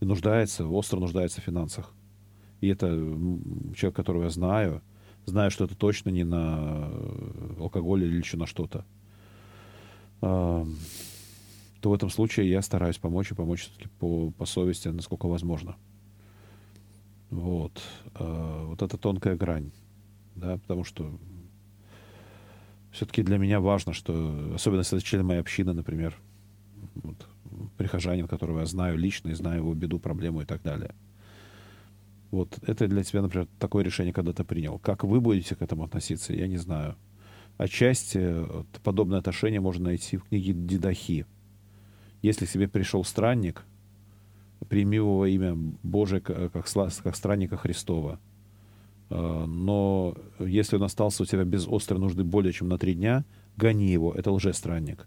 и 0.00 0.04
нуждается, 0.04 0.66
остро 0.66 0.98
нуждается 0.98 1.40
в 1.40 1.44
финансах. 1.44 1.94
И 2.60 2.66
это 2.66 2.88
человек, 3.76 3.94
которого 3.94 4.24
я 4.24 4.30
знаю, 4.30 4.82
знаю, 5.24 5.52
что 5.52 5.66
это 5.66 5.76
точно 5.76 6.10
не 6.10 6.24
на 6.24 6.88
э, 6.90 7.54
алкоголь 7.60 8.02
или 8.02 8.16
еще 8.16 8.36
на 8.36 8.46
что-то, 8.46 8.84
то 11.80 11.90
в 11.90 11.94
этом 11.94 12.10
случае 12.10 12.50
я 12.50 12.62
стараюсь 12.62 12.98
помочь 12.98 13.30
и 13.30 13.34
помочь 13.34 13.62
все-таки 13.62 13.88
по, 13.98 14.30
по 14.30 14.46
совести, 14.46 14.88
насколько 14.88 15.26
возможно. 15.26 15.76
Вот. 17.30 17.82
А, 18.14 18.66
вот 18.66 18.82
это 18.82 18.96
тонкая 18.96 19.36
грань. 19.36 19.72
Да, 20.34 20.58
потому 20.58 20.84
что 20.84 21.18
все-таки 22.92 23.22
для 23.22 23.38
меня 23.38 23.60
важно, 23.60 23.92
что, 23.92 24.52
особенно 24.54 24.80
если 24.80 24.98
это 24.98 25.06
член 25.06 25.24
моей 25.24 25.40
общины, 25.40 25.72
например, 25.72 26.14
вот, 26.94 27.26
прихожанин, 27.76 28.28
которого 28.28 28.60
я 28.60 28.66
знаю 28.66 28.98
лично 28.98 29.28
и 29.28 29.34
знаю 29.34 29.58
его 29.58 29.74
беду, 29.74 29.98
проблему 29.98 30.42
и 30.42 30.44
так 30.44 30.62
далее– 30.62 30.94
вот 32.30 32.58
это 32.66 32.88
для 32.88 33.02
тебя, 33.02 33.22
например, 33.22 33.48
такое 33.58 33.84
решение 33.84 34.12
когда 34.12 34.32
ты 34.32 34.44
принял. 34.44 34.78
Как 34.78 35.04
вы 35.04 35.20
будете 35.20 35.54
к 35.54 35.62
этому 35.62 35.84
относиться, 35.84 36.32
я 36.32 36.46
не 36.46 36.56
знаю. 36.56 36.96
Отчасти 37.56 38.18
э, 38.20 38.64
подобное 38.82 39.18
отношение 39.18 39.60
можно 39.60 39.86
найти 39.86 40.16
в 40.16 40.24
книге 40.24 40.52
Дидахи. 40.52 41.26
Если 42.22 42.46
к 42.46 42.50
тебе 42.50 42.68
пришел 42.68 43.04
странник, 43.04 43.64
прими 44.68 44.96
его 44.96 45.26
имя 45.26 45.54
Божие 45.82 46.20
как, 46.20 46.52
как 46.52 47.16
странника 47.16 47.56
Христова. 47.56 48.18
Э, 49.10 49.44
но 49.46 50.16
если 50.38 50.76
он 50.76 50.82
остался 50.82 51.22
у 51.22 51.26
тебя 51.26 51.44
без 51.44 51.66
острой 51.68 52.00
нужды 52.00 52.24
более 52.24 52.52
чем 52.52 52.68
на 52.68 52.78
три 52.78 52.94
дня, 52.94 53.24
гони 53.56 53.90
его, 53.90 54.12
это 54.12 54.30
лжестранник. 54.32 55.06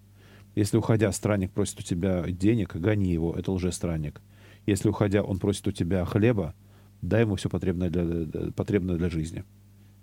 Если, 0.56 0.78
уходя, 0.78 1.12
странник 1.12 1.52
просит 1.52 1.80
у 1.80 1.84
тебя 1.84 2.24
денег, 2.30 2.76
гони 2.76 3.12
его, 3.12 3.34
это 3.34 3.52
лжестранник. 3.52 4.22
Если, 4.66 4.90
уходя, 4.90 5.24
он 5.24 5.40
просит 5.40 5.68
у 5.68 5.72
тебя 5.72 6.04
хлеба, 6.06 6.56
дай 7.02 7.22
ему 7.22 7.36
все 7.36 7.50
потребное 7.50 7.90
для, 7.90 8.52
потребное 8.52 8.98
для 8.98 9.10
жизни. 9.10 9.44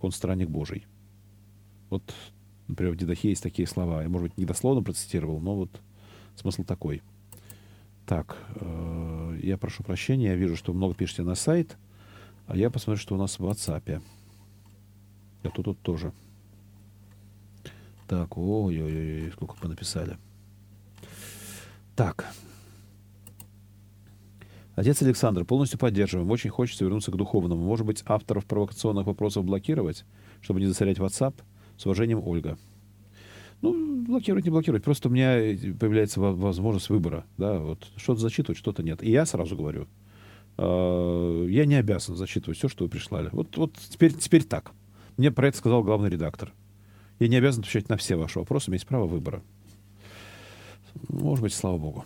Он 0.01 0.13
странник 0.13 0.49
Божий. 0.49 0.87
Вот, 1.91 2.03
например, 2.69 2.95
в 2.95 2.97
Дедахе 2.97 3.31
есть 3.31 3.43
такие 3.43 3.67
слова. 3.67 4.03
Я, 4.03 4.09
может 4.09 4.29
быть, 4.29 4.39
недословно 4.39 4.83
процитировал, 4.83 5.41
но 5.41 5.57
вот 5.57 5.81
смысл 6.37 6.65
такой. 6.65 7.03
Так, 8.07 8.37
э, 8.55 9.41
я 9.43 9.59
прошу 9.59 9.83
прощения, 9.83 10.29
я 10.29 10.37
вижу, 10.37 10.57
что 10.57 10.73
много 10.73 10.95
пишете 10.95 11.23
на 11.23 11.35
сайт, 11.35 11.77
а 12.47 12.57
я 12.57 12.71
посмотрю, 12.71 13.01
что 13.01 13.15
у 13.15 13.19
нас 13.19 13.39
в 13.39 13.45
WhatsApp. 13.45 14.01
Я 15.43 15.51
тут, 15.51 15.65
тут 15.65 15.81
тоже. 15.81 16.13
Так, 18.07 18.37
ой-ой-ой, 18.39 19.33
сколько 19.33 19.57
понаписали. 19.57 20.17
Так, 21.97 22.27
Отец 24.77 25.01
Александр, 25.01 25.47
полностью 25.47 25.79
поддерживаем. 25.79 26.31
Очень 26.31 26.51
хочется 26.51 26.85
вернуться 26.85 27.11
к 27.11 27.17
духовному. 27.17 27.65
Может 27.65 27.87
быть, 27.87 28.03
авторов 28.05 28.45
провокационных 28.45 29.07
вопросов 29.07 29.43
блокировать, 29.43 30.05
чтобы 30.43 30.61
не 30.61 30.67
засорять 30.67 30.99
WhatsApp? 30.99 31.35
С 31.79 31.87
уважением, 31.87 32.21
Ольга. 32.23 32.59
Ну, 33.63 34.05
блокировать, 34.05 34.45
не 34.45 34.51
блокировать. 34.51 34.85
Просто 34.85 35.09
у 35.09 35.13
меня 35.13 35.35
появляется 35.79 36.21
возможность 36.21 36.89
выбора. 36.89 37.25
Да, 37.39 37.59
вот 37.59 37.89
что-то 37.97 38.21
зачитывать, 38.21 38.59
что-то 38.59 38.83
нет. 38.83 39.03
И 39.03 39.11
я 39.11 39.27
сразу 39.27 39.57
говорю, 39.57 39.87
э, 40.59 41.47
я 41.49 41.67
не 41.67 41.75
обязан 41.77 42.17
зачитывать 42.17 42.59
все, 42.59 42.69
что 42.69 42.85
вы 42.85 42.91
прислали. 42.91 43.31
Вот, 43.33 43.57
вот 43.57 43.75
теперь, 43.75 44.13
теперь 44.13 44.45
так. 44.45 44.73
Мне 45.17 45.31
про 45.31 45.49
это 45.49 45.57
сказал 45.57 45.83
главный 45.83 46.11
редактор. 46.11 46.53
Я 47.19 47.29
не 47.29 47.37
обязан 47.37 47.61
отвечать 47.61 47.89
на 47.89 47.97
все 47.97 48.17
ваши 48.17 48.39
вопросы, 48.39 48.69
у 48.69 48.71
меня 48.71 48.77
есть 48.77 48.87
право 48.87 49.07
выбора. 49.07 49.43
Может 51.09 51.43
быть, 51.43 51.55
слава 51.55 51.79
богу. 51.79 52.05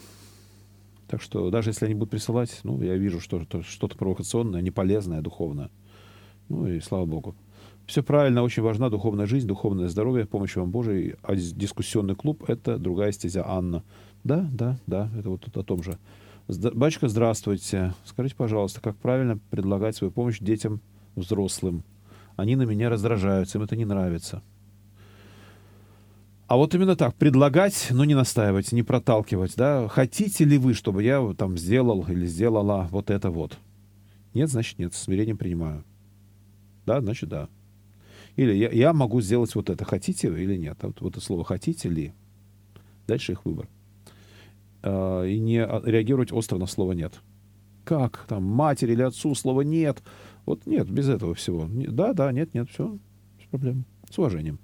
Так 1.08 1.20
что 1.20 1.50
даже 1.50 1.70
если 1.70 1.86
они 1.86 1.94
будут 1.94 2.10
присылать, 2.10 2.60
ну, 2.62 2.80
я 2.80 2.96
вижу, 2.96 3.20
что 3.20 3.44
что-то 3.62 3.96
провокационное, 3.96 4.60
неполезное, 4.60 5.20
духовное. 5.20 5.70
Ну 6.48 6.68
и 6.68 6.78
слава 6.80 7.06
богу. 7.06 7.34
Все 7.90 8.04
правильно, 8.04 8.44
очень 8.44 8.62
важна 8.62 8.88
духовная 8.88 9.26
жизнь, 9.26 9.48
духовное 9.48 9.88
здоровье, 9.88 10.24
помощь 10.24 10.54
вам 10.54 10.70
Божией. 10.70 11.16
А 11.24 11.34
дискуссионный 11.34 12.14
клуб— 12.14 12.44
это 12.48 12.78
другая 12.78 13.10
стезя 13.10 13.42
Анна. 13.44 13.82
Да, 14.22 14.48
да, 14.52 14.78
да, 14.86 15.10
это 15.18 15.28
вот 15.28 15.40
тут 15.40 15.56
о 15.56 15.64
том 15.64 15.82
же. 15.82 15.98
Батюшка, 16.46 17.08
здравствуйте. 17.08 17.92
Скажите, 18.04 18.36
пожалуйста, 18.36 18.80
как 18.80 18.94
правильно 18.94 19.40
предлагать 19.50 19.96
свою 19.96 20.12
помощь 20.12 20.38
детям 20.38 20.80
взрослым? 21.16 21.82
Они 22.36 22.54
на 22.54 22.62
меня 22.62 22.90
раздражаются, 22.90 23.58
им 23.58 23.64
это 23.64 23.74
не 23.74 23.84
нравится. 23.84 24.40
А 26.46 26.56
вот 26.56 26.72
именно 26.76 26.94
так, 26.94 27.16
предлагать, 27.16 27.88
но 27.90 28.04
не 28.04 28.14
настаивать, 28.14 28.70
не 28.70 28.84
проталкивать, 28.84 29.56
да. 29.56 29.88
Хотите 29.88 30.44
ли 30.44 30.58
вы, 30.58 30.74
чтобы 30.74 31.02
я 31.02 31.34
там 31.36 31.58
сделал 31.58 32.04
или 32.06 32.24
сделала 32.26 32.86
вот 32.92 33.10
это 33.10 33.32
вот? 33.32 33.58
Нет, 34.32 34.48
значит 34.48 34.78
нет, 34.78 34.94
смирением 34.94 35.38
принимаю. 35.38 35.82
Да, 36.86 37.00
значит 37.00 37.28
да. 37.28 37.48
Или 38.40 38.54
я, 38.54 38.70
я 38.70 38.94
могу 38.94 39.20
сделать 39.20 39.54
вот 39.54 39.68
это, 39.68 39.84
хотите 39.84 40.28
или 40.28 40.56
нет. 40.56 40.78
А 40.80 40.86
вот, 40.86 41.02
вот 41.02 41.12
это 41.12 41.20
слово 41.20 41.44
«хотите 41.44 41.90
ли». 41.90 42.14
Дальше 43.06 43.32
их 43.32 43.44
выбор. 43.44 43.68
А, 44.82 45.24
и 45.24 45.38
не 45.38 45.58
реагировать 45.84 46.32
остро 46.32 46.56
на 46.56 46.64
слово 46.64 46.92
«нет». 46.92 47.20
Как? 47.84 48.24
Там 48.28 48.44
матери 48.44 48.92
или 48.92 49.02
отцу 49.02 49.34
слова 49.34 49.60
«нет». 49.60 50.02
Вот 50.46 50.64
нет, 50.64 50.90
без 50.90 51.10
этого 51.10 51.34
всего. 51.34 51.68
Да, 51.68 52.14
да, 52.14 52.32
нет, 52.32 52.54
нет, 52.54 52.70
все, 52.70 52.98
без 53.38 53.46
проблем. 53.48 53.84
С 54.10 54.18
уважением 54.18 54.58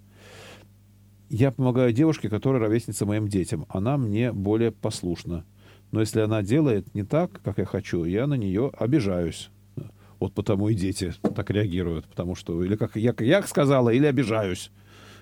я 1.28 1.50
помогаю 1.50 1.92
девушке, 1.92 2.30
которая 2.30 2.62
ровесница 2.62 3.04
моим 3.04 3.28
детям. 3.28 3.66
Она 3.68 3.98
мне 3.98 4.32
более 4.32 4.72
послушна. 4.72 5.44
Но 5.90 6.00
если 6.00 6.20
она 6.20 6.42
делает 6.42 6.94
не 6.94 7.02
так, 7.02 7.42
как 7.42 7.58
я 7.58 7.66
хочу, 7.66 8.04
я 8.04 8.26
на 8.26 8.38
нее 8.38 8.70
обижаюсь. 8.78 9.50
Вот 10.18 10.32
потому 10.34 10.68
и 10.68 10.74
дети 10.74 11.14
так 11.34 11.50
реагируют. 11.50 12.06
Потому 12.06 12.34
что 12.34 12.62
или 12.64 12.76
как 12.76 12.96
я, 12.96 13.14
я 13.18 13.42
сказала, 13.42 13.90
или 13.90 14.06
обижаюсь. 14.06 14.70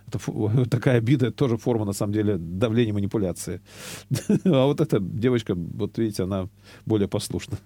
Это, 0.07 0.19
такая 0.71 0.99
обида, 0.99 1.27
это 1.27 1.37
тоже 1.37 1.57
форма, 1.57 1.85
на 1.85 1.93
самом 1.93 2.13
деле, 2.13 2.37
давления 2.39 2.93
манипуляции. 2.93 3.61
А 4.45 4.67
вот 4.67 4.81
эта 4.81 5.01
девочка, 5.01 5.55
вот 5.55 5.99
видите, 5.99 6.25
она 6.25 6.49
более 6.87 7.09
послушна. 7.09 7.59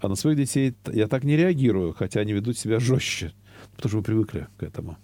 А 0.00 0.08
на 0.08 0.16
своих 0.16 0.36
детей 0.36 0.74
я 0.92 1.06
так 1.06 1.24
не 1.24 1.36
реагирую, 1.36 1.94
хотя 1.94 2.20
они 2.20 2.32
ведут 2.32 2.58
себя 2.58 2.80
жестче. 2.80 3.32
Потому 3.76 3.88
что 3.88 3.96
вы 3.98 4.02
привыкли 4.02 4.48
к 4.56 4.62
этому. 4.62 4.96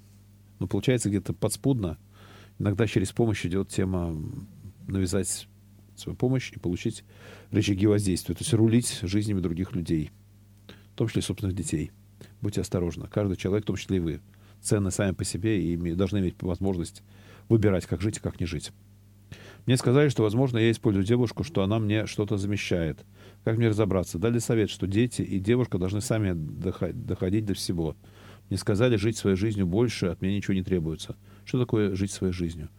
Но 0.58 0.66
получается 0.66 1.08
где-то 1.08 1.32
подспудно 1.32 1.98
Иногда 2.58 2.86
через 2.86 3.12
помощь 3.12 3.46
идет 3.46 3.68
тема 3.68 4.16
навязать 4.88 5.48
свою 5.94 6.16
помощь 6.16 6.50
и 6.52 6.58
получить 6.58 7.04
рычаги 7.50 7.86
воздействия. 7.86 8.34
То 8.34 8.42
есть 8.42 8.52
рулить 8.52 9.00
жизнями 9.02 9.40
других 9.40 9.74
людей, 9.74 10.10
в 10.99 11.07
том 11.07 11.07
числе 11.07 11.22
собственных 11.22 11.55
детей. 11.55 11.92
Будьте 12.40 12.61
осторожны. 12.61 13.07
Каждый 13.07 13.36
человек, 13.36 13.62
в 13.62 13.68
том 13.68 13.76
числе 13.76 13.99
и 13.99 14.01
вы, 14.01 14.20
ценны 14.61 14.90
сами 14.90 15.12
по 15.12 15.22
себе 15.22 15.62
и 15.62 15.76
должны 15.94 16.18
иметь 16.18 16.34
возможность 16.40 17.05
выбирать, 17.49 17.86
как 17.86 18.01
жить 18.01 18.16
и 18.16 18.20
как 18.20 18.40
не 18.40 18.46
жить. 18.46 18.72
Мне 19.64 19.76
сказали, 19.76 20.09
что, 20.09 20.24
возможно, 20.24 20.59
я 20.59 20.72
использую 20.72 21.05
девушку, 21.05 21.44
что 21.44 21.62
она 21.62 21.78
мне 21.78 22.07
что-то 22.07 22.36
замещает. 22.36 22.99
Как 23.44 23.59
мне 23.59 23.68
разобраться? 23.68 24.18
Дали 24.18 24.40
совет, 24.40 24.70
что 24.70 24.88
дети 24.88 25.22
и 25.22 25.38
девушка 25.38 25.78
должны 25.78 26.01
сами 26.01 26.32
доходить 26.34 27.44
до 27.46 27.55
всего. 27.55 27.94
Мне 28.49 28.59
сказали 28.59 28.96
жить 28.96 29.16
своей 29.16 29.36
жизнью 29.36 29.68
больше, 29.68 30.07
от 30.07 30.20
меня 30.20 30.34
ничего 30.34 30.55
не 30.55 30.64
требуется. 30.64 31.14
Что 31.44 31.61
такое 31.61 31.94
жить 31.94 32.11
своей 32.11 32.32
жизнью? 32.32 32.70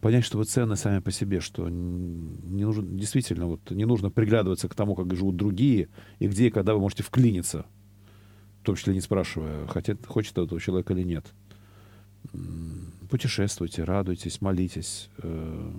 Понять, 0.00 0.24
что 0.24 0.38
вы 0.38 0.44
ценны 0.44 0.76
сами 0.76 1.00
по 1.00 1.10
себе, 1.10 1.40
что 1.40 1.68
не 1.68 2.64
нужно, 2.64 2.84
действительно, 2.84 3.46
вот, 3.46 3.70
не 3.70 3.84
нужно 3.84 4.10
приглядываться 4.10 4.68
к 4.68 4.74
тому, 4.74 4.94
как 4.94 5.12
живут 5.16 5.36
другие, 5.36 5.88
и 6.20 6.28
где 6.28 6.46
и 6.46 6.50
когда 6.50 6.74
вы 6.74 6.80
можете 6.80 7.02
вклиниться, 7.02 7.66
в 8.62 8.64
том 8.64 8.76
числе 8.76 8.94
не 8.94 9.00
спрашивая, 9.00 9.66
хотят, 9.66 10.06
хочет 10.06 10.38
этого 10.38 10.60
человека 10.60 10.92
или 10.92 11.02
нет. 11.02 11.26
Путешествуйте, 13.10 13.82
радуйтесь, 13.82 14.40
молитесь, 14.40 15.10
э, 15.18 15.72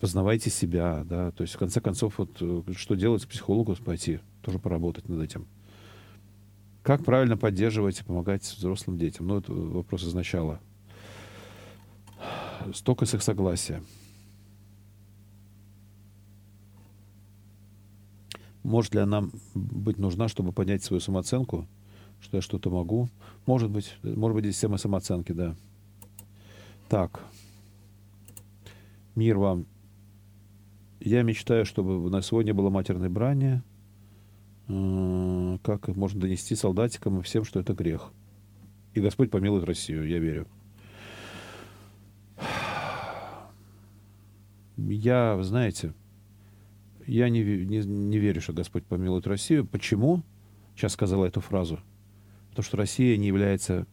познавайте 0.00 0.50
себя, 0.50 1.02
да, 1.08 1.30
то 1.30 1.42
есть 1.42 1.54
в 1.54 1.58
конце 1.58 1.80
концов 1.80 2.18
вот 2.18 2.36
э, 2.40 2.62
что 2.76 2.94
делать 2.94 3.24
к 3.24 3.28
психологу 3.28 3.74
пойти, 3.76 4.20
тоже 4.42 4.58
поработать 4.58 5.08
над 5.08 5.22
этим. 5.22 5.46
Как 6.82 7.04
правильно 7.04 7.38
поддерживать 7.38 8.00
и 8.00 8.04
помогать 8.04 8.42
взрослым 8.42 8.98
детям? 8.98 9.26
Ну, 9.26 9.38
это 9.38 9.52
вопрос 9.52 10.04
изначала. 10.04 10.60
Столько 12.74 13.06
с 13.06 13.14
их 13.14 13.22
согласия. 13.22 13.82
Может 18.62 18.94
ли 18.94 19.00
она 19.00 19.28
быть 19.54 19.98
нужна, 19.98 20.28
чтобы 20.28 20.52
поднять 20.52 20.82
свою 20.82 21.00
самооценку, 21.00 21.68
что 22.20 22.38
я 22.38 22.40
что-то 22.40 22.70
могу? 22.70 23.08
Может 23.46 23.70
быть. 23.70 23.96
Может 24.02 24.34
быть, 24.34 24.44
здесь 24.44 24.58
тема 24.58 24.76
самооценки, 24.76 25.32
да. 25.32 25.54
Так. 26.88 27.20
Мир 29.14 29.38
вам. 29.38 29.66
Я 30.98 31.22
мечтаю, 31.22 31.64
чтобы 31.64 32.10
на 32.10 32.22
сегодня 32.22 32.54
было 32.54 32.70
матерной 32.70 33.08
брани. 33.08 33.62
Как 34.66 35.86
можно 35.88 36.20
донести 36.20 36.56
солдатикам 36.56 37.20
и 37.20 37.22
всем, 37.22 37.44
что 37.44 37.60
это 37.60 37.72
грех. 37.72 38.10
И 38.94 39.00
Господь 39.00 39.30
помилует 39.30 39.64
Россию, 39.64 40.08
я 40.08 40.18
верю. 40.18 40.48
Я, 44.76 45.42
знаете, 45.42 45.94
я 47.06 47.28
не, 47.28 47.42
не, 47.42 47.78
не 47.84 48.18
верю, 48.18 48.40
что 48.40 48.52
Господь 48.52 48.84
помилует 48.84 49.26
Россию. 49.26 49.66
Почему? 49.66 50.22
Сейчас 50.74 50.92
сказала 50.92 51.24
эту 51.24 51.40
фразу. 51.40 51.80
Потому 52.50 52.64
что 52.64 52.76
Россия 52.76 53.16
не 53.16 53.28
является, 53.28 53.86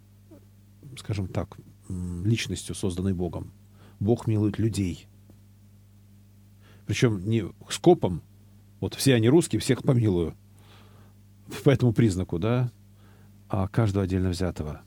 скажем 0.98 1.28
так, 1.28 1.58
личностью, 1.90 2.76
созданной 2.76 3.14
Богом. 3.14 3.52
Бог 4.00 4.28
милует 4.28 4.58
людей. 4.58 5.08
Причем 6.86 7.24
не 7.30 7.46
скопом. 7.70 8.22
Вот 8.80 8.96
все 8.96 9.16
они 9.16 9.30
русские, 9.30 9.60
всех 9.60 9.84
помилую. 9.84 10.36
По 11.64 11.70
этому 11.70 11.94
признаку, 11.94 12.40
да? 12.40 12.72
А 13.48 13.68
каждого 13.68 14.04
отдельно 14.04 14.30
взятого. 14.30 14.82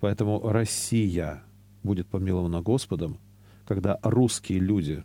Поэтому 0.00 0.40
Россия 0.48 1.42
будет 1.82 2.08
помилована 2.08 2.60
Господом, 2.60 3.18
когда 3.70 4.00
русские 4.02 4.58
люди, 4.58 5.04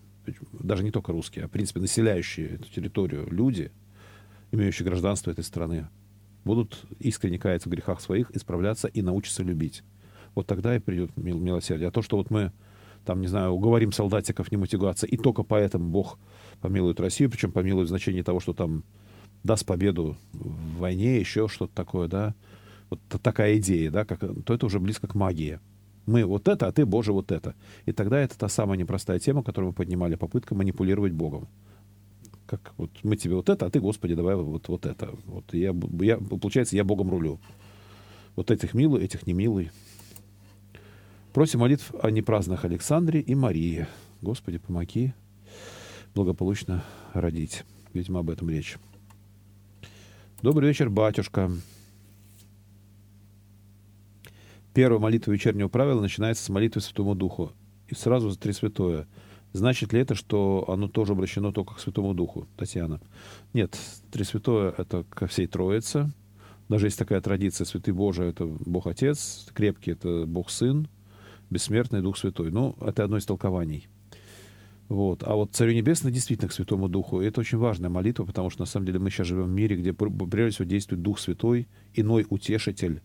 даже 0.54 0.84
не 0.84 0.90
только 0.90 1.12
русские, 1.12 1.46
а, 1.46 1.48
в 1.48 1.52
принципе, 1.52 1.80
населяющие 1.82 2.56
эту 2.56 2.68
территорию 2.68 3.28
люди, 3.30 3.72
имеющие 4.52 4.88
гражданство 4.88 5.30
этой 5.30 5.44
страны, 5.44 5.88
будут 6.44 6.84
искренне 6.98 7.38
каяться 7.38 7.70
в 7.70 7.72
грехах 7.72 8.02
своих, 8.02 8.32
исправляться 8.32 8.88
и 8.88 9.04
научиться 9.04 9.44
любить. 9.44 9.84
Вот 10.34 10.48
тогда 10.48 10.76
и 10.76 10.80
придет 10.80 11.16
милосердие. 11.16 11.90
А 11.90 11.92
то, 11.92 12.02
что 12.02 12.18
вот 12.18 12.32
мы, 12.32 12.52
там, 13.06 13.22
не 13.22 13.28
знаю, 13.28 13.52
уговорим 13.52 13.92
солдатиков 13.92 14.52
не 14.52 14.58
мотиваться, 14.58 15.06
и 15.06 15.16
только 15.16 15.44
поэтому 15.44 15.88
Бог 15.88 16.18
помилует 16.60 17.00
Россию, 17.00 17.30
причем 17.30 17.52
помилует 17.52 17.86
в 17.86 17.90
значении 17.90 18.24
того, 18.24 18.40
что 18.40 18.54
там 18.54 18.84
даст 19.44 19.64
победу 19.64 20.18
в 20.34 20.78
войне, 20.80 21.20
еще 21.20 21.48
что-то 21.48 21.76
такое, 21.76 22.08
да, 22.08 22.34
вот 22.90 23.00
такая 23.22 23.60
идея, 23.60 23.92
да, 23.92 24.06
как, 24.06 24.22
то 24.22 24.56
это 24.56 24.66
уже 24.66 24.80
близко 24.80 25.06
к 25.06 25.14
магии. 25.14 25.60
Мы 26.06 26.24
вот 26.26 26.48
это, 26.48 26.68
а 26.68 26.72
ты, 26.72 26.86
Боже, 26.86 27.14
вот 27.14 27.32
это. 27.32 27.56
И 27.86 27.92
тогда 27.92 28.20
это 28.20 28.38
та 28.38 28.48
самая 28.48 28.78
непростая 28.78 29.20
тема, 29.20 29.44
которую 29.44 29.70
мы 29.70 29.74
поднимали, 29.74 30.16
попытка 30.16 30.56
манипулировать 30.56 31.14
Богом 31.14 31.48
как 32.46 32.74
вот 32.78 32.92
мы 33.04 33.18
тебе 33.18 33.36
вот 33.36 33.50
это, 33.50 33.66
а 33.66 33.70
ты, 33.70 33.80
Господи, 33.80 34.16
давай 34.16 34.36
вот, 34.36 34.68
вот 34.68 34.86
это. 34.86 35.10
Вот 35.26 35.54
я, 35.54 35.74
я, 36.02 36.18
получается, 36.18 36.76
я 36.76 36.84
Богом 36.84 37.10
рулю. 37.10 37.40
Вот 38.36 38.52
этих 38.52 38.74
милый, 38.74 39.04
этих 39.04 39.26
не 39.26 39.34
милый. 39.34 39.72
Просим 41.34 41.62
молитв 41.62 41.92
о 42.02 42.12
непраздных 42.12 42.66
Александре 42.66 43.20
и 43.20 43.36
Марии. 43.36 43.88
Господи, 44.22 44.58
помоги 44.58 45.14
благополучно 46.14 46.84
родить. 47.14 47.64
Видимо, 47.94 48.22
об 48.22 48.30
этом 48.30 48.50
речь. 48.50 48.78
Добрый 50.42 50.70
вечер, 50.70 50.90
батюшка. 50.90 51.52
Первая 54.76 55.00
молитва 55.00 55.32
вечернего 55.32 55.70
правила 55.70 56.02
начинается 56.02 56.44
с 56.44 56.50
молитвы 56.50 56.82
Святому 56.82 57.16
Духу. 57.16 57.54
И 57.88 57.96
сразу 57.96 58.30
за 58.30 58.38
Три 58.38 58.54
Святое– 58.54 59.08
Значит 59.56 59.94
ли 59.94 60.02
это, 60.02 60.16
что 60.16 60.66
оно 60.68 60.90
тоже 60.90 61.14
обращено 61.14 61.54
только 61.54 61.76
к 61.76 61.80
Святому 61.80 62.14
Духу, 62.14 62.46
Татьяна? 62.58 63.00
Нет, 63.54 63.80
Тресвятое— 64.12 64.74
это 64.78 65.06
ко 65.10 65.28
всей 65.28 65.48
Троице. 65.48 66.12
Даже 66.68 66.88
есть 66.88 67.00
такая 67.00 67.22
традиция, 67.22 67.64
Святый 67.64 67.94
Божий— 67.94 68.28
это 68.28 68.46
Бог 68.46 68.86
Отец, 68.86 69.48
крепкий— 69.54 69.92
это 69.94 70.26
Бог 70.28 70.50
Сын, 70.50 70.90
бессмертный 71.50 72.02
Дух 72.02 72.18
Святой. 72.18 72.52
Ну, 72.52 72.76
это 72.82 73.06
одно 73.06 73.16
из 73.16 73.26
толкований. 73.26 73.88
Вот. 74.90 75.24
А 75.24 75.36
вот 75.36 75.54
Царю 75.54 75.72
Небесный 75.72 76.12
действительно 76.12 76.50
к 76.50 76.54
Святому 76.54 76.90
Духу. 76.90 77.22
И 77.22 77.26
это 77.26 77.40
очень 77.40 77.58
важная 77.58 77.90
молитва, 77.90 78.26
потому 78.26 78.50
что 78.50 78.64
на 78.64 78.66
самом 78.66 78.88
деле 78.88 79.00
мы 79.00 79.10
сейчас 79.10 79.28
живем 79.28 79.46
в 79.46 79.52
мире, 79.52 79.78
где 79.78 79.94
прежде 79.94 80.50
всего 80.50 80.68
действует 80.68 81.02
Дух 81.02 81.20
Святой, 81.20 81.70
иной 81.94 82.28
утешитель, 82.30 83.02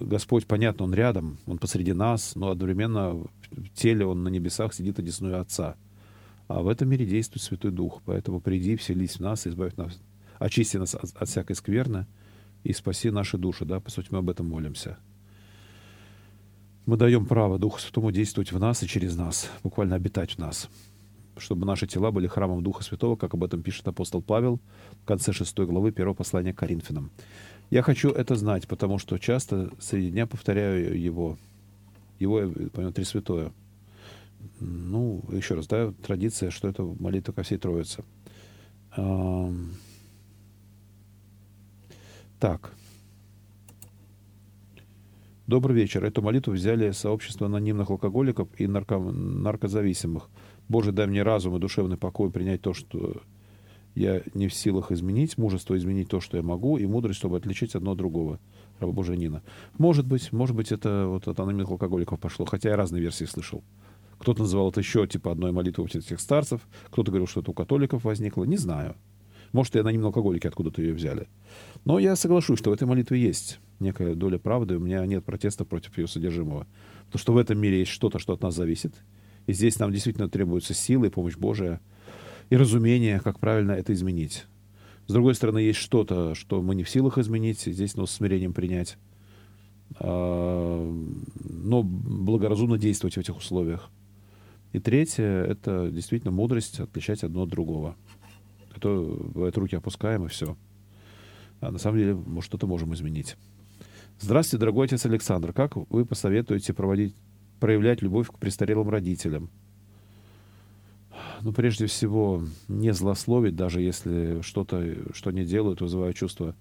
Господь, 0.00 0.46
понятно, 0.46 0.84
Он 0.84 0.94
рядом, 0.94 1.38
Он 1.46 1.58
посреди 1.58 1.92
нас, 1.92 2.34
но 2.34 2.50
одновременно 2.50 3.14
в 3.50 3.68
теле 3.74 4.06
Он 4.06 4.22
на 4.22 4.28
небесах 4.28 4.74
сидит 4.74 4.98
одесную 4.98 5.40
Отца. 5.40 5.76
А 6.48 6.62
в 6.62 6.68
этом 6.68 6.88
мире 6.88 7.06
действует 7.06 7.42
Святой 7.42 7.70
Дух. 7.70 8.02
Поэтому 8.04 8.40
приди, 8.40 8.76
вселись 8.76 9.16
в 9.16 9.20
нас, 9.20 9.46
избавь 9.46 9.76
нас, 9.76 9.98
очисти 10.38 10.76
нас 10.76 10.94
от, 10.94 11.14
от 11.16 11.28
всякой 11.28 11.56
скверны 11.56 12.06
и 12.62 12.72
спаси 12.72 13.10
наши 13.10 13.38
души. 13.38 13.64
Да? 13.64 13.80
По 13.80 13.90
сути, 13.90 14.08
мы 14.10 14.18
об 14.18 14.30
этом 14.30 14.48
молимся. 14.48 14.98
Мы 16.86 16.96
даем 16.96 17.26
право 17.26 17.58
Духу 17.58 17.80
Святому 17.80 18.12
действовать 18.12 18.52
в 18.52 18.60
нас 18.60 18.82
и 18.84 18.86
через 18.86 19.16
нас, 19.16 19.50
буквально 19.64 19.96
обитать 19.96 20.34
в 20.34 20.38
нас, 20.38 20.70
чтобы 21.36 21.66
наши 21.66 21.88
тела 21.88 22.12
были 22.12 22.28
храмом 22.28 22.62
Духа 22.62 22.84
Святого, 22.84 23.16
как 23.16 23.34
об 23.34 23.42
этом 23.42 23.60
пишет 23.60 23.88
апостол 23.88 24.22
Павел 24.22 24.60
в 25.02 25.04
конце 25.04 25.32
6 25.32 25.58
главы 25.58 25.88
1 25.88 26.14
послания 26.14 26.52
к 26.52 26.58
Коринфянам. 26.58 27.10
Я 27.70 27.82
хочу 27.82 28.10
это 28.10 28.36
знать, 28.36 28.68
потому 28.68 28.98
что 28.98 29.18
часто 29.18 29.70
среди 29.80 30.10
дня 30.10 30.26
повторяю 30.26 31.00
его. 31.00 31.36
Его, 32.18 32.40
я 32.40 32.48
понял, 32.72 32.92
Три 32.92 33.04
Святое. 33.04 33.52
Ну, 34.60 35.22
еще 35.30 35.54
раз, 35.54 35.66
да, 35.66 35.92
традиция, 36.06 36.50
что 36.50 36.68
это 36.68 36.82
молитва 36.82 37.32
ко 37.32 37.42
всей 37.42 37.58
Троице. 37.58 38.04
Так. 42.38 42.72
Добрый 45.46 45.76
вечер. 45.76 46.04
Эту 46.04 46.22
молитву 46.22 46.52
взяли 46.52 46.90
сообщество 46.92 47.46
анонимных 47.46 47.90
алкоголиков 47.90 48.48
и 48.58 48.66
нарко... 48.66 48.98
наркозависимых. 48.98 50.28
Боже, 50.68 50.92
дай 50.92 51.06
мне 51.06 51.22
разум 51.22 51.56
и 51.56 51.60
душевный 51.60 51.96
покой 51.96 52.30
принять 52.30 52.62
то, 52.62 52.74
что 52.74 53.22
я 53.96 54.20
не 54.34 54.46
в 54.46 54.54
силах 54.54 54.92
изменить, 54.92 55.38
мужество 55.38 55.76
изменить 55.76 56.10
то, 56.10 56.20
что 56.20 56.36
я 56.36 56.42
могу, 56.42 56.76
и 56.76 56.84
мудрость, 56.84 57.18
чтобы 57.18 57.38
отличить 57.38 57.74
одно 57.74 57.92
от 57.92 57.98
другого. 57.98 58.38
Раба 58.78 58.92
Божия 58.92 59.16
Нина. 59.16 59.42
Может 59.78 60.06
быть, 60.06 60.32
может 60.32 60.54
быть, 60.54 60.70
это 60.70 61.06
вот 61.08 61.26
от 61.26 61.40
анонимных 61.40 61.70
алкоголиков 61.70 62.20
пошло, 62.20 62.44
хотя 62.44 62.68
я 62.68 62.76
разные 62.76 63.00
версии 63.00 63.24
слышал. 63.24 63.64
Кто-то 64.18 64.42
называл 64.42 64.68
это 64.68 64.80
еще 64.80 65.06
типа 65.06 65.32
одной 65.32 65.50
молитвой 65.50 65.86
этих 65.86 66.20
старцев, 66.20 66.60
кто-то 66.90 67.10
говорил, 67.10 67.26
что 67.26 67.40
это 67.40 67.50
у 67.50 67.54
католиков 67.54 68.04
возникло, 68.04 68.44
не 68.44 68.58
знаю. 68.58 68.96
Может, 69.52 69.76
и 69.76 69.78
анонимные 69.78 70.08
алкоголики 70.08 70.46
откуда-то 70.46 70.82
ее 70.82 70.92
взяли. 70.92 71.28
Но 71.86 71.98
я 71.98 72.16
соглашусь, 72.16 72.58
что 72.58 72.70
в 72.70 72.74
этой 72.74 72.86
молитве 72.86 73.18
есть 73.18 73.60
некая 73.80 74.14
доля 74.14 74.38
правды, 74.38 74.76
у 74.76 74.80
меня 74.80 75.06
нет 75.06 75.24
протеста 75.24 75.64
против 75.64 75.96
ее 75.96 76.06
содержимого. 76.06 76.66
Потому 77.06 77.20
что 77.20 77.32
в 77.32 77.38
этом 77.38 77.58
мире 77.58 77.78
есть 77.78 77.92
что-то, 77.92 78.18
что 78.18 78.34
от 78.34 78.42
нас 78.42 78.54
зависит. 78.54 78.92
И 79.46 79.54
здесь 79.54 79.78
нам 79.78 79.90
действительно 79.90 80.28
требуется 80.28 80.74
сила 80.74 81.06
и 81.06 81.10
помощь 81.10 81.36
Божия– 81.36 81.80
и 82.50 82.56
разумение, 82.56 83.20
как 83.20 83.38
правильно 83.38 83.72
это 83.72 83.92
изменить. 83.92 84.46
С 85.06 85.12
другой 85.12 85.34
стороны, 85.34 85.58
есть 85.58 85.78
что-то, 85.78 86.34
что 86.34 86.62
мы 86.62 86.74
не 86.74 86.82
в 86.82 86.90
силах 86.90 87.18
изменить, 87.18 87.60
здесь 87.60 87.92
с 87.92 88.10
смирением 88.10 88.52
принять. 88.52 88.98
А, 89.98 90.92
но 91.44 91.82
благоразумно 91.82 92.78
действовать 92.78 93.16
в 93.16 93.20
этих 93.20 93.36
условиях. 93.36 93.90
И 94.72 94.80
третье— 94.80 95.24
это 95.48 95.90
действительно 95.90 96.32
мудрость 96.32 96.80
отличать 96.80 97.22
одно 97.22 97.42
от 97.42 97.48
другого. 97.48 97.96
Это 98.74 99.16
это 99.46 99.60
руки 99.60 99.76
опускаем, 99.76 100.26
и 100.26 100.28
все. 100.28 100.56
А 101.60 101.70
на 101.70 101.78
самом 101.78 101.98
деле, 101.98 102.14
мы 102.14 102.42
что-то 102.42 102.66
можем 102.66 102.92
изменить. 102.94 103.36
Здравствуйте, 104.20 104.60
дорогой 104.60 104.86
отец 104.86 105.06
Александр. 105.06 105.52
Как 105.52 105.76
вы 105.76 106.04
посоветуете 106.04 106.72
проводить, 106.72 107.14
проявлять 107.60 108.02
любовь 108.02 108.28
к 108.28 108.38
престарелым 108.38 108.88
родителям? 108.88 109.50
Ну, 111.42 111.52
прежде 111.52 111.86
всего, 111.86 112.42
не 112.68 112.92
злословить, 112.92 113.56
даже 113.56 113.80
если 113.80 114.40
что-то, 114.42 115.12
что 115.14 115.30
не 115.30 115.44
делают, 115.44 115.80
вызывает 115.80 116.16
чувство 116.16 116.54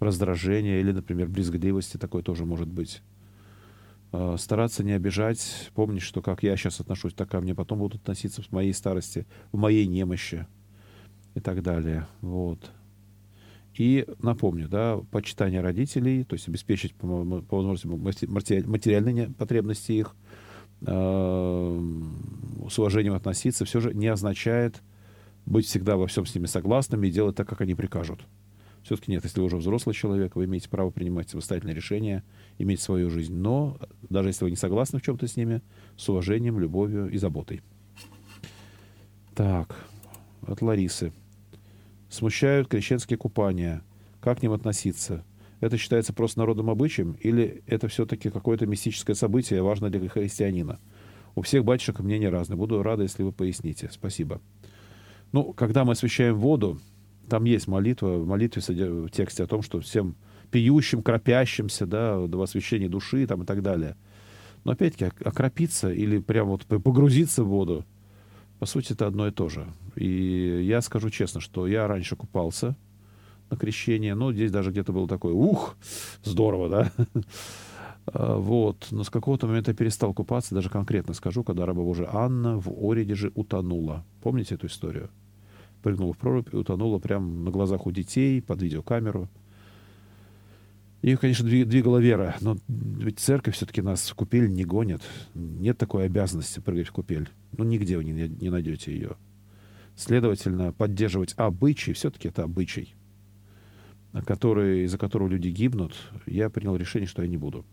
раздражения 0.00 0.80
или, 0.80 0.92
например, 0.92 1.28
брезгливости 1.28 1.96
такое 1.96 2.22
тоже 2.22 2.44
может 2.44 2.68
быть. 2.68 3.02
Э, 4.12 4.36
стараться 4.38 4.84
не 4.84 4.92
обижать, 4.92 5.70
помнить, 5.74 6.02
что 6.02 6.22
как 6.22 6.42
я 6.42 6.56
сейчас 6.56 6.80
отношусь, 6.80 7.14
так 7.14 7.30
ко 7.30 7.40
мне 7.40 7.54
потом 7.54 7.78
будут 7.78 8.02
относиться 8.02 8.42
в 8.42 8.50
моей 8.52 8.72
старости, 8.72 9.26
в 9.52 9.58
моей 9.58 9.86
немощи 9.86 10.46
и 11.34 11.40
так 11.40 11.62
далее. 11.62 12.06
Вот. 12.20 12.70
И 13.74 14.06
напомню, 14.22 14.68
да, 14.68 14.98
почитание 15.10 15.60
родителей, 15.60 16.24
то 16.24 16.34
есть 16.34 16.48
обеспечить 16.48 16.94
по, 16.94 17.06
возможности 17.06 17.86
материальные 18.26 19.30
потребности 19.30 19.92
их, 19.92 20.16
с 22.70 22.78
уважением 22.78 23.14
относиться, 23.14 23.64
все 23.64 23.80
же 23.80 23.94
не 23.94 24.08
означает 24.08 24.82
быть 25.46 25.66
всегда 25.66 25.96
во 25.96 26.06
всем 26.06 26.26
с 26.26 26.34
ними 26.34 26.46
согласными 26.46 27.06
и 27.06 27.10
делать 27.10 27.36
так, 27.36 27.48
как 27.48 27.60
они 27.60 27.74
прикажут. 27.74 28.20
Все-таки 28.82 29.10
нет, 29.10 29.24
если 29.24 29.40
вы 29.40 29.46
уже 29.46 29.56
взрослый 29.56 29.94
человек, 29.94 30.36
вы 30.36 30.44
имеете 30.46 30.68
право 30.68 30.90
принимать 30.90 31.28
самостоятельные 31.28 31.74
решения, 31.74 32.24
иметь 32.58 32.80
свою 32.80 33.10
жизнь. 33.10 33.34
Но 33.34 33.78
даже 34.08 34.30
если 34.30 34.44
вы 34.44 34.50
не 34.50 34.56
согласны 34.56 34.98
в 34.98 35.02
чем-то 35.02 35.26
с 35.26 35.36
ними, 35.36 35.62
с 35.96 36.08
уважением, 36.08 36.58
любовью 36.58 37.10
и 37.10 37.18
заботой. 37.18 37.60
Так, 39.34 39.76
от 40.46 40.62
Ларисы. 40.62 41.12
Смущают 42.08 42.68
крещенские 42.68 43.18
купания. 43.18 43.82
Как 44.20 44.38
к 44.38 44.42
ним 44.42 44.52
относиться? 44.52 45.24
Это 45.60 45.76
считается 45.76 46.12
просто 46.12 46.38
народным 46.38 46.70
обычаем 46.70 47.12
или 47.20 47.62
это 47.66 47.88
все-таки 47.88 48.30
какое-то 48.30 48.66
мистическое 48.66 49.14
событие, 49.14 49.62
важное 49.62 49.90
для 49.90 50.08
христианина? 50.08 50.78
У 51.38 51.42
всех 51.42 51.64
батюшек 51.64 52.00
мнения 52.00 52.30
разные. 52.30 52.56
Буду 52.56 52.82
рада, 52.82 53.04
если 53.04 53.22
вы 53.22 53.30
поясните. 53.30 53.88
Спасибо. 53.92 54.40
Ну, 55.30 55.52
когда 55.52 55.84
мы 55.84 55.92
освещаем 55.92 56.34
воду, 56.34 56.80
там 57.28 57.44
есть 57.44 57.68
молитва, 57.68 58.18
в 58.18 58.26
молитве 58.26 58.60
в 58.60 59.08
тексте 59.10 59.44
о 59.44 59.46
том, 59.46 59.62
что 59.62 59.80
всем 59.80 60.16
пьющим, 60.50 61.00
кропящимся, 61.00 61.86
да, 61.86 62.26
до 62.26 62.42
освящения 62.42 62.88
души 62.88 63.24
там, 63.28 63.44
и 63.44 63.46
так 63.46 63.62
далее. 63.62 63.94
Но 64.64 64.72
опять-таки 64.72 65.12
окропиться 65.24 65.92
или 65.92 66.18
прямо 66.18 66.50
вот 66.50 66.66
погрузиться 66.66 67.44
в 67.44 67.48
воду, 67.50 67.84
по 68.58 68.66
сути, 68.66 68.94
это 68.94 69.06
одно 69.06 69.28
и 69.28 69.30
то 69.30 69.48
же. 69.48 69.68
И 69.94 70.64
я 70.64 70.80
скажу 70.80 71.08
честно, 71.08 71.40
что 71.40 71.68
я 71.68 71.86
раньше 71.86 72.16
купался 72.16 72.74
на 73.48 73.56
крещение, 73.56 74.16
но 74.16 74.32
здесь 74.32 74.50
даже 74.50 74.72
где-то 74.72 74.92
было 74.92 75.06
такое, 75.06 75.34
ух, 75.34 75.76
здорово, 76.24 76.68
да? 76.68 76.92
А, 78.12 78.36
вот. 78.36 78.88
Но 78.90 79.04
с 79.04 79.10
какого-то 79.10 79.46
момента 79.46 79.70
я 79.70 79.76
перестал 79.76 80.14
купаться, 80.14 80.54
даже 80.54 80.70
конкретно 80.70 81.14
скажу, 81.14 81.44
когда 81.44 81.66
раба 81.66 81.82
Божия 81.82 82.08
Анна 82.12 82.58
в 82.58 82.68
Ориде 82.68 83.14
же 83.14 83.32
утонула. 83.34 84.04
Помните 84.22 84.54
эту 84.54 84.66
историю? 84.66 85.10
Прыгнула 85.82 86.12
в 86.12 86.18
прорубь 86.18 86.52
и 86.52 86.56
утонула 86.56 86.98
прямо 86.98 87.26
на 87.26 87.50
глазах 87.50 87.86
у 87.86 87.90
детей 87.90 88.42
под 88.42 88.62
видеокамеру. 88.62 89.28
Ее, 91.00 91.16
конечно, 91.16 91.46
двигала 91.46 91.98
вера, 91.98 92.36
но 92.40 92.56
ведь 92.66 93.20
церковь 93.20 93.54
все-таки 93.54 93.80
нас 93.80 94.10
в 94.10 94.14
купель 94.16 94.52
не 94.52 94.64
гонит. 94.64 95.02
Нет 95.34 95.78
такой 95.78 96.06
обязанности 96.06 96.58
прыгать 96.58 96.88
в 96.88 96.92
купель. 96.92 97.28
Ну, 97.56 97.62
нигде 97.62 97.96
вы 97.96 98.04
не 98.04 98.50
найдете 98.50 98.92
ее. 98.92 99.16
Следовательно, 99.94 100.72
поддерживать 100.72 101.34
обычай, 101.36 101.92
все-таки 101.92 102.28
это 102.28 102.42
обычай, 102.42 102.94
который, 104.26 104.84
из-за 104.84 104.98
которого 104.98 105.28
люди 105.28 105.48
гибнут, 105.48 105.94
я 106.26 106.50
принял 106.50 106.74
решение, 106.74 107.06
что 107.06 107.22
я 107.22 107.28
не 107.28 107.36
буду. 107.36 107.64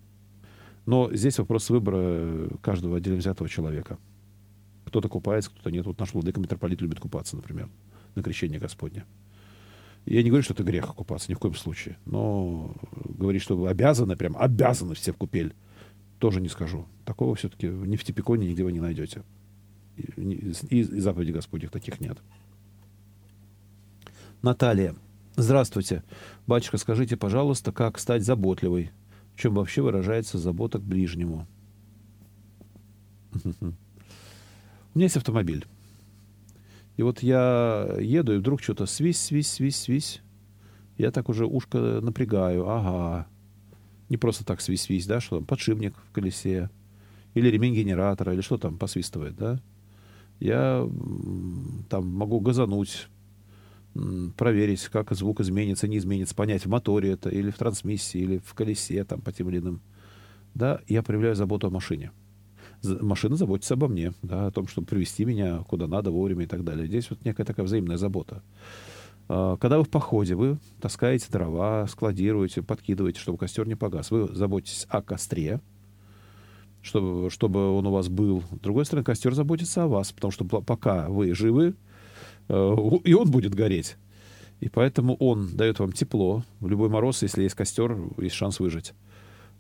Но 0.86 1.12
здесь 1.14 1.40
вопрос 1.40 1.70
выбора 1.70 2.50
каждого 2.62 2.98
отдельно 2.98 3.20
взятого 3.20 3.50
человека. 3.50 3.98
Кто-то 4.86 5.10
купается, 5.10 5.50
кто-то 5.50 5.72
нет. 5.72 5.86
Вот 5.86 6.00
наш 6.00 6.14
владыка 6.14 6.40
митрополит 6.40 6.82
любит 6.82 7.00
купаться, 7.00 7.36
например, 7.36 7.70
на 8.14 8.22
крещение 8.22 8.60
Господне. 8.60 9.06
Я 10.06 10.22
не 10.22 10.30
говорю, 10.30 10.44
что 10.44 10.54
это 10.54 10.64
грех 10.64 10.94
купаться, 10.94 11.32
ни 11.32 11.36
в 11.36 11.40
коем 11.40 11.56
случае. 11.56 11.98
Но 12.06 12.76
говорить, 13.06 13.42
что 13.42 13.58
вы 13.58 13.70
обязаны, 13.70 14.16
прям 14.16 14.38
обязаны 14.38 14.94
все 14.94 15.12
в 15.12 15.18
купель, 15.18 15.56
тоже 16.20 16.42
не 16.42 16.50
скажу. 16.50 16.86
Такого 17.06 17.34
все-таки 17.36 17.68
ни 17.68 17.96
в 17.96 18.04
Типиконе 18.04 18.48
нигде 18.48 18.64
вы 18.64 18.72
не 18.72 18.80
найдете. 18.80 19.24
И, 19.98 20.04
и, 20.04 20.80
и 20.80 20.84
заповеди 20.84 21.32
Господних 21.32 21.72
таких 21.72 22.00
нет. 22.00 22.20
Наталья. 24.44 24.96
Здравствуйте. 25.36 26.04
Батюшка, 26.46 26.78
скажите, 26.78 27.18
пожалуйста, 27.18 27.72
как 27.72 27.98
стать 27.98 28.24
заботливой? 28.24 28.92
Чем 29.36 29.56
вообще 29.56 29.82
выражается 29.82 30.38
забота 30.38 30.80
к 30.80 30.84
ближнему? 30.84 31.48
У 33.34 34.98
меня 34.98 35.06
есть 35.06 35.18
автомобиль. 35.18 35.66
И 36.98 37.04
вот 37.04 37.22
я 37.22 37.96
еду, 38.00 38.34
и 38.34 38.38
вдруг 38.38 38.62
что-то 38.62 38.86
свись, 38.86 39.20
свись, 39.20 39.52
свись, 39.52 39.76
свись. 39.76 40.22
Я 40.98 41.12
так 41.12 41.28
уже 41.28 41.46
ушко 41.46 42.00
напрягаю. 42.02 42.70
Ага. 42.70 43.28
Не 44.08 44.18
просто 44.18 44.46
так 44.46 44.62
свись-свись, 44.62 45.08
да, 45.08 45.20
что 45.20 45.38
там, 45.38 45.46
подшипник 45.46 45.96
в 45.98 46.12
колесе. 46.12 46.70
Или 47.34 47.50
ремень 47.50 47.74
генератора, 47.74 48.34
или 48.34 48.42
что 48.42 48.58
там 48.58 48.78
посвистывает, 48.78 49.36
да. 49.36 49.60
Я 50.40 50.88
там 51.90 52.08
могу 52.08 52.40
газануть, 52.40 53.10
проверить, 54.38 54.84
как 54.90 55.12
звук 55.12 55.40
изменится, 55.40 55.88
не 55.88 55.98
изменится, 55.98 56.36
понять, 56.36 56.66
в 56.66 56.70
моторе 56.70 57.12
это, 57.12 57.30
или 57.30 57.50
в 57.50 57.58
трансмиссии, 57.58 58.20
или 58.20 58.38
в 58.40 58.54
колесе, 58.54 59.04
там, 59.04 59.22
по 59.22 59.32
тем 59.32 59.50
или 59.50 59.60
иным. 59.60 59.82
Да, 60.54 60.82
я 60.88 61.04
проявляю 61.04 61.36
заботу 61.36 61.68
о 61.68 61.70
машине 61.70 62.12
машина 62.84 63.36
заботится 63.36 63.74
обо 63.74 63.88
мне, 63.88 64.14
да, 64.22 64.48
о 64.48 64.52
том, 64.52 64.68
чтобы 64.68 64.88
привести 64.88 65.26
меня 65.26 65.64
куда 65.68 65.88
надо 65.88 66.12
вовремя 66.12 66.44
и 66.44 66.48
так 66.48 66.64
далее. 66.64 66.88
Здесь 66.88 67.10
вот 67.10 67.24
некая 67.26 67.46
такая 67.46 67.66
взаимная 67.66 67.98
забота. 67.98 68.44
А, 69.28 69.58
когда 69.58 69.78
вы 69.78 69.84
в 69.84 69.90
походе, 69.90 70.36
вы 70.36 70.58
таскаете 70.82 71.28
дрова, 71.32 71.88
складируете, 71.88 72.62
подкидываете, 72.62 73.20
чтобы 73.20 73.38
костер 73.38 73.68
не 73.68 73.76
погас. 73.76 74.12
Вы 74.12 74.28
заботитесь 74.34 74.86
о 74.90 75.02
костре, 75.02 75.62
чтобы, 76.82 77.30
чтобы 77.30 77.76
он 77.76 77.88
у 77.88 77.92
вас 77.92 78.10
был. 78.10 78.42
С 78.42 78.60
другой 78.60 78.86
стороны, 78.86 79.04
костер 79.04 79.34
заботится 79.34 79.84
о 79.84 79.88
вас, 79.88 80.12
потому 80.12 80.32
что 80.32 80.46
пока 80.46 81.10
вы 81.10 81.34
живы, 81.34 81.76
и 82.48 83.14
он 83.14 83.32
будет 83.32 83.56
гореть. 83.56 83.98
И 84.60 84.70
поэтому 84.70 85.16
он 85.18 85.56
дает 85.56 85.80
вам 85.80 85.92
тепло. 85.92 86.44
В 86.60 86.68
любой 86.68 86.90
мороз, 86.90 87.22
если 87.22 87.44
есть 87.44 87.56
костер, 87.56 87.98
есть 88.18 88.36
шанс 88.36 88.60
выжить. 88.60 88.94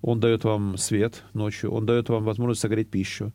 Он 0.01 0.19
дает 0.19 0.43
вам 0.43 0.77
свет 0.77 1.23
ночью, 1.33 1.71
он 1.71 1.85
дает 1.85 2.09
вам 2.09 2.23
возможность 2.23 2.61
согреть 2.61 2.89
пищу, 2.89 3.33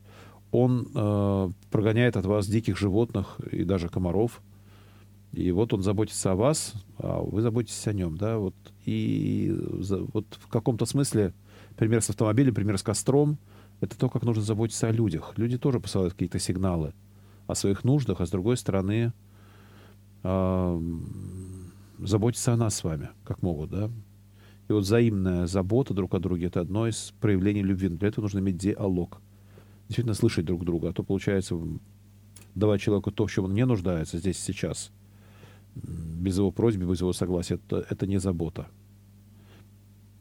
он 0.52 0.88
э, 0.94 1.50
прогоняет 1.70 2.16
от 2.16 2.26
вас 2.26 2.46
диких 2.46 2.78
животных 2.78 3.38
и 3.50 3.64
даже 3.64 3.88
комаров. 3.88 4.40
И 5.32 5.52
вот 5.52 5.72
он 5.72 5.82
заботится 5.82 6.32
о 6.32 6.34
вас, 6.34 6.74
а 6.98 7.20
вы 7.20 7.40
заботитесь 7.40 7.86
о 7.86 7.92
нем, 7.92 8.16
да, 8.16 8.38
вот. 8.38 8.54
И 8.84 9.54
за, 9.78 9.98
вот 9.98 10.26
в 10.40 10.48
каком-то 10.48 10.86
смысле 10.86 11.34
пример 11.76 12.02
с 12.02 12.10
автомобилем, 12.10 12.54
пример 12.54 12.78
с 12.78 12.82
костром, 12.82 13.38
это 13.80 13.96
то, 13.96 14.08
как 14.08 14.22
нужно 14.22 14.42
заботиться 14.42 14.88
о 14.88 14.92
людях. 14.92 15.34
Люди 15.36 15.56
тоже 15.56 15.78
посылают 15.78 16.14
какие-то 16.14 16.38
сигналы 16.38 16.94
о 17.46 17.54
своих 17.54 17.84
нуждах, 17.84 18.20
а 18.20 18.26
с 18.26 18.30
другой 18.30 18.56
стороны 18.56 19.12
заботятся 20.22 22.52
о 22.52 22.56
нас 22.56 22.76
с 22.76 22.84
вами, 22.84 23.10
как 23.24 23.42
могут, 23.42 23.70
да. 23.70 23.90
И 24.68 24.72
вот 24.72 24.84
взаимная 24.84 25.46
забота 25.46 25.94
друг 25.94 26.14
о 26.14 26.20
друге— 26.20 26.46
это 26.48 26.60
одно 26.60 26.86
из 26.86 27.12
проявлений 27.20 27.62
любви. 27.62 27.88
Для 27.88 28.08
этого 28.08 28.24
нужно 28.24 28.38
иметь 28.38 28.56
диалог. 28.56 29.20
Действительно 29.88 30.14
слышать 30.14 30.44
друг 30.44 30.64
друга. 30.64 30.90
А 30.90 30.92
то, 30.92 31.02
получается, 31.02 31.56
давать 32.54 32.80
человеку 32.80 33.10
то, 33.10 33.26
в 33.26 33.32
чем 33.32 33.46
он 33.46 33.54
не 33.54 33.66
нуждается 33.66 34.18
здесь 34.18 34.38
сейчас, 34.38 34.92
без 35.74 36.38
его 36.38 36.52
просьбы, 36.52 36.84
без 36.84 37.00
его 37.00 37.12
согласия, 37.12 37.54
это, 37.54 37.84
это 37.90 38.06
не 38.06 38.18
забота. 38.18 38.68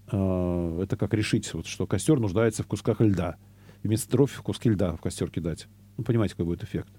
А, 0.08 0.82
это 0.82 0.98
как 0.98 1.14
решить, 1.14 1.54
вот, 1.54 1.68
что 1.68 1.86
костер 1.86 2.20
нуждается 2.20 2.64
в 2.64 2.68
кусках 2.68 3.02
льда. 3.02 3.36
Вместо 3.84 4.10
дров 4.10 4.42
куски 4.42 4.70
льда 4.70 4.96
в 4.96 5.02
костер 5.02 5.30
кидать. 5.30 5.68
Ну, 5.98 6.04
понимаете, 6.04 6.34
какой 6.34 6.46
будет 6.46 6.64
эффект. 6.64 6.92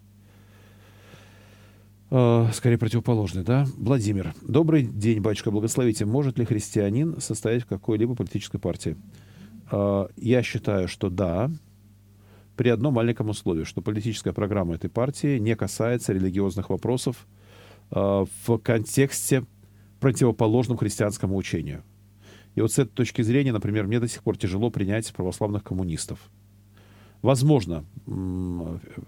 Э, 2.10 2.48
скорее 2.52 2.76
противоположный, 2.76 3.44
да? 3.44 3.66
Владимир. 3.76 4.34
Добрый 4.42 4.82
день, 4.82 5.20
батюшка, 5.20 5.50
благословите. 5.52 6.04
Может 6.04 6.38
ли 6.38 6.44
христианин 6.44 7.20
состоять 7.20 7.62
в 7.62 7.66
какой-либо 7.66 8.16
политической 8.16 8.58
партии? 8.58 8.96
Э, 9.70 10.08
я 10.16 10.42
считаю, 10.42 10.88
что 10.88 11.08
да, 11.08 11.50
при 12.56 12.68
одном 12.68 12.94
маленьком 12.94 13.28
условии, 13.28 13.62
что 13.62 13.80
политическая 13.80 14.32
программа 14.32 14.74
этой 14.74 14.90
партии 14.90 15.38
не 15.38 15.54
касается 15.54 16.12
религиозных 16.12 16.70
вопросов 16.70 17.28
э, 17.92 17.94
в 17.94 18.58
контексте 18.58 19.44
противоположном 20.00 20.78
христианскому 20.78 21.36
учению. 21.36 21.84
И 22.56 22.60
вот 22.60 22.72
с 22.72 22.78
этой 22.80 22.90
точки 22.90 23.22
зрения, 23.22 23.52
например, 23.52 23.86
мне 23.86 24.00
до 24.00 24.08
сих 24.08 24.24
пор 24.24 24.36
тяжело 24.36 24.70
принять 24.70 25.12
православных 25.12 25.62
коммунистов 25.62 26.18
возможно, 27.22 27.84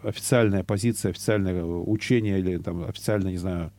официальная 0.02 0.64
позиция, 0.64 1.10
официальное 1.10 1.64
учение 1.64 2.38
или 2.38 2.58
там 2.58 2.84
официальная, 2.84 3.32
не 3.32 3.38
знаю, 3.38 3.72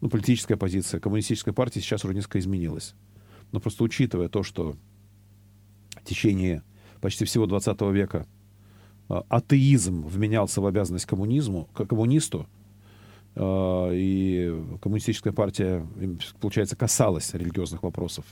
ну, 0.00 0.08
политическая 0.08 0.56
позиция 0.56 1.00
коммунистической 1.00 1.52
партии 1.52 1.80
сейчас 1.80 2.04
уже 2.04 2.14
несколько 2.14 2.38
изменилась. 2.38 2.94
Но 3.52 3.60
просто 3.60 3.84
учитывая 3.84 4.28
то, 4.28 4.42
что 4.42 4.76
в 5.96 6.04
течение 6.04 6.62
почти 7.00 7.24
всего 7.24 7.46
20 7.46 7.80
века 7.92 8.26
а, 9.08 9.24
атеизм 9.28 10.06
вменялся 10.06 10.60
в 10.60 10.66
обязанность 10.66 11.06
коммунизму, 11.06 11.68
коммунисту, 11.74 12.46
а, 13.36 13.90
и 13.92 14.54
коммунистическая 14.82 15.32
партия, 15.32 15.86
получается, 16.40 16.76
касалась 16.76 17.32
религиозных 17.34 17.82
вопросов. 17.82 18.24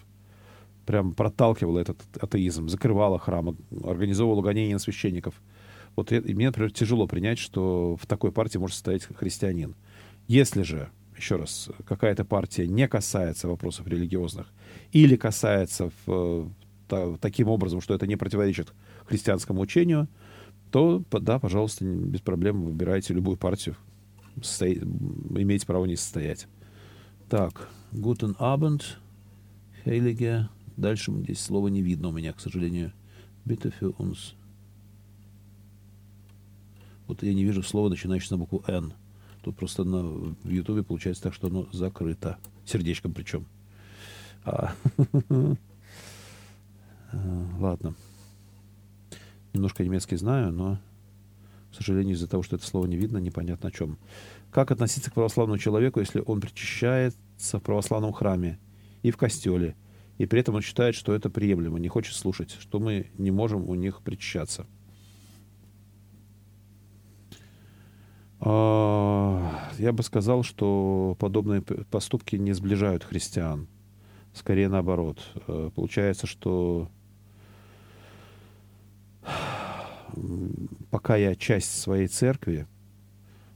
Прям 0.86 1.14
проталкивала 1.14 1.78
этот 1.78 1.98
атеизм, 2.20 2.68
закрывала 2.68 3.18
храмы, 3.18 3.56
организовывала 3.84 4.42
гонения 4.42 4.74
на 4.74 4.78
священников. 4.78 5.34
Вот 5.96 6.10
я, 6.10 6.20
мне, 6.20 6.46
например, 6.46 6.72
тяжело 6.72 7.06
принять, 7.06 7.38
что 7.38 7.96
в 8.00 8.06
такой 8.06 8.32
партии 8.32 8.58
может 8.58 8.74
состоять 8.74 9.04
христианин. 9.04 9.74
Если 10.28 10.62
же, 10.62 10.88
еще 11.16 11.36
раз, 11.36 11.70
какая-то 11.84 12.24
партия 12.24 12.66
не 12.66 12.88
касается 12.88 13.48
вопросов 13.48 13.86
религиозных 13.86 14.46
или 14.92 15.16
касается 15.16 15.90
в, 16.06 16.50
та, 16.88 17.16
таким 17.18 17.48
образом, 17.48 17.80
что 17.80 17.94
это 17.94 18.06
не 18.06 18.16
противоречит 18.16 18.72
христианскому 19.04 19.60
учению, 19.60 20.08
то, 20.70 21.04
да, 21.10 21.38
пожалуйста, 21.38 21.84
без 21.84 22.20
проблем 22.20 22.62
выбирайте 22.64 23.12
любую 23.12 23.36
партию. 23.36 23.76
Состо... 24.40 24.72
Имеете 24.72 25.66
право 25.66 25.84
не 25.84 25.96
состоять. 25.96 26.46
Так, 27.28 27.68
Guten 27.92 28.34
Abend, 28.38 28.82
Heilige. 29.84 30.48
Дальше 30.76 31.12
здесь 31.12 31.40
слова 31.40 31.68
не 31.68 31.82
видно 31.82 32.08
у 32.08 32.12
меня, 32.12 32.32
к 32.32 32.40
сожалению. 32.40 32.92
Bitte 33.44 33.72
für 33.80 33.94
uns. 33.96 34.34
Вот 37.06 37.22
я 37.22 37.34
не 37.34 37.44
вижу 37.44 37.62
слова, 37.62 37.88
начинающего 37.88 38.34
на 38.34 38.38
букву 38.38 38.64
«Н». 38.66 38.94
Тут 39.42 39.56
просто 39.56 39.84
на, 39.84 40.02
в 40.02 40.48
Ютубе 40.48 40.82
получается 40.84 41.24
так, 41.24 41.34
что 41.34 41.48
оно 41.48 41.68
закрыто. 41.72 42.38
Сердечком 42.64 43.12
причем. 43.12 43.46
А, 47.14 47.58
ладно. 47.60 47.94
Немножко 49.52 49.84
немецкий 49.84 50.16
знаю, 50.16 50.50
но, 50.50 50.78
к 51.70 51.74
сожалению, 51.74 52.14
из-за 52.14 52.26
того, 52.26 52.42
что 52.42 52.56
это 52.56 52.64
слово 52.64 52.86
не 52.86 52.96
видно, 52.96 53.18
непонятно 53.18 53.68
о 53.68 53.70
чем. 53.70 53.98
Как 54.50 54.70
относиться 54.70 55.10
к 55.10 55.14
православному 55.14 55.58
человеку, 55.58 56.00
если 56.00 56.22
он 56.24 56.40
причащается 56.40 57.58
в 57.58 57.62
православном 57.62 58.14
храме 58.14 58.58
и 59.02 59.10
в 59.10 59.18
костеле, 59.18 59.76
и 60.18 60.26
при 60.26 60.40
этом 60.40 60.54
он 60.54 60.62
считает, 60.62 60.94
что 60.94 61.14
это 61.14 61.30
приемлемо, 61.30 61.78
не 61.78 61.88
хочет 61.88 62.14
слушать, 62.14 62.56
что 62.60 62.78
мы 62.78 63.10
не 63.18 63.30
можем 63.30 63.68
у 63.68 63.74
них 63.74 64.02
причащаться? 64.02 64.66
А, 68.40 69.70
я 69.78 69.92
бы 69.92 70.02
сказал, 70.02 70.42
что 70.42 71.16
подобные 71.18 71.62
поступки 71.62 72.36
не 72.36 72.52
сближают 72.52 73.04
христиан. 73.04 73.68
Скорее 74.34 74.68
наоборот. 74.68 75.20
Э, 75.46 75.70
получается, 75.74 76.26
что 76.26 76.90
пока 80.90 81.16
я 81.16 81.34
часть 81.34 81.80
своей 81.80 82.08
церкви, 82.08 82.66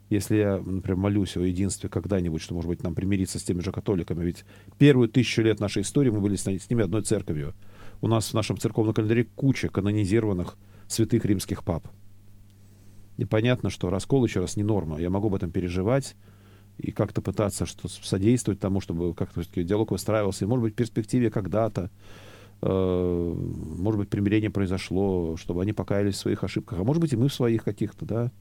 если 0.08 0.36
я, 0.36 0.58
например, 0.58 0.96
молюсь 0.96 1.36
о 1.36 1.40
единстве 1.40 1.88
когда-нибудь, 1.88 2.40
что, 2.40 2.54
может 2.54 2.68
быть, 2.68 2.82
нам 2.82 2.94
примириться 2.94 3.38
с 3.38 3.42
теми 3.42 3.60
же 3.60 3.72
католиками, 3.72 4.24
ведь 4.24 4.44
первую 4.78 5.08
тысячу 5.08 5.42
лет 5.42 5.58
нашей 5.58 5.82
истории 5.82 6.10
мы 6.10 6.20
были 6.20 6.36
с 6.36 6.46
ними 6.46 6.84
одной 6.84 7.02
церковью. 7.02 7.54
У 8.00 8.08
нас 8.08 8.30
в 8.30 8.34
нашем 8.34 8.58
церковном 8.58 8.94
календаре 8.94 9.24
куча 9.24 9.68
канонизированных 9.68 10.56
святых 10.86 11.24
римских 11.24 11.64
пап. 11.64 11.88
И 13.16 13.24
понятно, 13.24 13.70
что 13.70 13.90
раскол 13.90 14.24
еще 14.24 14.40
раз 14.40 14.56
не 14.56 14.62
норма. 14.62 15.00
Я 15.00 15.10
могу 15.10 15.28
об 15.28 15.34
этом 15.34 15.50
переживать 15.50 16.14
и 16.78 16.90
как-то 16.92 17.22
пытаться 17.22 17.64
что 17.64 17.88
содействовать 17.88 18.60
тому, 18.60 18.80
чтобы 18.80 19.14
как-то 19.14 19.42
диалог 19.62 19.90
выстраивался. 19.90 20.44
И, 20.44 20.48
может 20.48 20.62
быть, 20.62 20.74
в 20.74 20.76
перспективе 20.76 21.30
когда-то, 21.30 21.90
э, 22.60 23.34
может 23.34 23.98
быть, 23.98 24.10
примирение 24.10 24.50
произошло, 24.50 25.36
чтобы 25.36 25.62
они 25.62 25.72
покаялись 25.72 26.14
в 26.14 26.18
своих 26.18 26.44
ошибках. 26.44 26.78
А 26.78 26.84
может 26.84 27.00
быть, 27.00 27.14
и 27.14 27.16
мы 27.16 27.28
в 27.28 27.34
своих 27.34 27.64
каких-то, 27.64 28.04
да. 28.04 28.32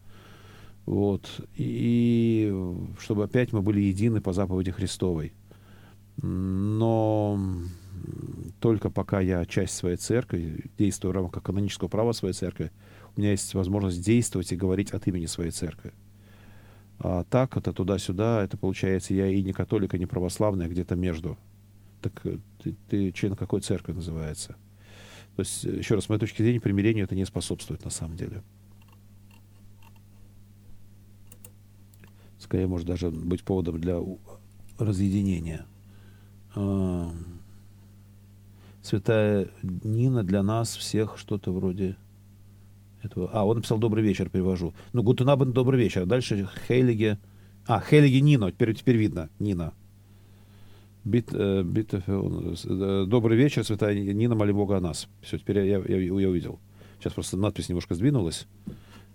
Вот. 0.86 1.42
И 1.56 2.54
чтобы 3.00 3.24
опять 3.24 3.54
мы 3.54 3.62
были 3.62 3.82
едины 3.82 4.22
по 4.22 4.34
заповеди 4.34 4.72
Христовой. 4.72 5.34
Но 6.18 7.40
только 8.60 8.90
пока 8.90 9.20
я 9.20 9.46
часть 9.46 9.76
своей 9.76 9.98
церкви, 9.98 10.66
действую 10.78 11.12
в 11.12 11.16
рамках 11.16 11.44
канонического 11.44 11.88
права 11.88 12.12
своей 12.14 12.34
церкви, 12.34 12.72
у 13.16 13.20
меня 13.20 13.32
есть 13.32 13.54
возможность 13.54 14.04
действовать 14.04 14.52
и 14.52 14.56
говорить 14.56 14.92
от 14.92 15.08
имени 15.08 15.26
своей 15.26 15.52
церкви. 15.52 15.94
А 17.00 17.26
так, 17.26 17.58
это 17.58 17.74
туда-сюда, 17.74 18.44
это 18.44 18.58
получается, 18.58 19.14
я 19.14 19.28
и 19.28 19.42
не 19.44 19.54
католик, 19.54 19.94
и 19.94 20.00
не 20.00 20.06
православный, 20.06 20.66
а 20.66 20.70
где-то 20.70 20.96
между. 20.96 21.38
Так 22.02 22.22
э, 22.24 22.38
ты, 22.64 22.76
ты 22.90 23.12
член 23.12 23.36
какой 23.36 23.62
церкви 23.62 23.92
называется? 23.92 24.56
То 25.36 25.42
есть, 25.42 25.64
еще 25.66 25.96
раз, 25.96 26.06
с 26.06 26.10
моей 26.10 26.20
точки 26.20 26.42
зрения, 26.42 26.62
примирению 26.62 27.04
это 27.04 27.16
не 27.16 27.26
способствует 27.26 27.84
на 27.84 27.92
самом 27.92 28.16
деле. 28.16 28.44
Скорее, 32.46 32.68
может 32.68 32.86
даже 32.86 33.10
быть 33.10 33.42
поводом 33.42 33.82
для 33.82 34.00
разъединения. 34.78 35.66
А, 36.54 37.12
Святая 38.84 39.48
Нина 39.64 40.24
для 40.24 40.44
нас 40.44 40.76
всех 40.76 41.18
что-то 41.18 41.52
вроде 41.52 41.98
этого. 43.02 43.32
А, 43.34 43.44
он 43.46 43.56
написал 43.56 43.80
«Добрый 43.80 44.04
вечер», 44.04 44.30
перевожу. 44.30 44.76
Ну, 44.94 45.02
Гутенабен 45.02 45.54
«Добрый 45.54 45.80
вечер». 45.80 46.06
Дальше 46.06 46.48
Хейлиге... 46.68 47.18
А, 47.66 47.80
Хейлиге 47.80 48.22
Нино. 48.22 48.52
Теперь, 48.52 48.76
теперь 48.76 48.98
видно. 48.98 49.32
Нина. 49.40 49.74
Бит, 51.04 51.30
э, 51.32 51.64
бит, 51.64 51.96
э, 51.96 53.06
добрый 53.08 53.38
вечер, 53.38 53.64
святая 53.64 53.96
Нина, 53.96 54.36
моли 54.36 54.52
Бога 54.52 54.78
о 54.78 54.82
нас. 54.82 55.08
Все, 55.24 55.40
теперь 55.40 55.66
я, 55.66 55.80
я, 55.80 55.98
я 55.98 56.30
увидел. 56.30 56.60
Сейчас 57.00 57.14
просто 57.14 57.38
надпись 57.38 57.70
немножко 57.70 57.96
сдвинулась, 57.96 58.46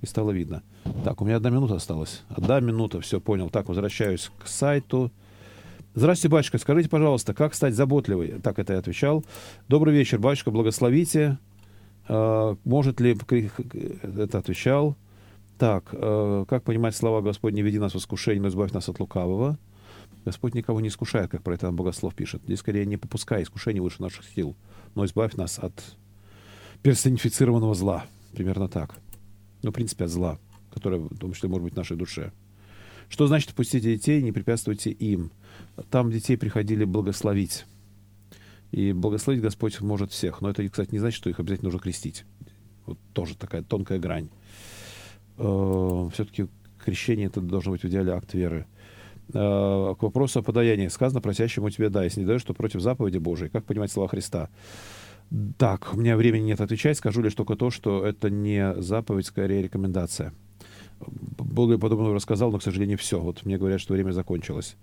и 0.01 0.07
стало 0.07 0.31
видно. 0.31 0.63
Так, 1.05 1.21
у 1.21 1.25
меня 1.25 1.37
одна 1.37 1.51
минута 1.51 1.75
осталась. 1.75 2.23
Одна 2.29 2.61
минута, 2.61 3.01
все, 3.01 3.21
понял. 3.21 3.51
Так, 3.51 3.69
возвращаюсь 3.69 4.31
к 4.43 4.47
сайту. 4.47 5.11
Здравствуйте, 5.95 6.33
батюшка. 6.33 6.59
Скажите, 6.59 6.89
пожалуйста, 6.89 7.35
как 7.35 7.55
стать 7.55 7.75
заботливой? 7.75 8.41
Так 8.43 8.59
это 8.59 8.75
я 8.75 8.79
отвечал. 8.79 9.25
Добрый 9.69 9.95
вечер, 9.95 10.19
батюшка, 10.19 10.51
благословите. 10.51 11.39
А, 12.09 12.57
может 12.65 13.01
ли, 13.01 13.19
это 14.03 14.39
отвечал, 14.39 14.97
так, 15.59 15.85
а, 15.93 16.45
как 16.47 16.65
понимать 16.65 16.97
слова 16.97 17.21
Господь, 17.21 17.55
не 17.55 17.63
веди 17.63 17.79
нас 17.79 17.95
в 17.95 17.99
искушение, 17.99 18.43
но 18.43 18.49
избавь 18.49 18.73
нас 18.73 18.89
от 18.89 18.99
лукавого. 18.99 19.59
Господь 20.25 20.55
никого 20.55 20.81
не 20.81 20.89
искушает, 20.89 21.31
как 21.31 21.43
про 21.43 21.55
это 21.55 21.71
Богослов 21.71 22.15
пишет. 22.15 22.43
Здесь 22.45 22.59
скорее 22.59 22.87
не 22.87 22.97
попускай 22.97 23.43
искушений 23.43 23.81
выше 23.81 24.03
наших 24.03 24.25
сил, 24.25 24.57
но 24.95 25.05
избавь 25.05 25.35
нас 25.35 25.59
от 25.59 25.73
персонифицированного 26.83 27.75
зла. 27.75 28.05
Примерно 28.33 28.69
так. 28.69 28.97
Ну, 29.63 29.71
в 29.71 29.75
принципе, 29.75 30.05
от 30.05 30.11
зла, 30.11 30.39
которое, 30.73 30.99
в 30.99 31.19
том 31.19 31.33
числе, 31.33 31.49
может 31.49 31.65
быть, 31.65 31.75
в 31.75 31.77
нашей 31.77 31.97
душе. 31.97 32.33
Что 33.09 33.27
значит 33.27 33.55
«пустите 33.55 33.97
детей, 33.97 34.23
не 34.23 34.33
препятствуйте 34.33 34.91
им»? 34.91 35.33
Там 35.91 36.11
детей 36.11 36.37
приходили 36.37 36.85
благословить. 36.85 37.67
И 38.71 38.93
благословить 38.93 39.43
Господь 39.43 39.81
может 39.81 40.13
всех. 40.13 40.41
Но 40.41 40.51
это, 40.51 40.67
кстати, 40.69 40.93
не 40.93 41.01
значит, 41.01 41.17
что 41.17 41.29
их 41.29 41.41
обязательно 41.41 41.67
нужно 41.67 41.81
крестить. 41.81 42.25
Вот 42.87 42.99
тоже 43.13 43.37
такая 43.37 43.63
тонкая 43.63 43.99
грань. 43.99 44.29
Э, 45.39 46.09
Все-таки 46.15 46.47
крещение 46.85 47.27
это 47.27 47.41
должно 47.41 47.73
быть 47.73 47.83
в 47.83 47.89
идеале 47.89 48.13
акт 48.13 48.33
веры. 48.33 48.67
Э, 49.33 49.95
к 49.99 50.03
вопросу 50.03 50.39
о 50.39 50.43
подаянии. 50.43 50.89
Сказано 50.89 51.21
просящему 51.21 51.69
тебе 51.71 51.89
дай, 51.89 52.05
если 52.05 52.21
не 52.21 52.27
даешь, 52.27 52.43
что 52.43 52.55
против 52.55 52.81
заповеди 52.81 53.19
Божией. 53.19 53.51
Как 53.51 53.65
понимать 53.65 53.91
слова 53.91 54.09
Христа? 54.09 54.49
Так, 55.59 55.91
у 55.93 55.97
меня 55.97 56.17
времени 56.17 56.47
нет 56.47 56.61
отвечать. 56.61 56.99
Скажу 56.99 57.23
лишь 57.23 57.35
только 57.35 57.55
то, 57.55 57.71
что 57.71 58.05
это 58.05 58.31
не 58.31 58.75
заповедь, 58.81 59.27
скорее 59.27 59.63
рекомендация. 59.63 60.33
Более 60.99 61.79
подобного 61.79 62.15
рассказал, 62.15 62.51
но, 62.51 62.59
к 62.59 62.63
сожалению, 62.63 62.99
все. 62.99 63.21
Вот 63.21 63.45
мне 63.45 63.57
говорят, 63.57 63.81
что 63.81 63.95
время 63.95 64.11
закончилось. 64.11 64.77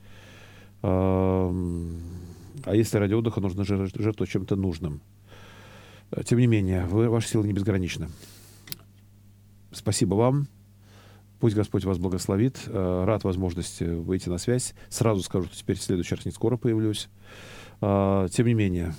А 0.82 1.52
если 2.74 2.98
ради 2.98 3.14
отдыха 3.14 3.42
нужно 3.42 3.64
жертвовать 3.66 4.30
чем-то 4.30 4.56
нужным? 4.56 5.02
Э, 6.12 6.24
тем 6.24 6.40
не 6.40 6.48
менее, 6.48 6.86
вы, 6.86 7.10
ваши 7.10 7.28
силы 7.28 7.48
не 7.48 7.54
безграничны. 7.54 8.10
Спасибо 9.72 10.16
вам. 10.16 10.48
Пусть 11.40 11.56
Господь 11.56 11.84
вас 11.86 11.98
благословит. 11.98 12.64
Э, 12.68 13.04
рад 13.06 13.24
возможности 13.24 13.84
выйти 13.84 14.30
на 14.30 14.38
связь. 14.38 14.74
Сразу 14.90 15.22
скажу, 15.22 15.48
что 15.48 15.58
теперь 15.58 15.78
в 15.78 15.84
следующий 15.84 16.16
раз 16.16 16.26
не 16.26 16.32
скоро 16.32 16.58
появлюсь. 16.58 17.10
Э, 17.82 18.28
тем 18.32 18.48
не 18.48 18.54
менее, 18.54 18.94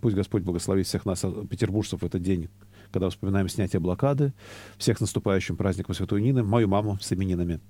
пусть 0.00 0.16
Господь 0.16 0.42
благословит 0.42 0.86
всех 0.86 1.06
нас, 1.06 1.24
петербуржцев, 1.48 2.02
в 2.02 2.04
этот 2.04 2.22
день, 2.22 2.48
когда 2.90 3.08
вспоминаем 3.10 3.48
снятие 3.48 3.80
блокады. 3.80 4.32
Всех 4.78 5.00
наступающим 5.00 5.56
праздником 5.56 5.94
Святой 5.94 6.22
Нины. 6.22 6.42
Мою 6.42 6.68
маму 6.68 6.98
с 7.00 7.12
именинами. 7.12 7.60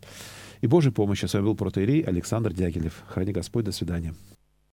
И 0.60 0.66
Божьей 0.66 0.92
помощи. 0.92 1.26
С 1.26 1.34
вами 1.34 1.44
был 1.44 1.56
протеерей 1.56 2.02
Александр 2.02 2.52
Дягилев. 2.52 3.02
Храни 3.08 3.32
Господь. 3.32 3.64
До 3.64 3.72
свидания. 3.72 4.14